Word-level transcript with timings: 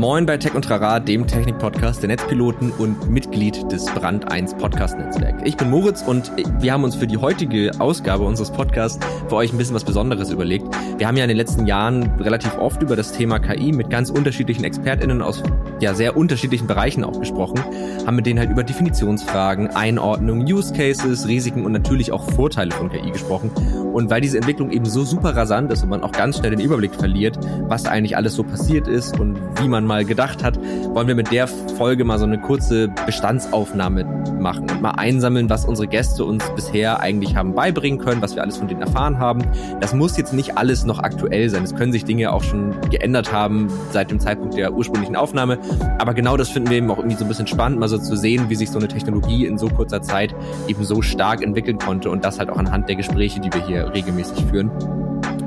Moin 0.00 0.24
bei 0.24 0.38
Tech 0.38 0.54
und 0.54 0.64
Trara, 0.64 0.98
dem 0.98 1.26
Technik-Podcast 1.26 2.00
der 2.00 2.08
Netzpiloten 2.08 2.70
und 2.78 3.10
Mitglied 3.10 3.70
des 3.70 3.84
Brand 3.84 4.32
1 4.32 4.54
Podcast-Netzwerk. 4.54 5.46
Ich 5.46 5.58
bin 5.58 5.68
Moritz 5.68 6.00
und 6.00 6.32
wir 6.58 6.72
haben 6.72 6.84
uns 6.84 6.94
für 6.94 7.06
die 7.06 7.18
heutige 7.18 7.70
Ausgabe 7.78 8.24
unseres 8.24 8.50
Podcasts 8.50 8.98
für 9.28 9.34
euch 9.34 9.52
ein 9.52 9.58
bisschen 9.58 9.74
was 9.74 9.84
Besonderes 9.84 10.30
überlegt. 10.30 10.66
Wir 10.96 11.06
haben 11.06 11.18
ja 11.18 11.24
in 11.24 11.28
den 11.28 11.36
letzten 11.36 11.66
Jahren 11.66 12.18
relativ 12.18 12.56
oft 12.56 12.82
über 12.82 12.96
das 12.96 13.12
Thema 13.12 13.40
KI 13.40 13.72
mit 13.72 13.90
ganz 13.90 14.08
unterschiedlichen 14.08 14.64
ExpertInnen 14.64 15.20
aus 15.20 15.42
ja 15.80 15.92
sehr 15.92 16.16
unterschiedlichen 16.16 16.66
Bereichen 16.66 17.04
auch 17.04 17.18
gesprochen, 17.18 17.62
haben 18.06 18.16
mit 18.16 18.24
denen 18.24 18.38
halt 18.38 18.50
über 18.50 18.64
Definitionsfragen, 18.64 19.68
Einordnung, 19.68 20.46
Use 20.46 20.72
Cases, 20.72 21.28
Risiken 21.28 21.66
und 21.66 21.72
natürlich 21.72 22.10
auch 22.10 22.22
Vorteile 22.30 22.70
von 22.70 22.88
KI 22.88 23.10
gesprochen. 23.10 23.50
Und 23.92 24.10
weil 24.10 24.20
diese 24.20 24.36
Entwicklung 24.36 24.70
eben 24.70 24.84
so 24.84 25.04
super 25.04 25.36
rasant 25.36 25.72
ist 25.72 25.82
und 25.82 25.88
man 25.88 26.02
auch 26.02 26.12
ganz 26.12 26.38
schnell 26.38 26.50
den 26.50 26.60
Überblick 26.60 26.94
verliert, 26.94 27.38
was 27.68 27.86
eigentlich 27.86 28.16
alles 28.16 28.34
so 28.34 28.42
passiert 28.42 28.88
ist 28.88 29.18
und 29.18 29.38
wie 29.60 29.68
man 29.68 29.84
mal 29.84 30.04
gedacht 30.04 30.44
hat, 30.44 30.58
wollen 30.94 31.08
wir 31.08 31.14
mit 31.14 31.30
der 31.32 31.46
Folge 31.46 32.04
mal 32.04 32.18
so 32.18 32.24
eine 32.24 32.40
kurze 32.40 32.88
Bestandsaufnahme 33.06 34.04
machen 34.38 34.70
und 34.70 34.82
mal 34.82 34.92
einsammeln, 34.92 35.50
was 35.50 35.64
unsere 35.64 35.88
Gäste 35.88 36.24
uns 36.24 36.44
bisher 36.54 37.00
eigentlich 37.00 37.36
haben 37.36 37.54
beibringen 37.54 37.98
können, 37.98 38.22
was 38.22 38.34
wir 38.34 38.42
alles 38.42 38.56
von 38.56 38.68
denen 38.68 38.80
erfahren 38.80 39.18
haben. 39.18 39.42
Das 39.80 39.94
muss 39.94 40.16
jetzt 40.16 40.32
nicht 40.32 40.56
alles 40.56 40.84
noch 40.84 40.98
aktuell 40.98 41.48
sein. 41.48 41.64
Es 41.64 41.74
können 41.74 41.92
sich 41.92 42.04
Dinge 42.04 42.32
auch 42.32 42.42
schon 42.42 42.74
geändert 42.90 43.32
haben 43.32 43.68
seit 43.92 44.10
dem 44.10 44.20
Zeitpunkt 44.20 44.56
der 44.56 44.72
ursprünglichen 44.72 45.16
Aufnahme. 45.16 45.58
Aber 45.98 46.14
genau 46.14 46.36
das 46.36 46.48
finden 46.48 46.70
wir 46.70 46.78
eben 46.78 46.90
auch 46.90 46.98
irgendwie 46.98 47.16
so 47.16 47.24
ein 47.24 47.28
bisschen 47.28 47.46
spannend, 47.46 47.78
mal 47.78 47.88
so 47.88 47.98
zu 47.98 48.16
sehen, 48.16 48.48
wie 48.48 48.54
sich 48.54 48.70
so 48.70 48.78
eine 48.78 48.88
Technologie 48.88 49.46
in 49.46 49.58
so 49.58 49.68
kurzer 49.68 50.02
Zeit 50.02 50.34
eben 50.68 50.84
so 50.84 51.02
stark 51.02 51.42
entwickeln 51.42 51.78
konnte 51.78 52.10
und 52.10 52.24
das 52.24 52.38
halt 52.38 52.50
auch 52.50 52.56
anhand 52.56 52.88
der 52.88 52.96
Gespräche, 52.96 53.40
die 53.40 53.52
wir 53.52 53.66
hier 53.66 53.79
regelmäßig 53.88 54.44
führen 54.46 54.70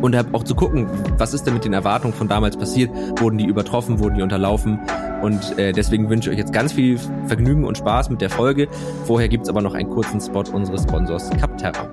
und 0.03 0.15
auch 0.33 0.43
zu 0.43 0.53
gucken, 0.53 0.87
was 1.17 1.33
ist 1.33 1.45
denn 1.45 1.53
mit 1.53 1.63
den 1.63 1.71
Erwartungen 1.71 2.13
von 2.13 2.27
damals 2.27 2.57
passiert? 2.57 2.91
Wurden 3.21 3.37
die 3.37 3.45
übertroffen, 3.45 3.99
wurden 3.99 4.15
die 4.15 4.21
unterlaufen? 4.21 4.79
Und 5.21 5.57
äh, 5.57 5.71
deswegen 5.71 6.09
wünsche 6.09 6.29
ich 6.29 6.33
euch 6.33 6.39
jetzt 6.39 6.51
ganz 6.51 6.73
viel 6.73 6.99
Vergnügen 7.27 7.63
und 7.63 7.77
Spaß 7.77 8.09
mit 8.09 8.19
der 8.19 8.29
Folge. 8.29 8.67
Vorher 9.05 9.29
gibt's 9.29 9.47
aber 9.47 9.61
noch 9.61 9.73
einen 9.73 9.89
kurzen 9.89 10.19
Spot 10.19 10.43
unseres 10.51 10.83
Sponsors 10.83 11.29
Capterra. 11.39 11.89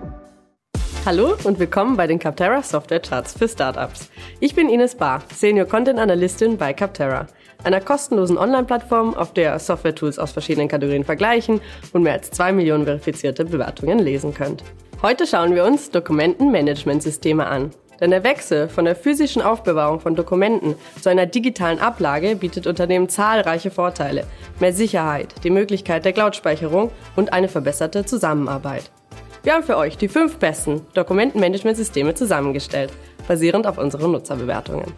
Hallo 1.06 1.34
und 1.44 1.60
willkommen 1.60 1.96
bei 1.96 2.08
den 2.08 2.18
Capterra 2.18 2.62
Software 2.62 3.00
Charts 3.00 3.32
für 3.32 3.48
Startups. 3.48 4.10
Ich 4.40 4.56
bin 4.56 4.68
Ines 4.68 4.96
Barr, 4.96 5.22
Senior 5.32 5.66
Content 5.66 6.00
Analystin 6.00 6.58
bei 6.58 6.72
Capterra, 6.72 7.28
einer 7.62 7.80
kostenlosen 7.80 8.36
Online-Plattform, 8.36 9.14
auf 9.14 9.32
der 9.32 9.58
Software-Tools 9.58 10.18
aus 10.18 10.32
verschiedenen 10.32 10.68
Kategorien 10.68 11.04
vergleichen 11.04 11.60
und 11.92 12.02
mehr 12.02 12.14
als 12.14 12.32
zwei 12.32 12.52
Millionen 12.52 12.84
verifizierte 12.84 13.44
Bewertungen 13.44 14.00
lesen 14.00 14.34
könnt. 14.34 14.64
Heute 15.02 15.26
schauen 15.26 15.54
wir 15.54 15.64
uns 15.64 15.90
Dokumentenmanagementsysteme 15.90 17.46
an. 17.46 17.70
Denn 18.00 18.10
der 18.10 18.22
Wechsel 18.22 18.68
von 18.68 18.84
der 18.84 18.94
physischen 18.94 19.40
Aufbewahrung 19.40 19.98
von 19.98 20.14
Dokumenten 20.14 20.74
zu 21.00 21.08
einer 21.08 21.24
digitalen 21.24 21.78
Ablage 21.78 22.36
bietet 22.36 22.66
Unternehmen 22.66 23.08
zahlreiche 23.08 23.70
Vorteile. 23.70 24.26
Mehr 24.58 24.74
Sicherheit, 24.74 25.34
die 25.42 25.48
Möglichkeit 25.48 26.04
der 26.04 26.12
Cloud-Speicherung 26.12 26.90
und 27.16 27.32
eine 27.32 27.48
verbesserte 27.48 28.04
Zusammenarbeit. 28.04 28.90
Wir 29.42 29.54
haben 29.54 29.62
für 29.62 29.78
euch 29.78 29.96
die 29.96 30.08
fünf 30.08 30.36
besten 30.36 30.82
Dokumentenmanagementsysteme 30.92 32.12
zusammengestellt, 32.12 32.92
basierend 33.26 33.66
auf 33.66 33.78
unseren 33.78 34.12
Nutzerbewertungen. 34.12 34.92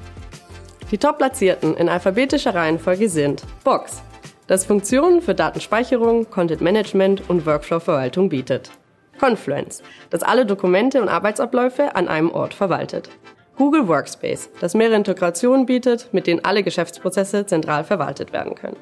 Die 0.90 0.98
top-platzierten 0.98 1.76
in 1.76 1.88
alphabetischer 1.88 2.56
Reihenfolge 2.56 3.08
sind 3.08 3.44
Box, 3.62 4.02
das 4.48 4.66
Funktionen 4.66 5.22
für 5.22 5.36
Datenspeicherung, 5.36 6.28
Content 6.28 6.60
Management 6.60 7.30
und 7.30 7.46
Workflow-Verwaltung 7.46 8.28
bietet. 8.28 8.72
Confluence, 9.18 9.82
das 10.10 10.22
alle 10.22 10.46
Dokumente 10.46 11.00
und 11.00 11.08
Arbeitsabläufe 11.08 11.94
an 11.94 12.08
einem 12.08 12.30
Ort 12.30 12.54
verwaltet. 12.54 13.10
Google 13.56 13.86
Workspace, 13.86 14.50
das 14.60 14.74
mehrere 14.74 14.96
Integrationen 14.96 15.66
bietet, 15.66 16.08
mit 16.12 16.26
denen 16.26 16.44
alle 16.44 16.62
Geschäftsprozesse 16.62 17.46
zentral 17.46 17.84
verwaltet 17.84 18.32
werden 18.32 18.54
können. 18.54 18.76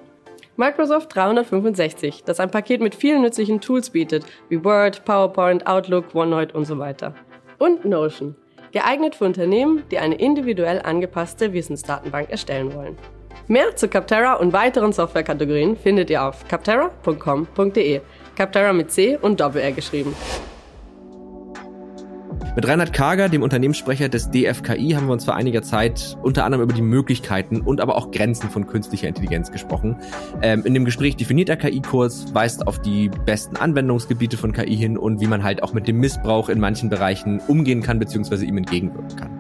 Microsoft 0.57 1.15
365, 1.15 2.25
das 2.25 2.39
ein 2.39 2.51
Paket 2.51 2.81
mit 2.81 2.95
vielen 2.95 3.23
nützlichen 3.23 3.61
Tools 3.61 3.91
bietet, 3.91 4.25
wie 4.49 4.63
Word, 4.63 5.05
PowerPoint, 5.05 5.67
Outlook, 5.67 6.15
OneNote 6.15 6.57
und 6.57 6.67
so 6.67 6.79
weiter. 6.79 7.15
Und 7.59 7.85
Notion, 7.85 8.37
geeignet 8.73 9.15
für 9.15 9.25
Unternehmen, 9.25 9.85
die 9.91 9.99
eine 9.99 10.17
individuell 10.17 10.81
angepasste 10.83 11.53
Wissensdatenbank 11.53 12.31
erstellen 12.31 12.75
wollen. 12.75 12.97
Mehr 13.49 13.75
zu 13.75 13.89
Capterra 13.89 14.35
und 14.35 14.53
weiteren 14.53 14.93
Softwarekategorien 14.93 15.77
findet 15.77 16.11
ihr 16.11 16.23
auf 16.23 16.47
capterra.com.de. 16.47 18.01
Capterra 18.41 18.73
mit 18.73 18.91
C 18.91 19.19
und 19.21 19.39
Doppel-R 19.39 19.73
geschrieben. 19.73 20.15
Mit 22.57 22.67
Reinhard 22.67 22.95
Kager, 22.95 23.29
dem 23.29 23.43
Unternehmenssprecher 23.43 24.09
des 24.09 24.31
DFKI, 24.31 24.93
haben 24.93 25.09
wir 25.09 25.13
uns 25.13 25.27
vor 25.27 25.35
einiger 25.35 25.63
Zeit 25.63 26.17
unter 26.23 26.47
anderem 26.47 26.65
über 26.65 26.73
die 26.73 26.81
Möglichkeiten 26.81 27.61
und 27.61 27.83
aber 27.83 27.97
auch 27.97 28.11
Grenzen 28.11 28.49
von 28.49 28.67
künstlicher 28.67 29.09
Intelligenz 29.09 29.53
gesprochen. 29.53 29.99
Ähm, 30.41 30.65
in 30.65 30.73
dem 30.73 30.87
Gespräch 30.87 31.17
definiert 31.17 31.51
er 31.51 31.59
KI-Kurs, 31.59 32.35
weist 32.35 32.67
auf 32.67 32.81
die 32.81 33.11
besten 33.27 33.57
Anwendungsgebiete 33.57 34.39
von 34.39 34.55
KI 34.55 34.75
hin 34.75 34.97
und 34.97 35.21
wie 35.21 35.27
man 35.27 35.43
halt 35.45 35.63
auch 35.63 35.75
mit 35.75 35.87
dem 35.87 35.99
Missbrauch 35.99 36.49
in 36.49 36.61
manchen 36.61 36.89
Bereichen 36.89 37.43
umgehen 37.47 37.83
kann 37.83 37.99
bzw. 37.99 38.47
ihm 38.47 38.57
entgegenwirken 38.57 39.17
kann 39.17 39.31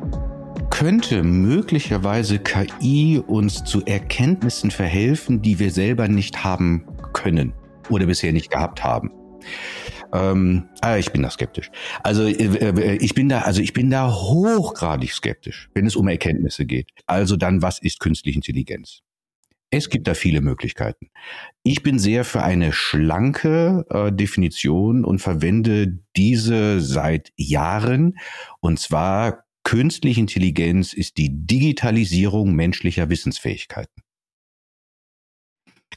könnte 0.69 1.23
möglicherweise 1.23 2.39
KI 2.39 3.23
uns 3.27 3.65
zu 3.65 3.85
Erkenntnissen 3.85 4.71
verhelfen, 4.71 5.43
die 5.43 5.59
wir 5.59 5.71
selber 5.71 6.09
nicht 6.09 6.43
haben 6.43 6.87
können 7.13 7.53
oder 7.91 8.07
bisher 8.07 8.33
nicht 8.33 8.51
gehabt 8.51 8.83
haben. 8.85 9.11
Ähm, 10.13 10.69
ah, 10.81 10.97
ich 10.97 11.13
bin 11.13 11.23
da 11.23 11.31
skeptisch. 11.31 11.71
Also 12.03 12.25
äh, 12.25 12.33
äh, 12.33 12.97
ich 12.97 13.15
bin 13.15 13.29
da, 13.29 13.43
also 13.43 13.63
ich 13.63 13.73
bin 13.73 13.91
da 13.91 14.13
hochgradig 14.13 15.13
skeptisch, 15.13 15.71
wenn 15.75 15.87
es 15.87 15.97
um 15.97 16.09
Erkenntnisse 16.09 16.67
geht. 16.67 16.91
Also 17.07 17.37
dann, 17.37 17.63
was 17.63 17.81
ist 17.81 18.01
künstliche 18.01 18.39
Intelligenz? 18.39 19.03
Es 19.73 19.89
gibt 19.89 20.09
da 20.09 20.15
viele 20.15 20.41
Möglichkeiten. 20.41 21.11
Ich 21.63 21.85
bin 21.85 22.01
sehr 22.01 22.25
für 22.25 22.43
eine 22.43 22.73
schlanke 22.73 23.87
äh, 23.89 24.11
Definition 24.11 25.05
und 25.05 25.21
verwende 25.21 26.01
diese 26.17 26.81
seit 26.81 27.33
Jahren. 27.37 28.19
Und 28.61 28.81
zwar 28.81 29.45
künstliche 29.63 30.21
Intelligenz 30.21 30.93
ist 30.93 31.19
die 31.19 31.31
Digitalisierung 31.47 32.53
menschlicher 32.55 33.11
Wissensfähigkeiten. 33.11 34.03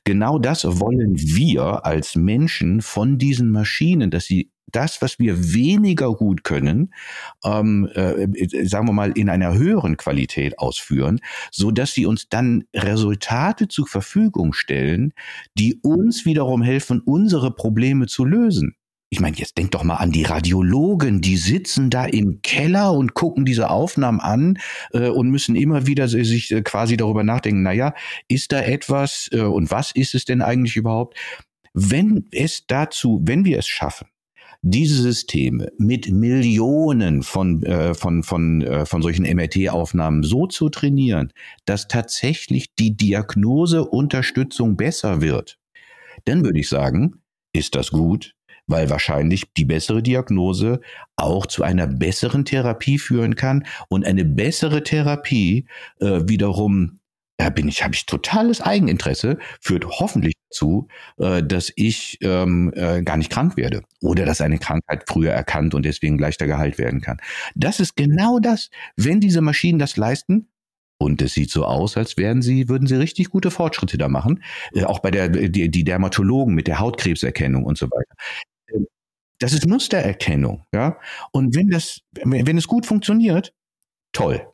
Genau 0.03 0.39
das 0.39 0.65
wollen 0.65 1.15
wir 1.17 1.85
als 1.85 2.15
Menschen 2.15 2.81
von 2.81 3.17
diesen 3.17 3.51
Maschinen, 3.51 4.11
dass 4.11 4.25
sie 4.25 4.51
das, 4.73 5.01
was 5.01 5.19
wir 5.19 5.53
weniger 5.53 6.13
gut 6.13 6.43
können, 6.43 6.93
ähm, 7.45 7.87
äh, 7.93 8.65
sagen 8.65 8.87
wir 8.87 8.93
mal, 8.93 9.11
in 9.11 9.29
einer 9.29 9.53
höheren 9.53 9.97
Qualität 9.97 10.59
ausführen, 10.59 11.19
so 11.51 11.71
dass 11.71 11.93
sie 11.93 12.05
uns 12.05 12.27
dann 12.27 12.65
Resultate 12.75 13.67
zur 13.67 13.87
Verfügung 13.87 14.53
stellen, 14.53 15.13
die 15.57 15.79
uns 15.83 16.25
wiederum 16.25 16.61
helfen, 16.61 17.01
unsere 17.01 17.51
Probleme 17.51 18.07
zu 18.07 18.25
lösen. 18.25 18.75
Ich 19.13 19.19
meine, 19.19 19.37
jetzt 19.37 19.59
denk 19.59 19.69
doch 19.69 19.83
mal 19.83 19.97
an 19.97 20.11
die 20.11 20.23
Radiologen, 20.23 21.21
die 21.21 21.37
sitzen 21.37 21.91
da 21.91 22.03
im 22.05 22.41
Keller 22.41 22.93
und 22.93 23.13
gucken 23.13 23.45
diese 23.45 23.69
Aufnahmen 23.69 24.19
an 24.19 24.57
äh, 24.91 25.07
und 25.07 25.29
müssen 25.29 25.55
immer 25.55 25.85
wieder 25.85 26.07
sich 26.07 26.49
äh, 26.49 26.63
quasi 26.63 26.97
darüber 26.97 27.23
nachdenken, 27.23 27.61
naja, 27.61 27.93
ist 28.27 28.51
da 28.51 28.59
etwas 28.59 29.29
äh, 29.31 29.41
und 29.41 29.69
was 29.69 29.91
ist 29.91 30.15
es 30.15 30.25
denn 30.25 30.41
eigentlich 30.41 30.77
überhaupt? 30.77 31.15
Wenn 31.75 32.25
es 32.31 32.65
dazu, 32.65 33.21
wenn 33.23 33.45
wir 33.45 33.59
es 33.59 33.67
schaffen, 33.67 34.07
diese 34.63 34.99
Systeme 34.99 35.71
mit 35.77 36.09
Millionen 36.09 37.21
von, 37.21 37.61
äh, 37.61 37.93
von, 37.93 38.23
von, 38.23 38.63
äh, 38.63 38.87
von 38.87 39.03
solchen 39.03 39.31
MRT-Aufnahmen 39.31 40.23
so 40.23 40.47
zu 40.47 40.69
trainieren, 40.69 41.31
dass 41.65 41.87
tatsächlich 41.87 42.73
die 42.73 42.97
Diagnoseunterstützung 42.97 44.75
besser 44.75 45.21
wird, 45.21 45.59
dann 46.25 46.43
würde 46.43 46.59
ich 46.59 46.69
sagen, 46.69 47.21
ist 47.53 47.75
das 47.75 47.91
gut, 47.91 48.33
weil 48.67 48.89
wahrscheinlich 48.89 49.53
die 49.53 49.65
bessere 49.65 50.03
Diagnose 50.03 50.81
auch 51.15 51.45
zu 51.45 51.63
einer 51.63 51.87
besseren 51.87 52.45
Therapie 52.45 52.97
führen 52.97 53.35
kann 53.35 53.65
und 53.89 54.05
eine 54.05 54.25
bessere 54.25 54.83
Therapie 54.83 55.67
äh, 55.99 56.21
wiederum 56.27 56.99
da 57.37 57.49
bin 57.49 57.67
ich, 57.67 57.83
habe 57.83 57.95
ich 57.95 58.05
totales 58.05 58.61
Eigeninteresse, 58.61 59.37
führt 59.59 59.85
hoffentlich 59.85 60.35
dazu, 60.49 60.87
äh, 61.17 61.41
dass 61.41 61.73
ich 61.75 62.19
ähm, 62.21 62.71
äh, 62.75 63.01
gar 63.01 63.17
nicht 63.17 63.31
krank 63.31 63.57
werde 63.57 63.81
oder 64.01 64.25
dass 64.25 64.39
eine 64.39 64.59
Krankheit 64.59 65.03
früher 65.07 65.31
erkannt 65.31 65.73
und 65.73 65.83
deswegen 65.83 66.19
leichter 66.19 66.45
geheilt 66.45 66.77
werden 66.77 67.01
kann. 67.01 67.17
Das 67.55 67.79
ist 67.79 67.95
genau 67.95 68.39
das. 68.39 68.69
Wenn 68.95 69.19
diese 69.19 69.41
Maschinen 69.41 69.79
das 69.79 69.97
leisten, 69.97 70.47
und 70.99 71.21
es 71.21 71.33
sieht 71.33 71.51
so 71.51 71.65
aus, 71.65 71.97
als 71.97 72.15
wären 72.15 72.41
sie, 72.41 72.69
würden 72.69 72.87
sie 72.87 72.95
richtig 72.95 73.29
gute 73.29 73.51
Fortschritte 73.51 73.97
da 73.97 74.07
machen. 74.07 74.41
Äh, 74.73 74.85
auch 74.85 74.99
bei 74.99 75.11
der, 75.11 75.27
die, 75.27 75.69
die 75.69 75.83
Dermatologen 75.83 76.53
mit 76.53 76.67
der 76.67 76.79
Hautkrebserkennung 76.79 77.65
und 77.65 77.77
so 77.77 77.87
weiter. 77.87 78.15
Das 79.43 79.51
ist 79.51 79.67
Mustererkennung, 79.67 80.63
ja. 80.73 80.97
Und 81.33 81.53
wenn 81.53 81.67
das, 81.67 81.99
wenn 82.23 82.57
es 82.57 82.65
gut 82.65 82.85
funktioniert, 82.85 83.53
toll. 84.13 84.47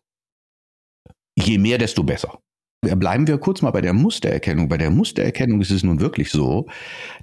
Je 1.36 1.60
mehr, 1.60 1.78
desto 1.78 2.04
besser. 2.04 2.40
Bleiben 2.82 3.28
wir 3.28 3.38
kurz 3.38 3.62
mal 3.62 3.70
bei 3.70 3.82
der 3.82 3.94
Mustererkennung. 3.94 4.68
Bei 4.68 4.78
der 4.78 4.90
Mustererkennung 4.90 5.62
ist 5.62 5.70
es 5.70 5.84
nun 5.84 6.00
wirklich 6.00 6.32
so, 6.32 6.68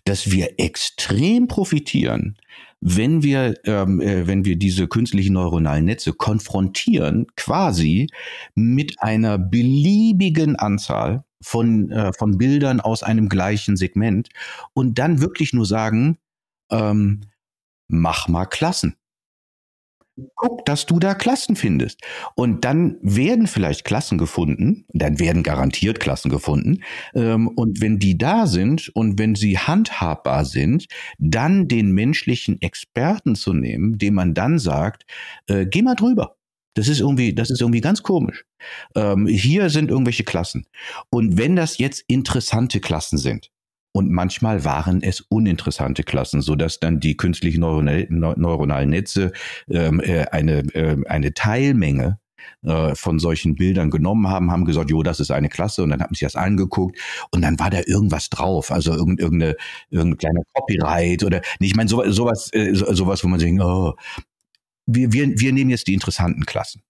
dass 0.04 0.30
wir 0.30 0.60
extrem 0.60 1.48
profitieren, 1.48 2.38
wenn 2.80 3.24
wir, 3.24 3.54
ähm, 3.64 4.00
äh, 4.00 4.28
wenn 4.28 4.44
wir 4.44 4.54
diese 4.54 4.86
künstlichen 4.86 5.32
neuronalen 5.32 5.86
Netze 5.86 6.12
konfrontieren, 6.12 7.26
quasi 7.34 8.06
mit 8.54 9.02
einer 9.02 9.38
beliebigen 9.38 10.54
Anzahl 10.54 11.24
von, 11.42 11.90
äh, 11.90 12.12
von 12.16 12.38
Bildern 12.38 12.80
aus 12.80 13.02
einem 13.02 13.28
gleichen 13.28 13.76
Segment 13.76 14.28
und 14.72 15.00
dann 15.00 15.20
wirklich 15.20 15.52
nur 15.52 15.66
sagen, 15.66 16.19
ähm, 16.70 17.22
mach 17.88 18.28
mal 18.28 18.46
Klassen 18.46 18.96
guck, 20.34 20.64
dass 20.64 20.86
du 20.86 20.98
da 20.98 21.14
Klassen 21.14 21.56
findest. 21.56 22.00
Und 22.34 22.64
dann 22.64 22.96
werden 23.02 23.46
vielleicht 23.46 23.84
Klassen 23.84 24.18
gefunden, 24.18 24.84
dann 24.92 25.18
werden 25.18 25.42
garantiert 25.42 26.00
Klassen 26.00 26.30
gefunden. 26.30 26.82
Ähm, 27.14 27.48
und 27.48 27.80
wenn 27.80 27.98
die 27.98 28.16
da 28.16 28.46
sind 28.46 28.88
und 28.94 29.18
wenn 29.18 29.34
sie 29.34 29.58
handhabbar 29.58 30.44
sind, 30.44 30.86
dann 31.18 31.68
den 31.68 31.92
menschlichen 31.92 32.60
Experten 32.62 33.34
zu 33.34 33.52
nehmen, 33.52 33.98
dem 33.98 34.14
man 34.14 34.34
dann 34.34 34.58
sagt, 34.58 35.04
äh, 35.48 35.66
geh 35.66 35.82
mal 35.82 35.94
drüber. 35.94 36.36
Das 36.74 36.88
ist 36.88 37.00
irgendwie, 37.00 37.34
das 37.34 37.50
ist 37.50 37.62
irgendwie 37.62 37.80
ganz 37.80 38.02
komisch. 38.02 38.44
Ähm, 38.94 39.26
hier 39.26 39.70
sind 39.70 39.90
irgendwelche 39.90 40.24
Klassen. 40.24 40.66
Und 41.10 41.38
wenn 41.38 41.56
das 41.56 41.78
jetzt 41.78 42.04
interessante 42.06 42.80
Klassen 42.80 43.16
sind, 43.16 43.50
und 43.96 44.10
manchmal 44.10 44.62
waren 44.66 45.02
es 45.02 45.22
uninteressante 45.22 46.02
Klassen, 46.02 46.43
so 46.43 46.54
dass 46.54 46.81
dann 46.81 47.00
die 47.00 47.16
künstlichen 47.16 47.60
neuronal, 47.60 48.06
neuronalen 48.10 48.90
Netze 48.90 49.32
ähm, 49.70 50.00
äh, 50.00 50.26
eine, 50.26 50.58
äh, 50.75 51.02
eine 51.08 51.32
Teilmenge 51.32 52.19
äh, 52.62 52.94
von 52.94 53.19
solchen 53.19 53.54
Bildern 53.54 53.88
genommen 53.88 54.28
haben, 54.28 54.52
haben 54.52 54.66
gesagt, 54.66 54.90
jo, 54.90 55.02
das 55.02 55.19
ist 55.19 55.31
eine 55.31 55.48
Klasse 55.48 55.82
und 55.82 55.88
dann 55.88 56.02
haben 56.02 56.14
sie 56.14 56.26
das 56.26 56.37
angeguckt 56.37 56.98
und 57.31 57.40
dann 57.40 57.58
war 57.58 57.70
da 57.70 57.81
irgendwas 57.87 58.28
drauf, 58.28 58.70
also 58.70 58.93
irgendeine, 58.93 59.56
irgendein 59.88 60.19
kleiner 60.19 60.43
Copyright 60.52 61.25
oder, 61.25 61.40
ich 61.58 61.75
meine, 61.75 61.88
so, 61.88 62.04
sowas, 62.10 62.52
äh, 62.52 62.75
sowas, 62.75 63.25
wo 63.25 63.28
man 63.28 63.40
sich, 63.40 63.58
oh, 63.58 63.94
wir, 64.84 65.10
wir, 65.14 65.40
wir 65.40 65.52
nehmen 65.54 65.70
jetzt 65.70 65.87
die 65.87 65.94
interessanten 65.94 66.44
Klassen. 66.44 66.82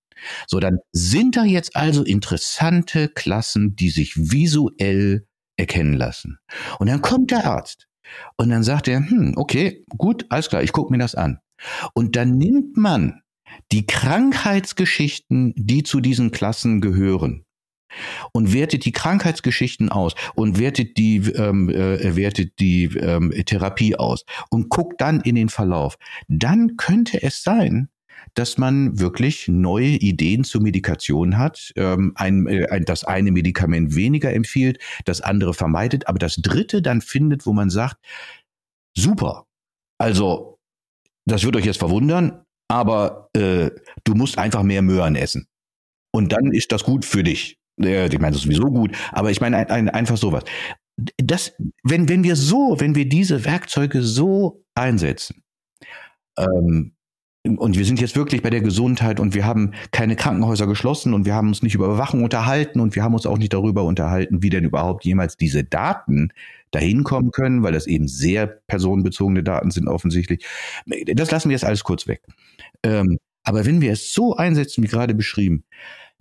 So, 0.48 0.58
dann 0.58 0.78
sind 0.90 1.36
da 1.36 1.44
jetzt 1.44 1.76
also 1.76 2.02
interessante 2.02 3.08
Klassen, 3.08 3.76
die 3.76 3.90
sich 3.90 4.16
visuell 4.16 5.24
erkennen 5.56 5.94
lassen. 5.94 6.38
Und 6.78 6.88
dann 6.88 7.02
kommt 7.02 7.30
der 7.30 7.46
Arzt 7.46 7.86
und 8.36 8.50
dann 8.50 8.62
sagt 8.62 8.88
er, 8.88 8.98
hm, 8.98 9.34
okay, 9.36 9.84
gut, 9.96 10.26
alles 10.28 10.48
klar, 10.48 10.62
ich 10.62 10.72
gucke 10.72 10.92
mir 10.92 10.98
das 10.98 11.14
an. 11.14 11.38
Und 11.94 12.16
dann 12.16 12.36
nimmt 12.36 12.76
man 12.76 13.22
die 13.72 13.86
Krankheitsgeschichten, 13.86 15.54
die 15.56 15.82
zu 15.82 16.00
diesen 16.00 16.30
Klassen 16.30 16.80
gehören, 16.80 17.46
und 18.32 18.52
wertet 18.52 18.84
die 18.84 18.92
Krankheitsgeschichten 18.92 19.90
aus 19.90 20.14
und 20.34 20.58
wertet 20.58 20.96
die, 20.98 21.16
ähm, 21.16 21.68
äh, 21.70 22.16
wertet 22.16 22.58
die 22.58 22.84
ähm, 22.84 23.32
Therapie 23.46 23.96
aus 23.96 24.24
und 24.50 24.68
guckt 24.68 25.00
dann 25.00 25.20
in 25.20 25.34
den 25.34 25.48
Verlauf. 25.48 25.96
Dann 26.28 26.76
könnte 26.76 27.22
es 27.22 27.42
sein, 27.42 27.88
dass 28.36 28.58
man 28.58 29.00
wirklich 29.00 29.48
neue 29.48 29.88
Ideen 29.88 30.44
zur 30.44 30.62
Medikation 30.62 31.38
hat. 31.38 31.72
Ähm, 31.74 32.12
ein, 32.16 32.46
äh, 32.46 32.68
ein, 32.70 32.84
das 32.84 33.02
eine 33.02 33.32
Medikament 33.32 33.96
weniger 33.96 34.32
empfiehlt, 34.32 34.78
das 35.04 35.22
andere 35.22 35.54
vermeidet, 35.54 36.06
aber 36.06 36.18
das 36.18 36.36
dritte 36.36 36.82
dann 36.82 37.00
findet, 37.00 37.46
wo 37.46 37.52
man 37.52 37.70
sagt, 37.70 37.96
super. 38.96 39.46
Also, 39.98 40.58
das 41.24 41.44
wird 41.44 41.56
euch 41.56 41.64
jetzt 41.64 41.78
verwundern, 41.78 42.44
aber 42.68 43.30
äh, 43.34 43.70
du 44.04 44.14
musst 44.14 44.38
einfach 44.38 44.62
mehr 44.62 44.82
Möhren 44.82 45.16
essen. 45.16 45.48
Und 46.12 46.32
dann 46.32 46.52
ist 46.52 46.72
das 46.72 46.84
gut 46.84 47.04
für 47.04 47.22
dich. 47.22 47.58
Äh, 47.80 48.08
ich 48.08 48.18
meine, 48.18 48.32
das 48.32 48.42
ist 48.42 48.44
sowieso 48.44 48.66
gut, 48.66 48.94
aber 49.12 49.30
ich 49.30 49.40
meine 49.40 49.56
ein, 49.56 49.70
ein, 49.70 49.88
einfach 49.88 50.18
sowas. 50.18 50.44
Das, 51.16 51.54
wenn, 51.82 52.08
wenn 52.08 52.22
wir 52.22 52.36
so, 52.36 52.76
wenn 52.78 52.94
wir 52.94 53.08
diese 53.08 53.46
Werkzeuge 53.46 54.02
so 54.02 54.62
einsetzen, 54.74 55.42
ähm, 56.38 56.95
und 57.48 57.76
wir 57.76 57.84
sind 57.84 58.00
jetzt 58.00 58.16
wirklich 58.16 58.42
bei 58.42 58.50
der 58.50 58.60
Gesundheit 58.60 59.20
und 59.20 59.34
wir 59.34 59.44
haben 59.44 59.72
keine 59.92 60.16
Krankenhäuser 60.16 60.66
geschlossen 60.66 61.14
und 61.14 61.24
wir 61.24 61.34
haben 61.34 61.48
uns 61.48 61.62
nicht 61.62 61.74
über 61.74 61.86
Überwachung 61.86 62.24
unterhalten 62.24 62.80
und 62.80 62.94
wir 62.94 63.02
haben 63.02 63.14
uns 63.14 63.26
auch 63.26 63.38
nicht 63.38 63.52
darüber 63.52 63.84
unterhalten, 63.84 64.42
wie 64.42 64.50
denn 64.50 64.64
überhaupt 64.64 65.04
jemals 65.04 65.36
diese 65.36 65.64
Daten 65.64 66.32
dahin 66.70 67.04
kommen 67.04 67.30
können, 67.30 67.62
weil 67.62 67.72
das 67.72 67.86
eben 67.86 68.08
sehr 68.08 68.46
personenbezogene 68.46 69.42
Daten 69.42 69.70
sind 69.70 69.88
offensichtlich. 69.88 70.44
Das 71.14 71.30
lassen 71.30 71.48
wir 71.48 71.54
jetzt 71.54 71.64
alles 71.64 71.84
kurz 71.84 72.06
weg. 72.06 72.22
Ähm, 72.82 73.18
aber 73.44 73.64
wenn 73.64 73.80
wir 73.80 73.92
es 73.92 74.12
so 74.12 74.36
einsetzen, 74.36 74.82
wie 74.82 74.88
gerade 74.88 75.14
beschrieben, 75.14 75.64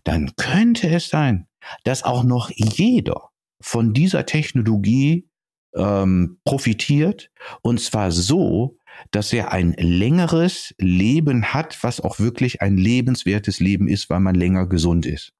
dann 0.04 0.36
könnte 0.36 0.88
es 0.89 1.10
sein, 1.10 1.48
dass 1.83 2.04
auch 2.04 2.24
noch 2.24 2.51
jeder 2.56 3.30
von 3.60 3.94
dieser 3.94 4.25
Technologie 4.25 5.27
ähm, 5.75 6.38
profitiert 6.45 7.31
und 7.62 7.81
zwar 7.81 8.12
so, 8.12 8.77
dass 9.12 9.34
er 9.34 9.52
ein 9.52 9.74
längeres 9.78 10.74
Leben 10.78 11.54
hat, 11.54 11.84
was 11.84 12.02
auch 12.02 12.20
wirklich 12.20 12.62
ein 12.62 12.78
lebenswertes 12.78 13.60
Leben 13.60 13.88
ist, 13.88 14.10
weil 14.10 14.20
man 14.20 14.36
länger 14.36 14.68
gesund 14.68 15.06
ist. 15.06 15.32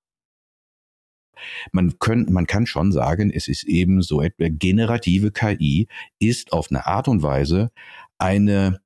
Man, 1.72 2.00
könnt, 2.00 2.30
man 2.30 2.48
kann 2.48 2.66
schon 2.66 2.92
sagen, 2.92 3.32
es 3.32 3.48
ist 3.48 3.64
eben 3.64 4.02
so 4.02 4.22
etwa 4.22 4.48
generative 4.50 5.32
KI 5.32 5.88
ist 6.20 6.54
auf 6.54 6.68
eine 6.70 6.86
Art 6.86 7.08
und 7.08 7.24
Weise 7.24 7.72
eine 8.18 8.80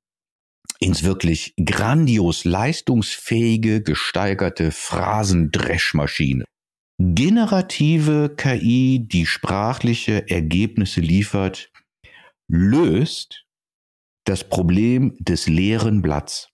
ins 0.80 1.04
wirklich 1.04 1.54
grandios 1.62 2.44
leistungsfähige, 2.44 3.82
gesteigerte 3.82 4.70
Phrasendreschmaschine. 4.70 6.44
Generative 6.98 8.34
KI, 8.36 9.06
die 9.06 9.26
sprachliche 9.26 10.28
Ergebnisse 10.28 11.00
liefert, 11.00 11.70
löst 12.48 13.46
das 14.24 14.48
Problem 14.48 15.16
des 15.18 15.48
leeren 15.48 16.02
Blatts. 16.02 16.48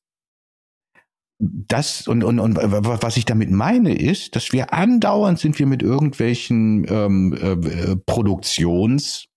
Das 1.39 2.09
und, 2.09 2.25
und, 2.25 2.41
und 2.41 2.57
was 2.57 3.19
ich 3.19 3.27
damit 3.27 3.51
meine 3.51 3.95
ist, 3.95 4.37
dass 4.37 4.53
wir 4.53 4.73
andauernd 4.73 5.39
sind 5.39 5.59
wir 5.59 5.67
mit 5.67 5.83
irgendwelchen 5.83 6.87
ähm, 6.89 7.35
äh, 7.35 7.97
Produktions 8.07 9.29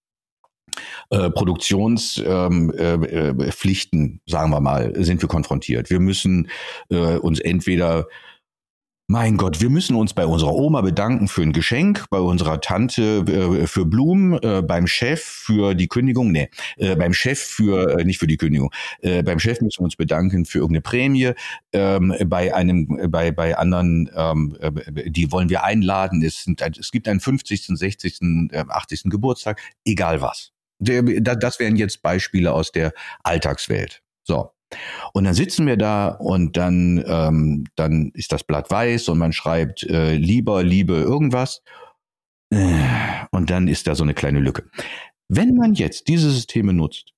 äh, 1.10 1.30
Produktionspflichten, 1.30 4.02
ähm, 4.02 4.20
äh, 4.26 4.31
sagen 4.31 4.52
wir 4.52 4.62
mal, 4.62 4.94
sind 5.04 5.22
wir 5.22 5.28
konfrontiert. 5.28 5.90
Wir 5.90 6.00
müssen 6.00 6.50
äh, 6.90 7.18
uns 7.18 7.40
entweder 7.40 8.08
mein 9.09 9.38
Gott, 9.38 9.59
wir 9.59 9.71
müssen 9.71 9.95
uns 9.95 10.13
bei 10.13 10.27
unserer 10.27 10.53
Oma 10.53 10.81
bedanken 10.81 11.27
für 11.27 11.41
ein 11.41 11.51
Geschenk, 11.51 12.06
bei 12.11 12.19
unserer 12.19 12.61
Tante 12.61 13.25
äh, 13.27 13.65
für 13.65 13.83
Blumen, 13.83 14.33
äh, 14.44 14.61
beim 14.61 14.85
Chef 14.85 15.23
für 15.23 15.73
die 15.73 15.88
Kündigung, 15.88 16.31
nee, 16.31 16.51
äh, 16.77 16.95
beim 16.95 17.11
Chef 17.11 17.39
für, 17.39 17.97
äh, 17.97 18.03
nicht 18.03 18.19
für 18.19 18.27
die 18.27 18.38
Kündigung, 18.38 18.71
äh, 19.01 19.23
beim 19.23 19.39
Chef 19.39 19.61
müssen 19.61 19.80
wir 19.80 19.85
uns 19.85 19.95
bedanken 19.95 20.45
für 20.45 20.59
irgendeine 20.59 20.81
Prämie, 20.81 21.31
ähm, 21.73 22.13
bei 22.28 22.54
einem, 22.54 23.09
bei, 23.09 23.31
bei 23.31 23.57
anderen, 23.57 24.11
ähm, 24.16 24.56
äh, 24.59 25.09
die 25.09 25.31
wollen 25.31 25.49
wir 25.49 25.63
einladen, 25.63 26.21
es, 26.21 26.44
sind, 26.44 26.61
es 26.61 26.92
gibt 26.92 27.07
einen 27.07 27.19
50., 27.19 27.66
60., 27.66 28.19
80. 28.54 29.04
Geburtstag, 29.06 29.59
egal 29.85 30.21
was. 30.21 30.51
Das 30.78 31.59
wären 31.59 31.78
jetzt 31.78 32.04
Beispiele 32.04 32.54
aus 32.54 32.71
der 32.71 32.94
Alltagswelt. 33.23 34.04
So. 34.23 34.51
Und 35.14 35.23
dann 35.23 35.33
sitzen 35.33 35.66
wir 35.66 35.78
da 35.78 36.09
und 36.09 36.57
dann, 36.57 37.04
ähm, 37.07 37.66
dann 37.76 38.11
ist 38.14 38.31
das 38.31 38.44
Blatt 38.44 38.69
weiß 38.69 39.09
und 39.09 39.18
man 39.18 39.33
schreibt 39.33 39.83
äh, 39.83 40.16
lieber, 40.16 40.64
liebe 40.64 40.94
irgendwas. 40.94 41.61
Äh, 42.52 42.80
und 43.31 43.49
dann 43.49 43.68
ist 43.68 43.88
da 43.88 43.95
so 43.95 44.04
eine 44.04 44.14
kleine 44.14 44.40
Lücke. 44.40 44.69
Wenn 45.28 45.56
man 45.56 45.73
jetzt 45.73 46.07
diese 46.07 46.31
Systeme 46.31 46.73
nutzt 46.73 47.14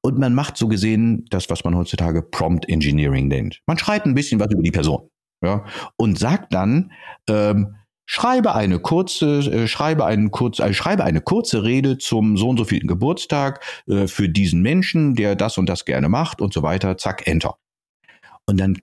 und 0.00 0.18
man 0.18 0.34
macht 0.34 0.56
so 0.56 0.68
gesehen 0.68 1.24
das, 1.30 1.50
was 1.50 1.64
man 1.64 1.76
heutzutage 1.76 2.22
Prompt 2.22 2.68
Engineering 2.68 3.28
nennt. 3.28 3.60
Man 3.66 3.78
schreibt 3.78 4.06
ein 4.06 4.14
bisschen 4.14 4.40
was 4.40 4.50
über 4.50 4.62
die 4.62 4.70
Person. 4.70 5.08
Ja, 5.40 5.64
und 5.96 6.18
sagt 6.18 6.52
dann, 6.52 6.90
ähm, 7.28 7.76
schreibe 8.08 8.54
eine 8.54 8.80
kurze, 8.80 9.38
äh, 9.40 9.68
schreibe 9.68 10.06
einen 10.06 10.30
kurz, 10.30 10.58
äh, 10.58 10.72
schreibe 10.72 11.04
eine 11.04 11.20
kurze 11.20 11.62
Rede 11.62 11.98
zum 11.98 12.36
so 12.36 12.48
und 12.48 12.56
so 12.56 12.64
vielen 12.64 12.88
Geburtstag 12.88 13.62
äh, 13.86 14.08
für 14.08 14.28
diesen 14.28 14.62
Menschen, 14.62 15.14
der 15.14 15.36
das 15.36 15.58
und 15.58 15.68
das 15.68 15.84
gerne 15.84 16.08
macht 16.08 16.40
und 16.40 16.52
so 16.52 16.62
weiter. 16.62 16.96
Zack, 16.96 17.26
Enter. 17.26 17.58
Und 18.46 18.58
dann 18.58 18.78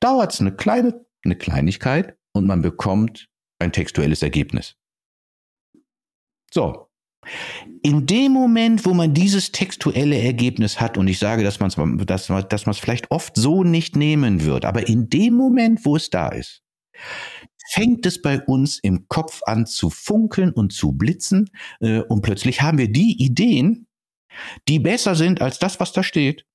dauert 0.00 0.32
es 0.32 0.40
eine 0.40 0.56
kleine, 0.56 1.04
eine 1.24 1.36
Kleinigkeit 1.36 2.16
und 2.32 2.46
man 2.46 2.62
bekommt 2.62 3.28
ein 3.58 3.72
textuelles 3.72 4.22
Ergebnis. 4.22 4.74
So. 6.50 6.88
In 7.82 8.06
dem 8.06 8.32
Moment, 8.32 8.84
wo 8.84 8.94
man 8.94 9.14
dieses 9.14 9.52
textuelle 9.52 10.18
Ergebnis 10.18 10.80
hat, 10.80 10.96
und 10.98 11.06
ich 11.06 11.20
sage, 11.20 11.44
dass 11.44 11.60
man 11.60 11.68
es 11.68 12.06
dass, 12.06 12.26
dass 12.48 12.66
man's 12.66 12.78
vielleicht 12.78 13.10
oft 13.12 13.36
so 13.36 13.62
nicht 13.62 13.94
nehmen 13.94 14.44
wird, 14.44 14.64
aber 14.64 14.88
in 14.88 15.08
dem 15.08 15.34
Moment, 15.34 15.84
wo 15.84 15.94
es 15.94 16.10
da 16.10 16.28
ist, 16.30 16.62
fängt 17.72 18.06
es 18.06 18.20
bei 18.20 18.40
uns 18.42 18.78
im 18.78 19.08
Kopf 19.08 19.40
an 19.46 19.66
zu 19.66 19.90
funkeln 19.90 20.52
und 20.52 20.72
zu 20.72 20.92
blitzen 20.92 21.50
äh, 21.80 22.00
und 22.00 22.22
plötzlich 22.22 22.62
haben 22.62 22.78
wir 22.78 22.90
die 22.90 23.22
Ideen, 23.22 23.86
die 24.68 24.78
besser 24.78 25.14
sind 25.14 25.40
als 25.40 25.58
das, 25.58 25.80
was 25.80 25.92
da 25.92 26.02
steht, 26.02 26.46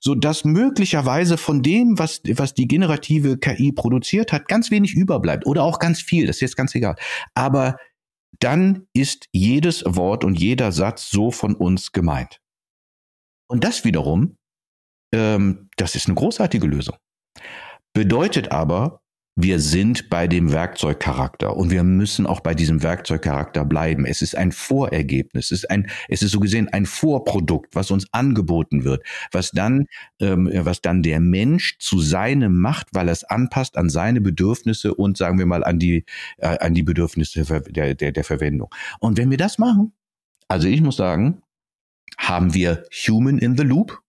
so 0.00 0.14
dass 0.14 0.44
möglicherweise 0.44 1.36
von 1.36 1.62
dem, 1.62 1.98
was, 1.98 2.22
was 2.24 2.54
die 2.54 2.68
generative 2.68 3.38
KI 3.38 3.72
produziert 3.72 4.32
hat, 4.32 4.48
ganz 4.48 4.70
wenig 4.70 4.94
überbleibt 4.94 5.46
oder 5.46 5.62
auch 5.62 5.78
ganz 5.78 6.00
viel, 6.00 6.26
das 6.26 6.36
ist 6.36 6.42
jetzt 6.42 6.56
ganz 6.56 6.74
egal. 6.74 6.96
Aber 7.34 7.76
dann 8.40 8.86
ist 8.92 9.28
jedes 9.32 9.82
Wort 9.86 10.24
und 10.24 10.38
jeder 10.38 10.72
Satz 10.72 11.10
so 11.10 11.30
von 11.30 11.54
uns 11.54 11.92
gemeint. 11.92 12.40
Und 13.48 13.64
das 13.64 13.84
wiederum 13.84 14.36
ähm, 15.12 15.68
das 15.76 15.94
ist 15.94 16.06
eine 16.06 16.14
großartige 16.14 16.66
Lösung. 16.66 16.96
Bedeutet 17.94 18.52
aber, 18.52 19.00
wir 19.38 19.60
sind 19.60 20.08
bei 20.08 20.26
dem 20.26 20.50
Werkzeugcharakter 20.50 21.54
und 21.54 21.70
wir 21.70 21.84
müssen 21.84 22.26
auch 22.26 22.40
bei 22.40 22.54
diesem 22.54 22.82
Werkzeugcharakter 22.82 23.66
bleiben. 23.66 24.06
Es 24.06 24.22
ist 24.22 24.34
ein 24.34 24.50
Vorergebnis, 24.50 25.50
es 25.50 25.62
ist 25.62 25.70
ein, 25.70 25.90
es 26.08 26.22
ist 26.22 26.32
so 26.32 26.40
gesehen 26.40 26.68
ein 26.72 26.86
Vorprodukt, 26.86 27.74
was 27.74 27.90
uns 27.90 28.06
angeboten 28.12 28.84
wird, 28.84 29.04
was 29.32 29.50
dann, 29.50 29.86
ähm, 30.20 30.50
was 30.52 30.80
dann 30.80 31.02
der 31.02 31.20
Mensch 31.20 31.76
zu 31.78 32.00
seinem 32.00 32.58
macht, 32.58 32.88
weil 32.92 33.08
er 33.08 33.12
es 33.12 33.24
anpasst 33.24 33.76
an 33.76 33.90
seine 33.90 34.22
Bedürfnisse 34.22 34.94
und 34.94 35.18
sagen 35.18 35.38
wir 35.38 35.46
mal 35.46 35.64
an 35.64 35.78
die, 35.78 36.06
äh, 36.38 36.58
an 36.58 36.72
die 36.72 36.82
Bedürfnisse 36.82 37.44
der, 37.68 37.94
der, 37.94 38.12
der 38.12 38.24
Verwendung. 38.24 38.74
Und 39.00 39.18
wenn 39.18 39.30
wir 39.30 39.38
das 39.38 39.58
machen, 39.58 39.92
also 40.48 40.66
ich 40.66 40.80
muss 40.80 40.96
sagen, 40.96 41.42
haben 42.16 42.54
wir 42.54 42.84
Human 43.06 43.36
in 43.36 43.56
the 43.58 43.64
Loop. 43.64 44.00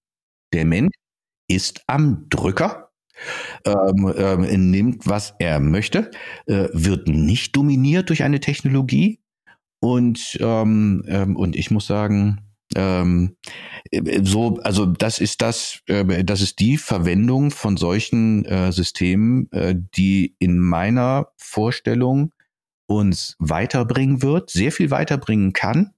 Der 0.53 0.63
Mensch 0.63 0.93
ist 1.50 1.84
am 1.88 2.29
Drücker 2.29 2.87
ähm, 3.65 4.13
ähm, 4.17 4.71
nimmt, 4.71 5.07
was 5.07 5.36
er 5.39 5.59
möchte, 5.59 6.12
äh, 6.45 6.67
wird 6.74 7.07
nicht 7.07 7.55
dominiert 7.55 8.09
durch 8.09 8.24
eine 8.24 8.39
Technologie. 8.39 9.19
Und, 9.79 10.38
ähm, 10.41 11.03
ähm, 11.07 11.36
und 11.36 11.55
ich 11.55 11.69
muss 11.71 11.86
sagen, 11.88 12.41
ähm, 12.75 13.36
so, 14.24 14.59
also 14.63 14.86
das 14.86 15.19
ist 15.19 15.41
das, 15.41 15.79
äh, 15.88 16.24
das 16.24 16.41
ist 16.41 16.59
die 16.59 16.77
Verwendung 16.77 17.51
von 17.51 17.77
solchen 17.77 18.43
äh, 18.45 18.71
Systemen, 18.71 19.51
äh, 19.51 19.75
die 19.95 20.36
in 20.39 20.59
meiner 20.59 21.27
Vorstellung 21.38 22.33
uns 22.88 23.36
weiterbringen 23.39 24.21
wird, 24.21 24.50
sehr 24.50 24.71
viel 24.71 24.91
weiterbringen 24.91 25.53
kann. 25.53 25.93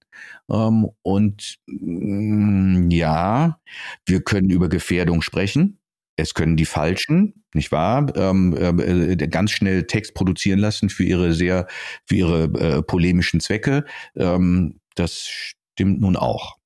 Ähm, 0.49 0.89
und 1.01 1.57
mm, 1.67 2.89
ja, 2.91 3.59
wir 4.05 4.21
können 4.21 4.49
über 4.49 4.69
Gefährdung 4.69 5.21
sprechen. 5.21 5.78
Es 6.19 6.33
können 6.33 6.55
die 6.57 6.65
Falschen, 6.65 7.43
nicht 7.53 7.71
wahr, 7.71 8.11
ähm, 8.15 8.55
äh, 8.57 9.15
ganz 9.15 9.51
schnell 9.51 9.83
Text 9.87 10.13
produzieren 10.13 10.59
lassen 10.59 10.89
für 10.89 11.03
ihre 11.03 11.33
sehr, 11.33 11.67
für 12.05 12.15
ihre 12.15 12.43
äh, 12.43 12.81
polemischen 12.81 13.39
Zwecke. 13.39 13.85
Ähm, 14.15 14.79
das 14.95 15.27
stimmt 15.27 16.01
nun 16.01 16.15
auch. 16.15 16.57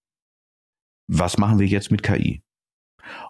Was 1.07 1.37
machen 1.37 1.59
wir 1.59 1.67
jetzt 1.67 1.91
mit 1.91 2.03
KI? 2.03 2.41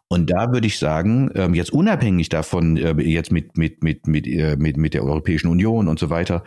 Und 0.08 0.30
da 0.30 0.52
würde 0.52 0.68
ich 0.68 0.78
sagen, 0.78 1.32
ähm, 1.36 1.54
jetzt 1.56 1.74
unabhängig 1.74 2.30
davon, 2.30 2.78
äh, 2.78 2.94
jetzt 3.02 3.32
mit, 3.32 3.58
mit, 3.58 3.84
mit, 3.84 4.08
mit, 4.08 4.28
äh, 4.28 4.56
mit, 4.58 4.78
mit 4.78 4.94
der 4.94 5.04
Europäischen 5.04 5.48
Union 5.48 5.88
und 5.88 6.00
so 6.00 6.10
weiter, 6.10 6.44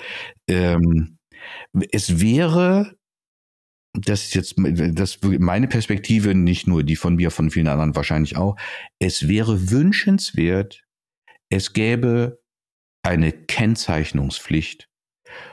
ähm, 0.49 1.19
es 1.91 2.21
wäre 2.21 2.96
das 3.97 4.25
ist 4.25 4.35
jetzt 4.35 4.55
das 4.57 5.19
meine 5.23 5.69
Perspektive, 5.69 6.35
nicht 6.35 6.67
nur 6.67 6.83
die 6.83 6.97
von 6.97 7.17
mir, 7.17 7.31
von 7.31 7.51
vielen 7.51 7.69
anderen 7.69 7.97
wahrscheinlich 7.97 8.37
auch. 8.37 8.57
Es 8.99 9.29
wäre 9.29 9.71
wünschenswert, 9.71 10.85
es 11.49 11.73
gäbe 11.73 12.41
eine 13.03 13.33
Kennzeichnungspflicht 13.33 14.89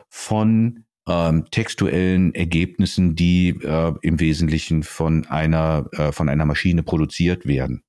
von 0.09 0.85
ähm, 1.07 1.45
textuellen 1.51 2.33
Ergebnissen, 2.33 3.15
die 3.15 3.50
äh, 3.50 3.93
im 4.01 4.19
Wesentlichen 4.19 4.83
von 4.83 5.25
einer 5.27 5.89
äh, 5.91 6.12
von 6.12 6.29
einer 6.29 6.45
Maschine 6.45 6.83
produziert 6.83 7.45
werden. 7.45 7.83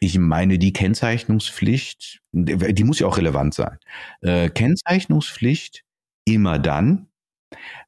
Ich 0.00 0.18
meine, 0.18 0.58
die 0.58 0.72
Kennzeichnungspflicht, 0.72 2.20
die 2.32 2.84
muss 2.84 2.98
ja 2.98 3.06
auch 3.06 3.16
relevant 3.16 3.54
sein. 3.54 3.78
Äh, 4.20 4.50
Kennzeichnungspflicht 4.50 5.82
immer 6.26 6.58
dann, 6.58 7.08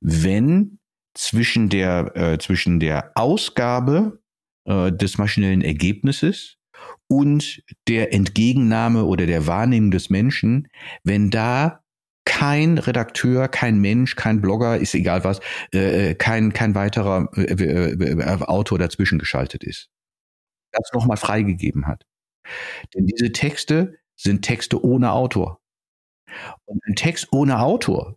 wenn 0.01 0.79
zwischen 1.17 1.69
der, 1.69 2.17
äh, 2.17 2.39
zwischen 2.39 2.81
der 2.81 3.13
Ausgabe 3.15 4.21
äh, 4.67 4.93
des 4.93 5.19
maschinellen 5.19 5.63
Ergebnisses 5.63 6.57
und 7.09 7.63
der 7.89 8.13
Entgegennahme 8.13 9.05
oder 9.05 9.27
der 9.27 9.47
Wahrnehmung 9.47 9.91
des 9.91 10.11
Menschen, 10.11 10.69
wenn 11.05 11.31
da 11.31 11.83
kein 12.25 12.79
Redakteur, 12.79 13.49
kein 13.49 13.79
Mensch, 13.79 14.17
kein 14.17 14.43
Blogger, 14.43 14.77
ist 14.77 14.95
egal 14.95 15.25
was, 15.25 15.41
äh, 15.73 16.11
äh 16.11 16.15
kein, 16.15 16.53
kein 16.53 16.75
weiterer 16.75 17.29
äh, 17.37 17.43
äh, 17.43 17.93
äh, 17.93 18.43
Autor 18.43 18.79
dazwischen 18.79 19.19
geschaltet 19.19 19.65
ist. 19.65 19.89
Das 20.73 20.91
nochmal 20.93 21.17
freigegeben 21.17 21.87
hat. 21.87 22.05
Denn 22.95 23.07
diese 23.07 23.33
Texte 23.33 23.99
sind 24.17 24.43
Texte 24.43 24.85
ohne 24.85 25.13
Autor. 25.13 25.61
Und 26.65 26.81
ein 26.87 26.95
Text 26.95 27.29
ohne 27.33 27.61
Autor 27.61 28.17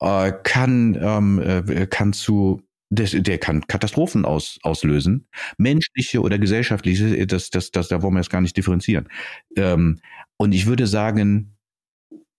äh, 0.00 0.32
kann, 0.42 0.98
ähm, 1.00 1.40
äh, 1.40 1.86
kann 1.86 2.12
zu 2.12 2.62
der, 2.90 3.06
der 3.06 3.38
kann 3.38 3.66
Katastrophen 3.66 4.24
aus, 4.26 4.58
auslösen, 4.62 5.26
menschliche 5.56 6.20
oder 6.20 6.38
gesellschaftliche, 6.38 7.26
das, 7.26 7.48
das, 7.48 7.70
das, 7.70 7.88
da 7.88 8.02
wollen 8.02 8.14
wir 8.14 8.20
jetzt 8.20 8.30
gar 8.30 8.42
nicht 8.42 8.56
differenzieren. 8.56 9.08
Ähm, 9.56 10.00
und 10.36 10.52
ich 10.52 10.66
würde 10.66 10.86
sagen, 10.86 11.56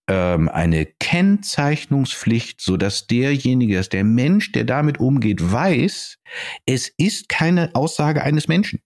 ähm, 0.08 0.50
eine 0.50 0.86
Kennzeichnungspflicht, 0.86 2.62
so 2.62 2.77
dass 2.77 3.08
derjenige, 3.08 3.75
dass 3.75 3.89
der 3.89 4.03
Mensch, 4.03 4.51
der 4.51 4.65
damit 4.65 5.00
umgeht, 5.00 5.51
weiß, 5.51 6.20
es 6.65 6.93
ist 6.98 7.29
keine 7.29 7.74
Aussage 7.74 8.22
eines 8.24 8.48
Menschen. 8.48 8.79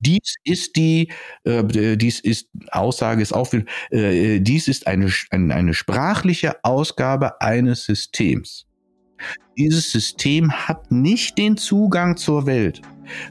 Dies 0.00 0.34
ist 0.44 0.76
die, 0.76 1.10
äh, 1.44 1.96
dies 1.96 2.20
ist, 2.20 2.48
Aussage 2.70 3.22
ist 3.22 3.32
auch, 3.32 3.52
äh, 3.90 4.40
dies 4.40 4.68
ist 4.68 4.86
eine, 4.86 5.10
eine, 5.30 5.54
eine 5.54 5.74
sprachliche 5.74 6.62
Ausgabe 6.62 7.40
eines 7.40 7.84
Systems. 7.84 8.66
Dieses 9.58 9.90
System 9.90 10.52
hat 10.52 10.92
nicht 10.92 11.36
den 11.36 11.56
Zugang 11.56 12.16
zur 12.16 12.46
Welt, 12.46 12.80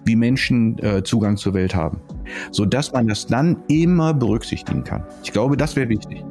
wie 0.03 0.17
Menschen 0.17 0.77
äh, 0.79 1.03
Zugang 1.03 1.37
zur 1.37 1.53
Welt 1.53 1.73
haben, 1.73 2.01
so 2.51 2.65
dass 2.65 2.91
man 2.91 3.07
das 3.07 3.25
dann 3.25 3.63
immer 3.69 4.13
berücksichtigen 4.13 4.83
kann. 4.83 5.05
Ich 5.23 5.31
glaube, 5.31 5.55
das 5.55 5.77
wäre 5.77 5.87
wichtig. 5.87 6.23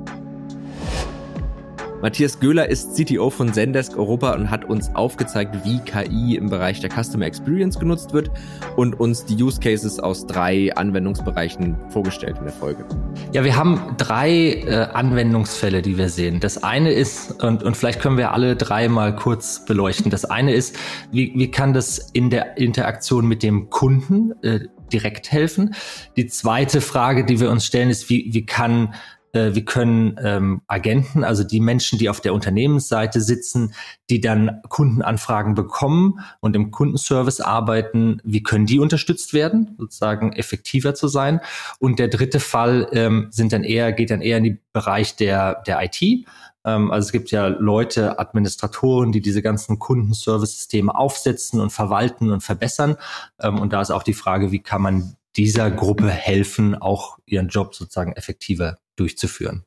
Matthias 2.02 2.38
Göhler 2.40 2.68
ist 2.68 2.94
CTO 2.94 3.30
von 3.30 3.54
Zendesk 3.54 3.96
Europa 3.96 4.34
und 4.34 4.50
hat 4.50 4.66
uns 4.66 4.94
aufgezeigt, 4.94 5.64
wie 5.64 5.78
KI 5.78 6.36
im 6.36 6.50
Bereich 6.50 6.80
der 6.80 6.90
Customer 6.90 7.24
Experience 7.24 7.78
genutzt 7.78 8.12
wird 8.12 8.30
und 8.76 9.00
uns 9.00 9.24
die 9.24 9.42
Use 9.42 9.58
Cases 9.58 9.98
aus 9.98 10.26
drei 10.26 10.74
Anwendungsbereichen 10.76 11.74
vorgestellt 11.88 12.36
in 12.38 12.44
der 12.44 12.52
Folge. 12.52 12.84
Ja, 13.32 13.44
wir 13.44 13.56
haben 13.56 13.94
drei 13.96 14.62
äh, 14.66 14.88
Anwendungsfälle, 14.92 15.80
die 15.80 15.96
wir 15.96 16.10
sehen. 16.10 16.38
Das 16.38 16.62
eine 16.62 16.92
ist, 16.92 17.42
und, 17.42 17.62
und 17.62 17.78
vielleicht 17.78 18.00
können 18.00 18.18
wir 18.18 18.32
alle 18.32 18.56
drei 18.56 18.88
mal 18.88 19.16
kurz 19.16 19.64
beleuchten. 19.64 20.10
Das 20.10 20.26
eine 20.26 20.52
ist, 20.52 20.76
wie, 21.12 21.32
wie 21.34 21.50
kann 21.50 21.72
das 21.72 21.98
in 21.98 22.28
der 22.28 22.58
Interaktion 22.58 23.26
mit 23.26 23.42
dem 23.42 23.70
Kunden 23.70 24.32
äh, 24.42 24.60
direkt 24.92 25.32
helfen? 25.32 25.74
Die 26.16 26.26
zweite 26.26 26.82
Frage, 26.82 27.24
die 27.24 27.40
wir 27.40 27.50
uns 27.50 27.64
stellen, 27.64 27.88
ist, 27.88 28.10
wie, 28.10 28.28
wie 28.32 28.44
kann 28.44 28.94
wir 29.36 29.64
können 29.64 30.18
ähm, 30.22 30.62
Agenten, 30.66 31.24
also 31.24 31.44
die 31.44 31.60
Menschen, 31.60 31.98
die 31.98 32.08
auf 32.08 32.20
der 32.20 32.34
Unternehmensseite 32.34 33.20
sitzen, 33.20 33.74
die 34.10 34.20
dann 34.20 34.62
Kundenanfragen 34.68 35.54
bekommen 35.54 36.20
und 36.40 36.56
im 36.56 36.70
Kundenservice 36.70 37.40
arbeiten, 37.40 38.20
wie 38.24 38.42
können 38.42 38.66
die 38.66 38.78
unterstützt 38.78 39.32
werden, 39.32 39.74
sozusagen 39.78 40.32
effektiver 40.32 40.94
zu 40.94 41.08
sein? 41.08 41.40
Und 41.78 41.98
der 41.98 42.08
dritte 42.08 42.40
Fall 42.40 42.88
ähm, 42.92 43.28
sind 43.30 43.52
dann 43.52 43.64
eher, 43.64 43.92
geht 43.92 44.10
dann 44.10 44.22
eher 44.22 44.38
in 44.38 44.44
den 44.44 44.60
Bereich 44.72 45.16
der, 45.16 45.62
der 45.66 45.82
IT. 45.82 46.00
Ähm, 46.02 46.90
also 46.90 47.06
es 47.06 47.12
gibt 47.12 47.30
ja 47.30 47.46
Leute, 47.46 48.18
Administratoren, 48.18 49.12
die 49.12 49.20
diese 49.20 49.42
ganzen 49.42 49.78
Kundenservice-Systeme 49.78 50.94
aufsetzen 50.94 51.60
und 51.60 51.70
verwalten 51.70 52.30
und 52.30 52.42
verbessern. 52.42 52.96
Ähm, 53.40 53.58
und 53.58 53.72
da 53.72 53.80
ist 53.80 53.90
auch 53.90 54.02
die 54.02 54.14
Frage, 54.14 54.52
wie 54.52 54.60
kann 54.60 54.82
man 54.82 55.16
dieser 55.36 55.70
Gruppe 55.70 56.08
helfen, 56.08 56.74
auch 56.74 57.18
ihren 57.26 57.48
Job 57.48 57.74
sozusagen 57.74 58.12
effektiver 58.12 58.78
durchzuführen. 58.96 59.64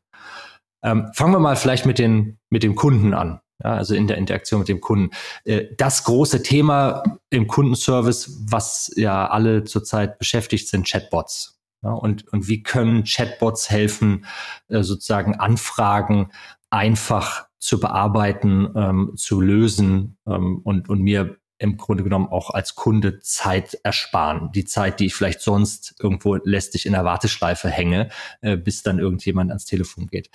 Ähm, 0.84 1.10
fangen 1.14 1.34
wir 1.34 1.40
mal 1.40 1.56
vielleicht 1.56 1.86
mit, 1.86 2.00
den, 2.00 2.40
mit 2.50 2.64
dem 2.64 2.76
Kunden 2.76 3.14
an. 3.14 3.42
Ja, 3.62 3.74
also 3.74 3.94
in 3.94 4.08
der 4.08 4.18
Interaktion 4.18 4.60
mit 4.60 4.70
dem 4.70 4.80
Kunden. 4.80 5.10
Äh, 5.44 5.66
das 5.78 6.06
große 6.06 6.44
Thema 6.44 7.04
im 7.30 7.48
Kundenservice, 7.48 8.46
was 8.50 8.92
ja 8.96 9.28
alle 9.28 9.66
zurzeit 9.66 10.18
beschäftigt, 10.18 10.70
sind 10.70 10.88
Chatbots. 10.88 11.60
Ja, 11.82 11.92
und, 11.92 12.28
und 12.32 12.48
wie 12.48 12.64
können 12.64 13.04
Chatbots 13.04 13.70
helfen, 13.70 14.26
äh, 14.70 14.84
sozusagen 14.84 15.36
Anfragen 15.36 16.32
einfach 16.70 17.48
zu 17.58 17.80
bearbeiten, 17.80 18.70
ähm, 18.76 19.14
zu 19.16 19.42
lösen 19.42 20.18
ähm, 20.26 20.62
und, 20.64 20.88
und 20.88 21.02
mir 21.02 21.38
im 21.60 21.78
Grunde 21.78 22.04
genommen 22.04 22.28
auch 22.28 22.50
als 22.50 22.76
Kunde 22.76 23.20
Zeit 23.20 23.80
ersparen. 23.84 24.52
Die 24.54 24.66
Zeit, 24.66 25.00
die 25.00 25.08
ich 25.08 25.16
vielleicht 25.16 25.42
sonst 25.42 25.96
irgendwo 26.00 26.36
lästig 26.36 26.86
in 26.86 26.94
der 26.94 27.06
Warteschleife 27.06 27.70
hänge, 27.70 28.10
äh, 28.42 28.58
bis 28.58 28.82
dann 28.82 28.98
irgendjemand 28.98 29.52
ans 29.52 29.66
Telefon 29.66 30.08
geht. 30.08 30.30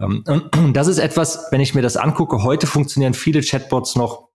Ähm, 0.00 0.24
und 0.26 0.50
das 0.76 0.88
ist 0.88 0.98
etwas, 0.98 1.46
wenn 1.50 1.60
ich 1.60 1.74
mir 1.74 1.82
das 1.82 1.96
angucke, 1.96 2.42
heute 2.42 2.66
funktionieren 2.66 3.14
viele 3.14 3.40
Chatbots 3.40 3.96
noch 3.96 4.28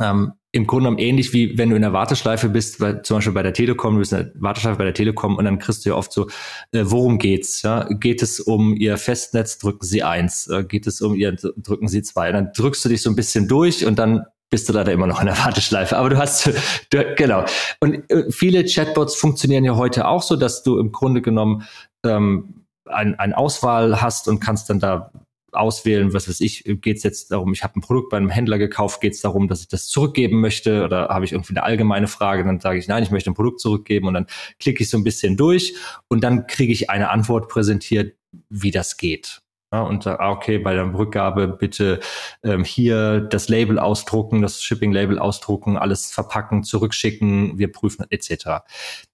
ähm, 0.00 0.32
im 0.54 0.66
Grunde 0.66 0.84
genommen 0.84 0.98
ähnlich 0.98 1.32
wie 1.32 1.56
wenn 1.56 1.70
du 1.70 1.76
in 1.76 1.82
der 1.82 1.94
Warteschleife 1.94 2.50
bist, 2.50 2.78
bei, 2.78 2.94
zum 2.94 3.16
Beispiel 3.16 3.32
bei 3.32 3.42
der 3.42 3.54
Telekom, 3.54 3.94
du 3.94 4.00
bist 4.00 4.12
in 4.12 4.18
der 4.18 4.32
Warteschleife 4.34 4.78
bei 4.78 4.84
der 4.84 4.94
Telekom 4.94 5.36
und 5.36 5.44
dann 5.44 5.58
kriegst 5.58 5.84
du 5.84 5.90
ja 5.90 5.96
oft 5.96 6.12
so, 6.12 6.28
äh, 6.72 6.84
worum 6.84 7.18
geht's? 7.18 7.62
Ja? 7.62 7.88
Geht 7.88 8.22
es 8.22 8.38
um 8.38 8.76
ihr 8.76 8.98
Festnetz, 8.98 9.58
drücken 9.58 9.84
Sie 9.84 10.02
eins, 10.02 10.48
äh, 10.48 10.64
geht 10.64 10.86
es 10.86 11.00
um 11.00 11.14
ihr, 11.14 11.32
drücken 11.32 11.88
Sie 11.88 12.02
zwei. 12.02 12.28
Und 12.28 12.34
dann 12.34 12.52
drückst 12.52 12.84
du 12.84 12.90
dich 12.90 13.00
so 13.00 13.10
ein 13.10 13.16
bisschen 13.16 13.48
durch 13.48 13.86
und 13.86 13.98
dann 13.98 14.26
bist 14.52 14.68
du 14.68 14.74
leider 14.74 14.92
immer 14.92 15.08
noch 15.08 15.18
in 15.18 15.26
der 15.26 15.38
Warteschleife. 15.44 15.96
Aber 15.96 16.10
du 16.10 16.18
hast, 16.18 16.52
du, 16.90 17.14
genau. 17.16 17.44
Und 17.80 18.08
äh, 18.10 18.30
viele 18.30 18.64
Chatbots 18.64 19.16
funktionieren 19.16 19.64
ja 19.64 19.74
heute 19.74 20.06
auch 20.06 20.22
so, 20.22 20.36
dass 20.36 20.62
du 20.62 20.78
im 20.78 20.92
Grunde 20.92 21.22
genommen 21.22 21.66
ähm, 22.04 22.66
ein, 22.84 23.18
ein 23.18 23.32
Auswahl 23.32 24.00
hast 24.02 24.28
und 24.28 24.40
kannst 24.40 24.68
dann 24.68 24.78
da 24.78 25.10
auswählen, 25.52 26.12
was 26.14 26.28
weiß 26.28 26.40
ich, 26.40 26.64
geht 26.64 26.98
es 26.98 27.02
jetzt 27.02 27.30
darum, 27.30 27.52
ich 27.52 27.62
habe 27.62 27.78
ein 27.78 27.82
Produkt 27.82 28.10
bei 28.10 28.16
einem 28.16 28.30
Händler 28.30 28.58
gekauft, 28.58 29.00
geht 29.00 29.12
es 29.12 29.20
darum, 29.20 29.48
dass 29.48 29.60
ich 29.60 29.68
das 29.68 29.86
zurückgeben 29.86 30.40
möchte 30.40 30.82
oder 30.82 31.08
habe 31.08 31.24
ich 31.24 31.32
irgendwie 31.32 31.52
eine 31.52 31.62
allgemeine 31.62 32.08
Frage, 32.08 32.44
dann 32.44 32.58
sage 32.58 32.78
ich, 32.78 32.88
nein, 32.88 33.02
ich 33.02 33.10
möchte 33.10 33.30
ein 33.30 33.34
Produkt 33.34 33.60
zurückgeben 33.60 34.08
und 34.08 34.14
dann 34.14 34.26
klicke 34.58 34.82
ich 34.82 34.88
so 34.88 34.96
ein 34.96 35.04
bisschen 35.04 35.36
durch 35.36 35.74
und 36.08 36.24
dann 36.24 36.46
kriege 36.46 36.72
ich 36.72 36.88
eine 36.88 37.10
Antwort 37.10 37.48
präsentiert, 37.48 38.16
wie 38.48 38.70
das 38.70 38.96
geht. 38.96 39.41
Ja, 39.72 39.82
und 39.82 40.02
sage, 40.02 40.22
okay, 40.22 40.58
bei 40.58 40.74
der 40.74 40.92
Rückgabe 40.92 41.48
bitte 41.48 42.00
ähm, 42.42 42.62
hier 42.62 43.20
das 43.20 43.48
Label 43.48 43.78
ausdrucken, 43.78 44.42
das 44.42 44.62
Shipping-Label 44.62 45.18
ausdrucken, 45.18 45.78
alles 45.78 46.12
verpacken, 46.12 46.62
zurückschicken, 46.62 47.58
wir 47.58 47.72
prüfen 47.72 48.04
etc. 48.10 48.64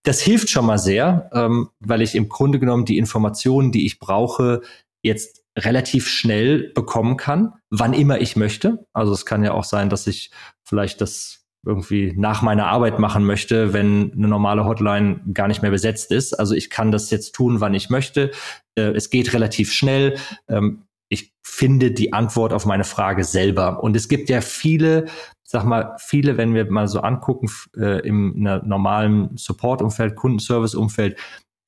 Das 0.02 0.20
hilft 0.20 0.50
schon 0.50 0.66
mal 0.66 0.78
sehr, 0.78 1.30
ähm, 1.32 1.70
weil 1.78 2.02
ich 2.02 2.16
im 2.16 2.28
Grunde 2.28 2.58
genommen 2.58 2.84
die 2.84 2.98
Informationen, 2.98 3.70
die 3.70 3.86
ich 3.86 4.00
brauche, 4.00 4.62
jetzt 5.00 5.44
relativ 5.56 6.08
schnell 6.08 6.72
bekommen 6.74 7.16
kann, 7.16 7.54
wann 7.70 7.92
immer 7.92 8.20
ich 8.20 8.34
möchte. 8.34 8.86
Also 8.92 9.12
es 9.12 9.26
kann 9.26 9.44
ja 9.44 9.52
auch 9.52 9.64
sein, 9.64 9.90
dass 9.90 10.08
ich 10.08 10.30
vielleicht 10.64 11.00
das 11.00 11.47
irgendwie 11.66 12.14
nach 12.16 12.42
meiner 12.42 12.66
Arbeit 12.68 12.98
machen 12.98 13.24
möchte, 13.24 13.72
wenn 13.72 14.12
eine 14.12 14.28
normale 14.28 14.64
Hotline 14.64 15.20
gar 15.32 15.48
nicht 15.48 15.62
mehr 15.62 15.70
besetzt 15.70 16.12
ist. 16.12 16.34
Also 16.34 16.54
ich 16.54 16.70
kann 16.70 16.92
das 16.92 17.10
jetzt 17.10 17.34
tun, 17.34 17.60
wann 17.60 17.74
ich 17.74 17.90
möchte. 17.90 18.30
Äh, 18.76 18.92
es 18.94 19.10
geht 19.10 19.32
relativ 19.32 19.72
schnell. 19.72 20.16
Ähm, 20.48 20.84
ich 21.10 21.32
finde 21.42 21.90
die 21.90 22.12
Antwort 22.12 22.52
auf 22.52 22.66
meine 22.66 22.84
Frage 22.84 23.24
selber. 23.24 23.82
Und 23.82 23.96
es 23.96 24.08
gibt 24.08 24.28
ja 24.28 24.40
viele, 24.40 25.06
sag 25.42 25.64
mal, 25.64 25.96
viele, 25.98 26.36
wenn 26.36 26.54
wir 26.54 26.70
mal 26.70 26.86
so 26.86 27.00
angucken, 27.00 27.50
äh, 27.76 28.06
im 28.06 28.34
normalen 28.42 29.36
Support-Umfeld, 29.36 30.16
Kundenservice-Umfeld, 30.16 31.18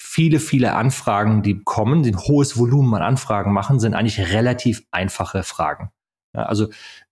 viele, 0.00 0.40
viele 0.40 0.74
Anfragen, 0.74 1.42
die 1.42 1.62
kommen, 1.62 2.02
die 2.02 2.12
ein 2.12 2.18
hohes 2.18 2.58
Volumen 2.58 2.94
an 2.94 3.02
Anfragen 3.02 3.52
machen, 3.52 3.80
sind 3.80 3.94
eigentlich 3.94 4.32
relativ 4.32 4.82
einfache 4.90 5.42
Fragen. 5.42 5.90
Also 6.32 6.68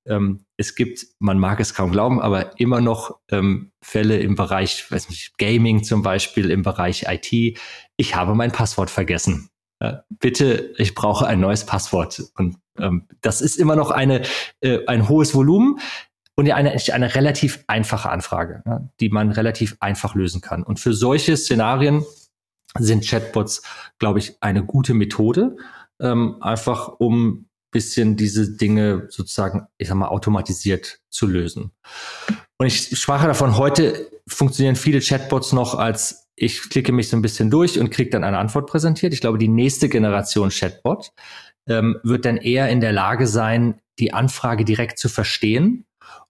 ähm, 0.08 0.44
es 0.56 0.74
gibt, 0.74 1.06
man 1.18 1.38
mag 1.38 1.60
es 1.60 1.74
kaum 1.74 1.92
glauben, 1.92 2.20
aber 2.20 2.58
immer 2.58 2.80
noch 2.80 3.18
ähm, 3.30 3.70
Fälle 3.82 4.18
im 4.18 4.34
Bereich, 4.34 4.90
weiß 4.90 5.08
nicht, 5.08 5.38
Gaming 5.38 5.84
zum 5.84 6.02
Beispiel, 6.02 6.50
im 6.50 6.62
Bereich 6.62 7.06
IT. 7.08 7.58
Ich 7.96 8.14
habe 8.14 8.34
mein 8.34 8.52
Passwort 8.52 8.90
vergessen. 8.90 9.50
Ja, 9.80 10.02
bitte, 10.08 10.74
ich 10.76 10.94
brauche 10.94 11.26
ein 11.26 11.40
neues 11.40 11.64
Passwort. 11.64 12.24
Und 12.36 12.56
ähm, 12.78 13.06
das 13.20 13.40
ist 13.40 13.56
immer 13.56 13.76
noch 13.76 13.90
eine, 13.90 14.22
äh, 14.60 14.84
ein 14.86 15.08
hohes 15.08 15.34
Volumen 15.34 15.78
und 16.34 16.50
eine, 16.50 16.76
eine 16.92 17.14
relativ 17.14 17.64
einfache 17.66 18.10
Anfrage, 18.10 18.62
ja, 18.66 18.88
die 19.00 19.08
man 19.08 19.30
relativ 19.30 19.76
einfach 19.80 20.14
lösen 20.14 20.40
kann. 20.40 20.64
Und 20.64 20.80
für 20.80 20.94
solche 20.94 21.36
Szenarien 21.36 22.04
sind 22.78 23.06
Chatbots, 23.06 23.62
glaube 23.98 24.18
ich, 24.18 24.36
eine 24.40 24.64
gute 24.64 24.94
Methode, 24.94 25.56
ähm, 26.00 26.36
einfach 26.40 26.88
um 26.98 27.47
bisschen 27.70 28.16
diese 28.16 28.56
Dinge 28.56 29.06
sozusagen, 29.10 29.66
ich 29.76 29.88
sag 29.88 29.96
mal, 29.96 30.08
automatisiert 30.08 31.00
zu 31.10 31.26
lösen. 31.26 31.72
Und 32.58 32.66
ich 32.66 32.98
sprach 32.98 33.24
davon, 33.24 33.56
heute 33.56 34.10
funktionieren 34.26 34.76
viele 34.76 35.00
Chatbots 35.00 35.52
noch 35.52 35.74
als 35.74 36.28
ich 36.40 36.70
klicke 36.70 36.92
mich 36.92 37.08
so 37.08 37.16
ein 37.16 37.22
bisschen 37.22 37.50
durch 37.50 37.78
und 37.78 37.90
kriege 37.90 38.10
dann 38.10 38.24
eine 38.24 38.38
Antwort 38.38 38.68
präsentiert. 38.68 39.12
Ich 39.12 39.20
glaube, 39.20 39.38
die 39.38 39.48
nächste 39.48 39.88
Generation 39.88 40.50
Chatbot 40.50 41.10
ähm, 41.68 41.98
wird 42.02 42.24
dann 42.24 42.36
eher 42.36 42.68
in 42.68 42.80
der 42.80 42.92
Lage 42.92 43.26
sein, 43.26 43.80
die 43.98 44.14
Anfrage 44.14 44.64
direkt 44.64 44.98
zu 44.98 45.08
verstehen 45.08 45.84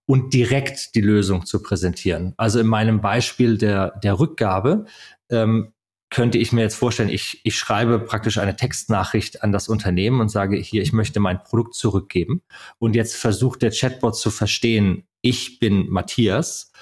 und 0.07 0.33
direkt 0.33 0.95
die 0.95 1.03
Lösung 1.03 1.45
zu 1.45 1.63
präsentieren. 1.63 2.33
Also 2.39 2.61
in 2.61 2.67
meinem 2.67 3.01
Beispiel 3.01 3.59
der, 3.59 3.99
der 4.03 4.19
Rückgabe 4.19 4.87
ähm, 5.31 5.73
könnte 6.11 6.39
ich 6.39 6.53
mir 6.53 6.63
jetzt 6.63 6.77
vorstellen, 6.77 7.11
ich, 7.11 7.41
ich 7.45 7.57
schreibe 7.59 7.99
praktisch 7.99 8.39
eine 8.39 8.57
Textnachricht 8.57 9.43
an 9.43 9.53
das 9.53 9.69
Unternehmen 9.69 10.21
und 10.21 10.31
sage 10.31 10.57
hier, 10.57 10.83
ich 10.83 10.93
möchte 10.93 11.21
mein 11.21 11.43
Produkt 11.43 11.75
zurückgeben. 11.75 12.43
Und 12.79 12.97
jetzt 12.97 13.15
versucht 13.17 13.63
der 13.63 13.71
Chatbot 13.71 14.17
zu 14.17 14.31
verstehen, 14.31 15.05
ich 15.21 15.59
bin 15.59 15.89
Matthias. 15.91 16.73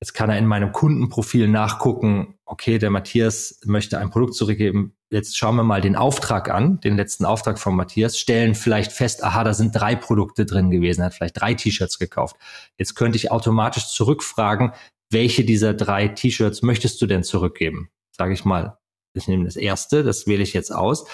Jetzt 0.00 0.12
kann 0.12 0.30
er 0.30 0.38
in 0.38 0.46
meinem 0.46 0.70
Kundenprofil 0.70 1.48
nachgucken, 1.48 2.36
okay, 2.44 2.78
der 2.78 2.90
Matthias 2.90 3.58
möchte 3.64 3.98
ein 3.98 4.10
Produkt 4.10 4.34
zurückgeben. 4.34 4.94
Jetzt 5.10 5.36
schauen 5.36 5.56
wir 5.56 5.64
mal 5.64 5.80
den 5.80 5.96
Auftrag 5.96 6.48
an, 6.50 6.78
den 6.80 6.96
letzten 6.96 7.24
Auftrag 7.24 7.58
von 7.58 7.74
Matthias, 7.74 8.16
stellen 8.16 8.54
vielleicht 8.54 8.92
fest, 8.92 9.24
aha, 9.24 9.42
da 9.42 9.54
sind 9.54 9.72
drei 9.72 9.96
Produkte 9.96 10.46
drin 10.46 10.70
gewesen, 10.70 11.00
er 11.00 11.06
hat 11.06 11.14
vielleicht 11.14 11.40
drei 11.40 11.54
T-Shirts 11.54 11.98
gekauft. 11.98 12.36
Jetzt 12.76 12.94
könnte 12.94 13.16
ich 13.16 13.32
automatisch 13.32 13.88
zurückfragen, 13.88 14.72
welche 15.10 15.44
dieser 15.44 15.74
drei 15.74 16.08
T-Shirts 16.08 16.62
möchtest 16.62 17.00
du 17.02 17.06
denn 17.06 17.24
zurückgeben? 17.24 17.90
Sage 18.18 18.34
ich 18.34 18.44
mal, 18.44 18.78
ich 19.14 19.28
nehme 19.28 19.44
das 19.44 19.56
erste, 19.56 20.04
das 20.04 20.26
wähle 20.26 20.42
ich 20.42 20.52
jetzt 20.52 20.72
aus, 20.72 21.06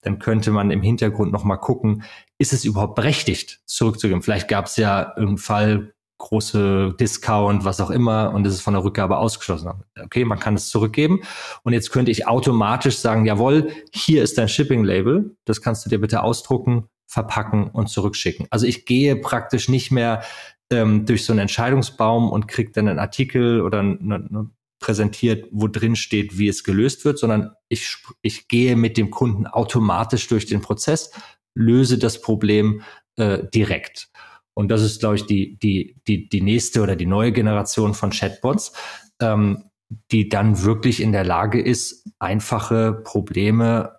dann 0.00 0.18
könnte 0.18 0.50
man 0.50 0.70
im 0.70 0.82
Hintergrund 0.82 1.32
nochmal 1.32 1.58
gucken, 1.58 2.02
ist 2.38 2.52
es 2.52 2.64
überhaupt 2.64 2.94
berechtigt, 2.94 3.60
zurückzugeben? 3.66 4.22
Vielleicht 4.22 4.48
gab 4.48 4.66
es 4.66 4.76
ja 4.76 5.12
einen 5.14 5.38
Fall, 5.38 5.92
große 6.18 6.94
Discount, 7.00 7.64
was 7.64 7.80
auch 7.80 7.90
immer, 7.90 8.32
und 8.32 8.46
es 8.46 8.54
ist 8.54 8.60
von 8.60 8.74
der 8.74 8.84
Rückgabe 8.84 9.18
ausgeschlossen. 9.18 9.72
Okay, 10.00 10.24
man 10.24 10.38
kann 10.38 10.54
es 10.54 10.68
zurückgeben. 10.68 11.22
Und 11.64 11.72
jetzt 11.72 11.90
könnte 11.90 12.12
ich 12.12 12.28
automatisch 12.28 12.98
sagen, 12.98 13.26
jawohl, 13.26 13.72
hier 13.92 14.22
ist 14.22 14.38
dein 14.38 14.48
Shipping-Label, 14.48 15.36
das 15.44 15.60
kannst 15.60 15.84
du 15.84 15.90
dir 15.90 16.00
bitte 16.00 16.22
ausdrucken, 16.22 16.86
verpacken 17.08 17.68
und 17.70 17.88
zurückschicken. 17.88 18.46
Also 18.50 18.66
ich 18.66 18.86
gehe 18.86 19.16
praktisch 19.16 19.68
nicht 19.68 19.90
mehr 19.90 20.22
ähm, 20.70 21.06
durch 21.06 21.24
so 21.24 21.32
einen 21.32 21.40
Entscheidungsbaum 21.40 22.30
und 22.30 22.46
kriege 22.46 22.70
dann 22.70 22.88
einen 22.88 23.00
Artikel 23.00 23.60
oder 23.60 23.80
eine, 23.80 24.48
präsentiert, 24.82 25.48
wo 25.50 25.68
drin 25.68 25.96
steht, 25.96 26.36
wie 26.36 26.48
es 26.48 26.64
gelöst 26.64 27.06
wird, 27.06 27.18
sondern 27.18 27.52
ich, 27.70 27.96
ich 28.20 28.48
gehe 28.48 28.76
mit 28.76 28.98
dem 28.98 29.10
Kunden 29.10 29.46
automatisch 29.46 30.28
durch 30.28 30.44
den 30.44 30.60
Prozess, 30.60 31.10
löse 31.54 31.96
das 31.96 32.20
Problem 32.20 32.82
äh, 33.16 33.38
direkt. 33.54 34.10
Und 34.54 34.68
das 34.68 34.82
ist, 34.82 35.00
glaube 35.00 35.16
ich, 35.16 35.26
die, 35.26 35.58
die, 35.58 35.96
die, 36.06 36.28
die 36.28 36.42
nächste 36.42 36.82
oder 36.82 36.96
die 36.96 37.06
neue 37.06 37.32
Generation 37.32 37.94
von 37.94 38.10
Chatbots, 38.10 38.72
ähm, 39.20 39.64
die 40.10 40.28
dann 40.28 40.62
wirklich 40.62 41.00
in 41.00 41.12
der 41.12 41.24
Lage 41.24 41.60
ist, 41.60 42.06
einfache 42.18 42.92
Probleme 42.92 43.98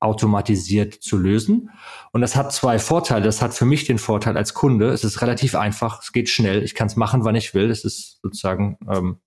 automatisiert 0.00 0.94
zu 0.94 1.16
lösen. 1.16 1.70
Und 2.12 2.20
das 2.20 2.36
hat 2.36 2.52
zwei 2.52 2.78
Vorteile. 2.78 3.24
Das 3.24 3.42
hat 3.42 3.54
für 3.54 3.64
mich 3.64 3.84
den 3.84 3.98
Vorteil 3.98 4.36
als 4.36 4.54
Kunde, 4.54 4.90
es 4.90 5.04
ist 5.04 5.20
relativ 5.22 5.54
einfach, 5.54 6.02
es 6.02 6.12
geht 6.12 6.28
schnell, 6.28 6.62
ich 6.62 6.74
kann 6.74 6.86
es 6.86 6.96
machen, 6.96 7.24
wann 7.24 7.34
ich 7.34 7.54
will. 7.54 7.70
Es 7.70 7.84
ist 7.84 8.20
sozusagen 8.22 8.78
ähm, 8.88 9.18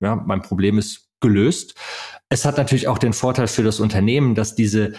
ja, 0.00 0.16
mein 0.16 0.42
Problem 0.42 0.78
ist 0.78 1.08
gelöst. 1.20 1.74
Es 2.28 2.44
hat 2.44 2.56
natürlich 2.56 2.88
auch 2.88 2.98
den 2.98 3.12
Vorteil 3.12 3.46
für 3.46 3.62
das 3.62 3.80
Unternehmen, 3.80 4.34
dass 4.34 4.54
diese 4.54 4.94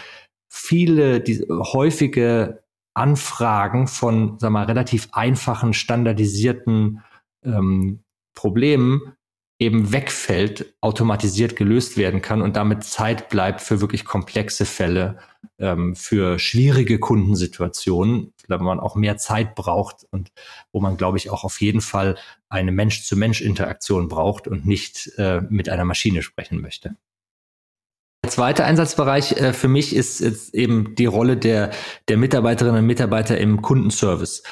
viele, 0.47 1.21
diese 1.21 1.47
häufige 1.49 2.63
Anfragen 2.93 3.87
von, 3.87 4.37
sag 4.39 4.51
mal, 4.51 4.65
relativ 4.65 5.07
einfachen, 5.13 5.73
standardisierten 5.73 7.01
ähm, 7.43 8.03
Problemen 8.35 9.13
eben 9.59 9.93
wegfällt, 9.93 10.73
automatisiert 10.81 11.55
gelöst 11.55 11.95
werden 11.95 12.21
kann 12.21 12.41
und 12.41 12.55
damit 12.55 12.83
Zeit 12.83 13.29
bleibt 13.29 13.61
für 13.61 13.79
wirklich 13.79 14.05
komplexe 14.05 14.65
Fälle, 14.65 15.19
ähm, 15.59 15.95
für 15.95 16.39
schwierige 16.39 16.99
Kundensituationen, 16.99 18.33
wo 18.59 18.65
man 18.65 18.79
auch 18.79 18.95
mehr 18.95 19.17
Zeit 19.17 19.55
braucht 19.55 20.05
und 20.11 20.31
wo 20.71 20.81
man, 20.81 20.97
glaube 20.97 21.17
ich, 21.17 21.29
auch 21.29 21.43
auf 21.43 21.61
jeden 21.61 21.81
Fall 21.81 22.17
eine 22.49 22.71
Mensch-zu-Mensch-Interaktion 22.71 24.07
braucht 24.07 24.47
und 24.47 24.65
nicht 24.65 25.11
äh, 25.17 25.41
mit 25.49 25.69
einer 25.69 25.85
Maschine 25.85 26.21
sprechen 26.21 26.61
möchte. 26.61 26.95
Der 28.23 28.31
zweite 28.31 28.65
Einsatzbereich 28.65 29.33
äh, 29.33 29.53
für 29.53 29.67
mich 29.67 29.95
ist, 29.95 30.21
ist 30.21 30.53
eben 30.53 30.95
die 30.95 31.07
Rolle 31.07 31.37
der, 31.37 31.71
der 32.07 32.17
Mitarbeiterinnen 32.17 32.81
und 32.81 32.85
Mitarbeiter 32.85 33.37
im 33.37 33.61
Kundenservice. 33.61 34.43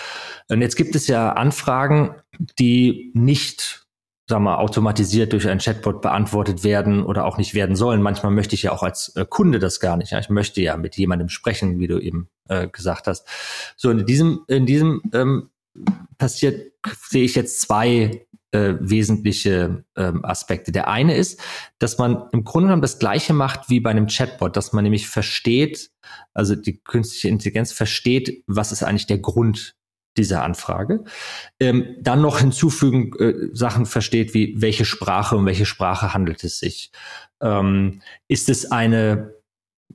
Und 0.48 0.62
jetzt 0.62 0.76
gibt 0.76 0.96
es 0.96 1.08
ja 1.08 1.34
Anfragen, 1.34 2.16
die 2.58 3.12
nicht 3.14 3.86
sag 4.30 4.40
mal, 4.42 4.58
automatisiert 4.58 5.34
durch 5.34 5.48
ein 5.50 5.58
Chatbot 5.58 6.02
beantwortet 6.02 6.64
werden 6.64 7.04
oder 7.04 7.26
auch 7.26 7.38
nicht 7.38 7.56
werden 7.56 7.76
sollen. 7.76 8.04
Manchmal 8.04 8.32
möchte 8.32 8.54
ich 8.54 8.62
ja 8.64 8.72
auch 8.72 8.84
als 8.84 9.16
äh, 9.16 9.26
Kunde 9.28 9.58
das 9.58 9.80
gar 9.80 9.98
nicht. 9.98 10.12
Ja? 10.12 10.20
Ich 10.20 10.30
möchte 10.30 10.62
ja 10.62 10.78
mit 10.78 10.96
jemandem 10.98 11.30
sprechen, 11.30 11.80
wie 11.80 11.88
du 11.88 12.00
eben 12.00 12.30
äh, 12.48 12.68
gesagt 12.68 13.08
hast. 13.08 13.28
So, 13.76 13.90
in 13.90 14.06
diesem, 14.06 14.42
in 14.48 14.68
diesem 14.68 15.02
ähm, 15.14 15.50
passiert, 16.20 16.74
sehe 17.10 17.24
ich 17.24 17.34
jetzt 17.34 17.60
zwei 17.60 18.28
äh, 18.52 18.76
wesentliche 18.80 19.84
ähm, 19.96 20.24
Aspekte. 20.24 20.72
Der 20.72 20.88
eine 20.88 21.16
ist, 21.16 21.42
dass 21.80 21.98
man 21.98 22.30
im 22.32 22.44
Grunde 22.44 22.68
genommen 22.68 22.84
das 22.84 23.00
Gleiche 23.00 23.34
macht 23.34 23.70
wie 23.70 23.80
bei 23.80 23.90
einem 23.90 24.08
Chatbot, 24.08 24.56
dass 24.56 24.74
man 24.74 24.84
nämlich 24.84 25.08
versteht, 25.08 25.90
also 26.36 26.56
die 26.56 26.80
künstliche 26.80 27.30
Intelligenz 27.30 27.72
versteht, 27.72 28.44
was 28.46 28.72
ist 28.72 28.84
eigentlich 28.84 29.08
der 29.08 29.20
Grund 29.20 29.76
dieser 30.20 30.44
Anfrage. 30.44 31.04
Ähm, 31.60 31.96
dann 32.00 32.22
noch 32.22 32.40
hinzufügen, 32.40 33.12
äh, 33.20 33.50
Sachen 33.54 33.86
versteht, 33.86 34.34
wie 34.34 34.56
welche 34.58 34.86
Sprache, 34.86 35.36
um 35.36 35.46
welche 35.46 35.66
Sprache 35.66 36.14
handelt 36.14 36.44
es 36.44 36.60
sich. 36.60 36.92
Ähm, 37.42 38.02
ist 38.28 38.50
es 38.50 38.72
eine, 38.72 39.34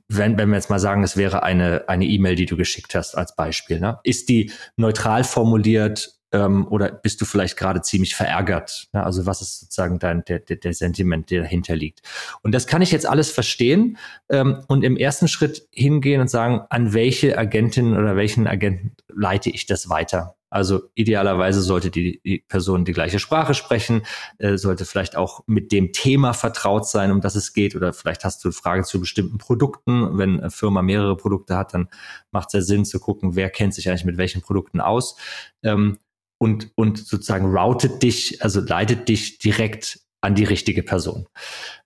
wenn, 0.07 0.37
wenn 0.37 0.49
wir 0.49 0.55
jetzt 0.55 0.69
mal 0.69 0.79
sagen, 0.79 1.03
es 1.03 1.15
wäre 1.15 1.43
eine 1.43 1.87
eine 1.87 2.05
E-Mail, 2.05 2.35
die 2.35 2.45
du 2.45 2.57
geschickt 2.57 2.95
hast 2.95 3.15
als 3.15 3.35
Beispiel, 3.35 3.79
ne? 3.79 3.99
ist 4.03 4.27
die 4.29 4.51
neutral 4.75 5.23
formuliert, 5.23 6.15
ähm, 6.35 6.67
oder 6.67 6.91
bist 6.91 7.21
du 7.21 7.25
vielleicht 7.25 7.55
gerade 7.55 7.81
ziemlich 7.81 8.13
verärgert? 8.13 8.89
Ja, 8.93 9.03
also 9.03 9.25
was 9.25 9.41
ist 9.41 9.61
sozusagen 9.61 9.99
dein, 9.99 10.25
der, 10.25 10.39
der, 10.39 10.57
der 10.57 10.73
Sentiment, 10.73 11.31
der 11.31 11.43
dahinter 11.43 11.75
liegt? 11.75 12.01
Und 12.41 12.53
das 12.53 12.67
kann 12.67 12.81
ich 12.81 12.91
jetzt 12.91 13.07
alles 13.07 13.31
verstehen 13.31 13.97
ähm, 14.29 14.63
und 14.67 14.83
im 14.83 14.97
ersten 14.97 15.29
Schritt 15.29 15.67
hingehen 15.71 16.19
und 16.19 16.29
sagen, 16.29 16.61
an 16.69 16.93
welche 16.93 17.37
Agentin 17.37 17.97
oder 17.97 18.17
welchen 18.17 18.47
Agenten 18.47 18.91
leite 19.07 19.49
ich 19.49 19.65
das 19.65 19.89
weiter? 19.89 20.35
Also 20.49 20.83
idealerweise 20.93 21.61
sollte 21.61 21.89
die, 21.91 22.21
die 22.23 22.39
Person 22.47 22.85
die 22.85 22.93
gleiche 22.93 23.19
Sprache 23.19 23.53
sprechen, 23.53 24.03
äh, 24.37 24.57
sollte 24.57 24.85
vielleicht 24.85 25.17
auch 25.17 25.41
mit 25.47 25.71
dem 25.71 25.91
Thema 25.91 26.33
vertraut 26.33 26.87
sein, 26.87 27.11
um 27.11 27.19
das 27.19 27.35
es 27.35 27.51
geht. 27.53 27.75
Oder 27.75 27.91
vielleicht 27.93 28.23
hast 28.23 28.43
du 28.45 28.51
Fragen 28.51 28.83
zu 28.83 28.99
bestimmten 28.99 29.37
Produkten. 29.37 30.17
Wenn 30.17 30.39
eine 30.39 30.51
Firma 30.51 30.81
mehrere 30.81 31.17
Produkte 31.17 31.57
hat, 31.57 31.73
dann 31.73 31.89
macht 32.31 32.49
es 32.49 32.53
ja 32.53 32.61
Sinn 32.61 32.85
zu 32.85 32.99
gucken, 32.99 33.35
wer 33.35 33.49
kennt 33.49 33.73
sich 33.73 33.89
eigentlich 33.89 34.05
mit 34.05 34.17
welchen 34.17 34.41
Produkten 34.41 34.79
aus. 34.79 35.17
Ähm, 35.63 35.97
und, 36.37 36.71
und 36.75 36.97
sozusagen 36.97 37.55
routet 37.55 38.03
dich, 38.03 38.41
also 38.43 38.61
leitet 38.61 39.07
dich 39.09 39.39
direkt 39.39 39.99
an 40.21 40.35
die 40.35 40.43
richtige 40.43 40.83
Person. 40.83 41.27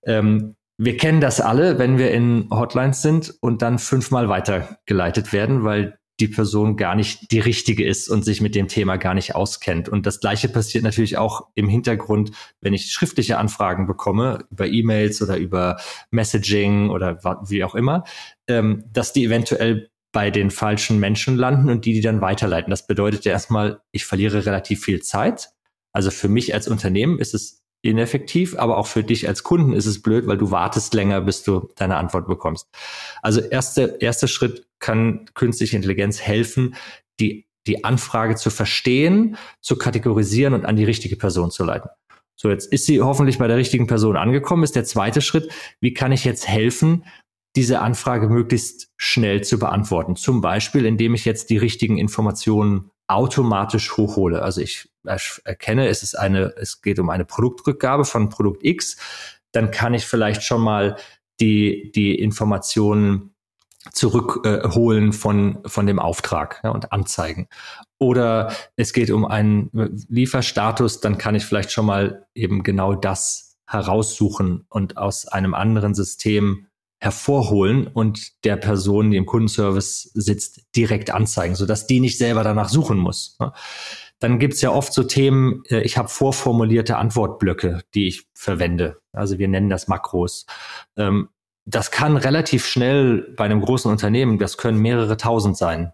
Ähm, 0.03 0.55
wir 0.77 0.95
kennen 0.95 1.19
das 1.19 1.41
alle, 1.41 1.77
wenn 1.77 1.97
wir 1.97 2.11
in 2.11 2.47
Hotlines 2.51 3.01
sind 3.01 3.35
und 3.41 3.61
dann 3.61 3.79
fünfmal 3.79 4.29
weitergeleitet 4.29 5.33
werden, 5.33 5.65
weil 5.65 5.99
die 6.19 6.27
Person 6.27 6.75
gar 6.75 6.95
nicht 6.95 7.31
die 7.31 7.39
richtige 7.39 7.85
ist 7.85 8.09
und 8.09 8.25
sich 8.25 8.41
mit 8.41 8.55
dem 8.55 8.67
Thema 8.67 8.97
gar 8.97 9.13
nicht 9.13 9.35
auskennt. 9.35 9.87
Und 9.89 10.05
das 10.05 10.19
Gleiche 10.19 10.49
passiert 10.49 10.83
natürlich 10.83 11.17
auch 11.17 11.47
im 11.55 11.69
Hintergrund, 11.69 12.31
wenn 12.61 12.73
ich 12.73 12.91
schriftliche 12.91 13.37
Anfragen 13.37 13.87
bekomme, 13.87 14.45
über 14.51 14.67
E-Mails 14.67 15.21
oder 15.21 15.37
über 15.37 15.77
Messaging 16.11 16.89
oder 16.89 17.19
wie 17.47 17.63
auch 17.63 17.75
immer, 17.75 18.03
ähm, 18.47 18.83
dass 18.91 19.13
die 19.13 19.25
eventuell 19.25 19.88
bei 20.11 20.31
den 20.31 20.49
falschen 20.49 20.99
Menschen 20.99 21.35
landen 21.35 21.69
und 21.69 21.85
die 21.85 21.93
die 21.93 22.01
dann 22.01 22.21
weiterleiten. 22.21 22.71
Das 22.71 22.87
bedeutet 22.87 23.25
ja 23.25 23.31
erstmal, 23.31 23.81
ich 23.91 24.05
verliere 24.05 24.45
relativ 24.45 24.83
viel 24.83 25.01
Zeit. 25.01 25.49
Also 25.91 26.11
für 26.11 26.29
mich 26.29 26.53
als 26.53 26.67
Unternehmen 26.67 27.19
ist 27.19 27.33
es 27.33 27.63
ineffektiv, 27.81 28.57
aber 28.57 28.77
auch 28.77 28.87
für 28.87 29.03
dich 29.03 29.27
als 29.27 29.43
Kunden 29.43 29.73
ist 29.73 29.85
es 29.85 30.01
blöd, 30.01 30.27
weil 30.27 30.37
du 30.37 30.51
wartest 30.51 30.93
länger, 30.93 31.21
bis 31.21 31.43
du 31.43 31.69
deine 31.75 31.97
Antwort 31.97 32.27
bekommst. 32.27 32.67
Also 33.21 33.39
erster 33.39 34.01
erster 34.01 34.27
Schritt 34.27 34.67
kann 34.79 35.25
künstliche 35.33 35.75
Intelligenz 35.75 36.19
helfen, 36.19 36.75
die, 37.19 37.47
die 37.67 37.83
Anfrage 37.83 38.35
zu 38.35 38.49
verstehen, 38.49 39.37
zu 39.61 39.77
kategorisieren 39.77 40.53
und 40.53 40.65
an 40.65 40.75
die 40.75 40.83
richtige 40.83 41.15
Person 41.15 41.51
zu 41.51 41.63
leiten. 41.63 41.89
So, 42.35 42.49
jetzt 42.49 42.71
ist 42.71 42.85
sie 42.85 43.01
hoffentlich 43.01 43.37
bei 43.37 43.47
der 43.47 43.57
richtigen 43.57 43.87
Person 43.87 44.15
angekommen, 44.15 44.63
ist 44.63 44.75
der 44.75 44.85
zweite 44.85 45.21
Schritt. 45.21 45.51
Wie 45.81 45.93
kann 45.93 46.13
ich 46.13 46.23
jetzt 46.23 46.47
helfen, 46.47 47.03
diese 47.55 47.79
Anfrage 47.81 48.29
möglichst 48.29 48.91
schnell 48.97 49.43
zu 49.43 49.59
beantworten? 49.59 50.15
Zum 50.15 50.41
Beispiel, 50.41 50.85
indem 50.85 51.13
ich 51.13 51.25
jetzt 51.25 51.49
die 51.49 51.57
richtigen 51.57 51.97
Informationen 51.97 52.91
automatisch 53.07 53.97
hochhole. 53.97 54.41
Also 54.43 54.61
ich 54.61 54.89
erkenne, 55.43 55.87
es 55.87 56.03
ist 56.03 56.15
eine, 56.17 56.53
es 56.57 56.81
geht 56.81 56.99
um 56.99 57.09
eine 57.09 57.25
Produktrückgabe 57.25 58.05
von 58.05 58.29
Produkt 58.29 58.63
X, 58.63 58.97
dann 59.51 59.71
kann 59.71 59.95
ich 59.95 60.05
vielleicht 60.05 60.43
schon 60.43 60.61
mal 60.61 60.95
die, 61.39 61.91
die 61.95 62.13
Informationen 62.15 63.33
zurückholen 63.93 65.09
äh, 65.09 65.13
von, 65.13 65.59
von 65.65 65.87
dem 65.87 65.99
Auftrag 65.99 66.61
ja, 66.63 66.69
und 66.69 66.91
anzeigen. 66.91 67.47
Oder 67.97 68.53
es 68.75 68.93
geht 68.93 69.09
um 69.09 69.25
einen 69.25 69.69
Lieferstatus, 70.07 70.99
dann 70.99 71.17
kann 71.17 71.33
ich 71.33 71.45
vielleicht 71.45 71.71
schon 71.71 71.85
mal 71.85 72.27
eben 72.35 72.61
genau 72.61 72.93
das 72.93 73.57
heraussuchen 73.65 74.65
und 74.69 74.97
aus 74.97 75.27
einem 75.27 75.53
anderen 75.53 75.95
System 75.95 76.67
hervorholen 76.99 77.87
und 77.87 78.43
der 78.43 78.57
Person, 78.57 79.11
die 79.11 79.17
im 79.17 79.25
Kundenservice 79.25 80.11
sitzt, 80.13 80.61
direkt 80.75 81.11
anzeigen, 81.11 81.55
sodass 81.55 81.87
die 81.87 81.99
nicht 81.99 82.17
selber 82.17 82.43
danach 82.43 82.69
suchen 82.69 82.97
muss. 82.97 83.37
Dann 84.19 84.37
gibt's 84.37 84.61
ja 84.61 84.71
oft 84.71 84.91
so 84.91 85.03
Themen, 85.03 85.63
äh, 85.69 85.81
ich 85.81 85.97
habe 85.97 86.09
vorformulierte 86.09 86.97
Antwortblöcke, 86.97 87.83
die 87.93 88.07
ich 88.07 88.27
verwende. 88.33 88.97
Also 89.13 89.39
wir 89.39 89.47
nennen 89.47 89.69
das 89.69 89.87
Makros. 89.87 90.45
Ähm, 90.97 91.29
das 91.65 91.91
kann 91.91 92.17
relativ 92.17 92.65
schnell 92.65 93.33
bei 93.37 93.45
einem 93.45 93.61
großen 93.61 93.89
Unternehmen, 93.89 94.37
das 94.37 94.57
können 94.57 94.79
mehrere 94.79 95.15
tausend 95.15 95.55
sein. 95.55 95.93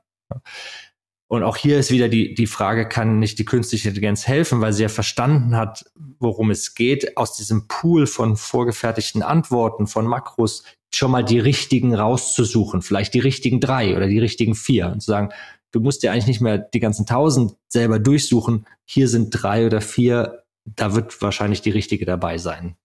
Und 1.28 1.44
auch 1.44 1.58
hier 1.58 1.80
ist 1.80 1.92
wieder 1.92 2.08
die, 2.08 2.34
die 2.34 2.48
Frage, 2.48 2.88
kann 2.88 3.20
nicht 3.20 3.40
die 3.40 3.46
künstliche 3.46 3.90
Intelligenz 3.90 4.28
helfen, 4.28 4.62
weil 4.62 4.74
sie 4.74 4.84
ja 4.84 4.90
verstanden 4.90 5.56
hat, 5.56 5.86
worum 6.20 6.52
es 6.52 6.76
geht, 6.76 7.18
aus 7.18 7.36
diesem 7.36 7.68
Pool 7.68 8.08
von 8.08 8.38
vorgefertigten 8.38 9.24
Antworten, 9.24 9.88
von 9.88 10.06
Makros, 10.06 10.64
schon 10.96 11.12
mal 11.12 11.24
die 11.24 11.40
richtigen 11.40 11.96
rauszusuchen, 11.96 12.82
vielleicht 12.82 13.14
die 13.14 13.20
richtigen 13.20 13.60
drei 13.60 13.96
oder 13.96 14.08
die 14.08 14.20
richtigen 14.20 14.56
vier 14.56 14.88
und 14.88 15.02
zu 15.02 15.12
sagen, 15.12 15.30
du 15.72 15.80
musst 15.80 16.04
dir 16.04 16.12
eigentlich 16.12 16.28
nicht 16.28 16.42
mehr 16.42 16.58
die 16.58 16.80
ganzen 16.80 17.06
tausend 17.06 17.56
selber 17.68 18.00
durchsuchen, 18.00 18.66
hier 18.86 19.08
sind 19.08 19.32
drei 19.32 19.66
oder 19.66 19.82
vier 19.82 20.46
da 20.66 20.96
wird 20.96 21.22
wahrscheinlich 21.22 21.62
die 21.62 21.70
richtige 21.70 22.06
dabei 22.06 22.38
sein. 22.38 22.76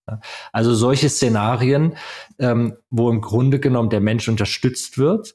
Also 0.52 0.74
solche 0.74 1.08
Szenarien, 1.08 1.96
ähm, 2.38 2.76
wo 2.90 3.10
im 3.10 3.20
Grunde 3.20 3.58
genommen 3.58 3.90
der 3.90 4.00
Mensch 4.00 4.28
unterstützt 4.28 4.98
wird 4.98 5.34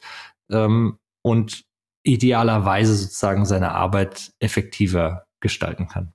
ähm, 0.52 1.00
und 1.24 1.64
idealerweise 2.04 2.96
sozusagen 2.96 3.46
seine 3.46 3.72
Arbeit 3.72 4.32
effektiver 4.40 5.26
gestalten 5.40 5.88
kann. 5.88 6.14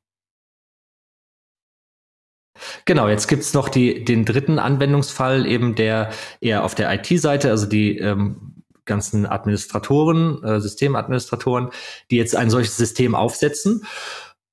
Genau, 2.91 3.09
jetzt 3.09 3.29
gibt's 3.29 3.55
noch 3.55 3.69
die, 3.69 4.05
den 4.05 4.25
dritten 4.25 4.59
Anwendungsfall, 4.59 5.47
eben 5.47 5.77
der 5.77 6.11
eher 6.41 6.65
auf 6.65 6.75
der 6.75 6.93
IT-Seite, 6.93 7.49
also 7.49 7.67
die 7.67 7.97
ähm, 7.99 8.65
ganzen 8.85 9.27
Administratoren, 9.27 10.43
äh, 10.43 10.61
Systemadministratoren, 10.61 11.71
die 12.11 12.17
jetzt 12.17 12.35
ein 12.35 12.51
solches 12.51 12.77
System 12.77 13.15
aufsetzen 13.15 13.87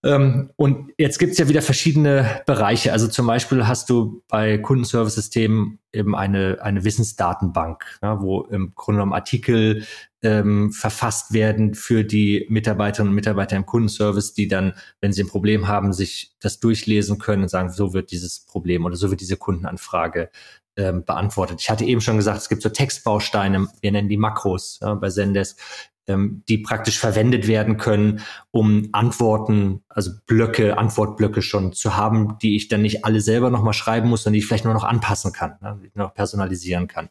und 0.04 0.92
jetzt 0.98 1.18
gibt 1.18 1.32
es 1.34 1.38
ja 1.40 1.50
wieder 1.50 1.62
verschiedene 1.62 2.42
Bereiche. 2.46 2.94
Also 2.94 3.08
zum 3.08 3.26
Beispiel 3.26 3.68
hast 3.68 3.90
du 3.90 4.24
bei 4.28 4.58
Kundenservice-Systemen 4.60 5.80
eben 5.92 6.16
eine, 6.16 6.60
eine 6.62 6.84
Wissensdatenbank, 6.84 7.84
ja, 8.04 8.22
wo 8.22 8.42
im 8.44 8.74
Grunde 8.76 9.00
genommen 9.00 9.14
Artikel 9.14 9.86
ähm, 10.22 10.72
verfasst 10.72 11.34
werden 11.34 11.74
für 11.74 12.04
die 12.04 12.46
Mitarbeiterinnen 12.50 13.10
und 13.10 13.16
Mitarbeiter 13.16 13.56
im 13.56 13.66
Kundenservice, 13.66 14.34
die 14.34 14.48
dann, 14.48 14.74
wenn 15.02 15.14
sie 15.14 15.24
ein 15.24 15.30
Problem 15.30 15.68
haben, 15.68 15.94
sich 15.94 16.36
das 16.40 16.60
durchlesen 16.60 17.18
können 17.18 17.44
und 17.44 17.50
sagen, 17.50 17.72
so 17.72 17.94
wird 17.94 18.12
dieses 18.12 18.46
Problem 18.46 18.86
oder 18.86 18.96
so 18.96 19.10
wird 19.10 19.22
diese 19.22 19.38
Kundenanfrage 19.38 20.30
ähm, 20.76 21.06
beantwortet. 21.06 21.60
Ich 21.60 21.70
hatte 21.72 21.86
eben 21.86 22.02
schon 22.02 22.18
gesagt, 22.18 22.38
es 22.38 22.50
gibt 22.50 22.62
so 22.62 22.70
Textbausteine, 22.70 23.68
wir 23.82 23.92
nennen 23.92 24.10
die 24.10 24.18
Makros 24.18 24.80
ja, 24.82 24.94
bei 24.94 25.10
Zendesk, 25.10 25.60
ähm, 26.08 26.44
die 26.48 26.58
praktisch 26.58 27.00
verwendet 27.00 27.48
werden 27.48 27.78
können, 27.78 28.22
um 28.52 28.90
Antworten, 28.94 29.84
also 29.90 30.12
Blöcke, 30.26 30.78
Antwortblöcke 30.78 31.42
schon 31.42 31.74
zu 31.74 31.96
haben, 31.96 32.38
die 32.42 32.56
ich 32.56 32.70
dann 32.70 32.82
nicht 32.82 33.06
alle 33.06 33.22
selber 33.22 33.50
nochmal 33.50 33.74
schreiben 33.74 34.10
muss, 34.10 34.24
sondern 34.24 34.34
die 34.34 34.40
ich 34.40 34.48
vielleicht 34.48 34.66
nur 34.66 34.74
noch 34.74 34.84
anpassen 34.84 35.34
kann, 35.34 35.58
ne, 35.62 35.80
noch 35.94 36.14
personalisieren 36.14 36.88
kann. 36.88 37.10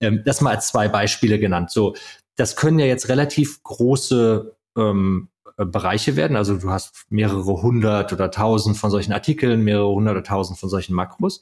Ähm, 0.00 0.22
das 0.24 0.40
mal 0.40 0.54
als 0.54 0.68
zwei 0.68 0.88
Beispiele 0.88 1.38
genannt. 1.38 1.70
So, 1.70 1.94
das 2.36 2.56
können 2.56 2.78
ja 2.78 2.86
jetzt 2.86 3.08
relativ 3.08 3.62
große 3.62 4.56
ähm, 4.76 5.28
äh, 5.56 5.64
Bereiche 5.64 6.16
werden. 6.16 6.36
Also 6.36 6.58
du 6.58 6.70
hast 6.70 7.06
mehrere 7.08 7.62
hundert 7.62 8.12
oder 8.12 8.30
tausend 8.30 8.76
von 8.76 8.90
solchen 8.90 9.12
Artikeln, 9.12 9.62
mehrere 9.62 9.88
hundert 9.88 10.12
oder 10.12 10.24
tausend 10.24 10.58
von 10.58 10.68
solchen 10.68 10.94
Makros. 10.94 11.40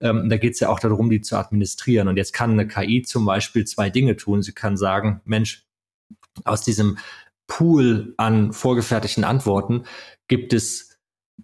Ähm, 0.00 0.28
da 0.28 0.36
geht 0.36 0.54
es 0.54 0.60
ja 0.60 0.68
auch 0.68 0.80
darum, 0.80 1.10
die 1.10 1.22
zu 1.22 1.36
administrieren. 1.36 2.08
Und 2.08 2.16
jetzt 2.16 2.32
kann 2.32 2.52
eine 2.52 2.68
KI 2.68 3.02
zum 3.02 3.24
Beispiel 3.24 3.64
zwei 3.64 3.90
Dinge 3.90 4.16
tun. 4.16 4.42
Sie 4.42 4.52
kann 4.52 4.76
sagen, 4.76 5.22
Mensch, 5.24 5.66
aus 6.44 6.62
diesem 6.62 6.98
Pool 7.46 8.14
an 8.16 8.52
vorgefertigten 8.52 9.24
Antworten 9.24 9.84
gibt 10.28 10.52
es 10.52 10.98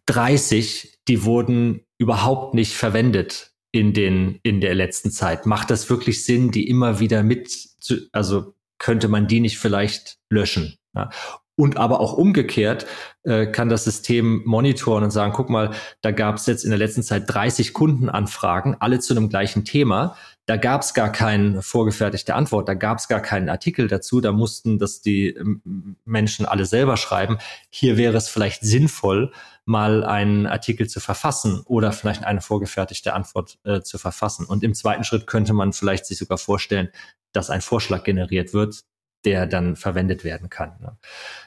30, 0.07 0.99
die 1.09 1.25
wurden 1.25 1.85
überhaupt 1.99 2.55
nicht 2.55 2.75
verwendet 2.75 3.53
in 3.73 3.93
den, 3.93 4.41
in 4.43 4.61
der 4.61 4.75
letzten 4.75 5.11
Zeit. 5.11 5.47
Macht 5.47 5.71
das 5.71 5.91
wirklich 5.91 6.25
Sinn, 6.25 6.51
die 6.51 6.69
immer 6.69 7.01
wieder 7.01 7.23
mit 7.23 7.51
zu, 7.51 8.09
also 8.13 8.55
könnte 8.79 9.09
man 9.09 9.27
die 9.27 9.41
nicht 9.41 9.59
vielleicht 9.59 10.19
löschen? 10.31 10.79
Ja? 10.95 11.11
Und 11.57 11.77
aber 11.77 12.01
auch 12.01 12.15
umgekehrt 12.15 12.87
äh, 13.23 13.47
kann 13.47 13.69
das 13.69 13.85
System 13.85 14.43
monitoren 14.47 15.05
und 15.05 15.11
sagen, 15.11 15.35
guck 15.35 15.51
mal, 15.51 15.73
da 16.01 16.11
gab 16.11 16.37
es 16.37 16.47
jetzt 16.47 16.65
in 16.65 16.71
der 16.71 16.79
letzten 16.79 17.03
Zeit 17.03 17.25
30 17.27 17.75
Kundenanfragen, 17.75 18.77
alle 18.81 18.99
zu 18.99 19.13
einem 19.13 19.29
gleichen 19.29 19.67
Thema. 19.67 20.17
Da 20.51 20.57
gab 20.57 20.83
es 20.83 20.95
gar 20.95 21.13
keine 21.13 21.63
vorgefertigte 21.63 22.35
Antwort, 22.35 22.69
da 22.69 22.75
gab 22.75 22.99
es 22.99 23.07
gar 23.07 23.23
keinen 23.23 23.49
Artikel 23.49 23.87
dazu, 23.87 24.21
da 24.21 24.33
mussten 24.33 24.81
das 24.81 25.01
die 25.01 25.29
ähm, 25.29 25.95
Menschen 26.05 26.45
alle 26.45 26.67
selber 26.67 26.97
schreiben. 26.97 27.39
Hier 27.69 27.97
wäre 27.97 28.17
es 28.17 28.29
vielleicht 28.29 28.63
sinnvoll, 28.63 29.31
mal 29.65 30.03
einen 30.03 30.49
Artikel 30.49 30.89
zu 30.89 30.99
verfassen 30.99 31.63
oder 31.67 31.93
vielleicht 31.93 32.25
eine 32.25 32.41
vorgefertigte 32.41 33.13
Antwort 33.15 33.61
äh, 33.63 33.83
zu 33.83 33.97
verfassen. 33.97 34.45
Und 34.45 34.65
im 34.65 34.75
zweiten 34.75 35.05
Schritt 35.05 35.29
könnte 35.29 35.53
man 35.53 35.73
vielleicht 35.73 36.05
sich 36.05 36.19
sogar 36.19 36.37
vorstellen, 36.37 36.89
dass 37.31 37.49
ein 37.49 37.61
Vorschlag 37.61 38.03
generiert 38.03 38.53
wird, 38.53 38.83
der 39.25 39.47
dann 39.47 39.77
verwendet 39.77 40.25
werden 40.25 40.51
kann. 40.51 40.73
Ne? 40.81 40.97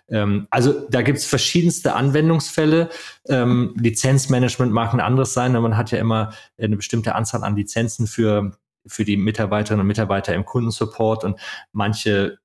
Ähm, 0.08 0.48
also 0.50 0.88
da 0.90 1.02
gibt 1.02 1.18
es 1.18 1.26
verschiedenste 1.26 1.94
Anwendungsfälle. 1.94 2.88
Ähm, 3.28 3.74
Lizenzmanagement 3.78 4.72
mag 4.72 4.94
ein 4.94 5.02
anderes 5.02 5.34
sein, 5.34 5.58
aber 5.58 5.68
man 5.68 5.76
hat 5.76 5.92
ja 5.92 5.98
immer 5.98 6.32
eine 6.58 6.78
bestimmte 6.78 7.16
Anzahl 7.16 7.44
an 7.44 7.58
Lizenzen 7.58 8.08
für, 8.08 8.58
für 8.86 9.06
die 9.06 9.18
Mitarbeiterinnen 9.18 9.82
und 9.82 9.88
Mitarbeiter 9.88 10.34
im 10.34 10.46
Kundensupport 10.46 11.24
und 11.24 11.40
manche 11.72 12.38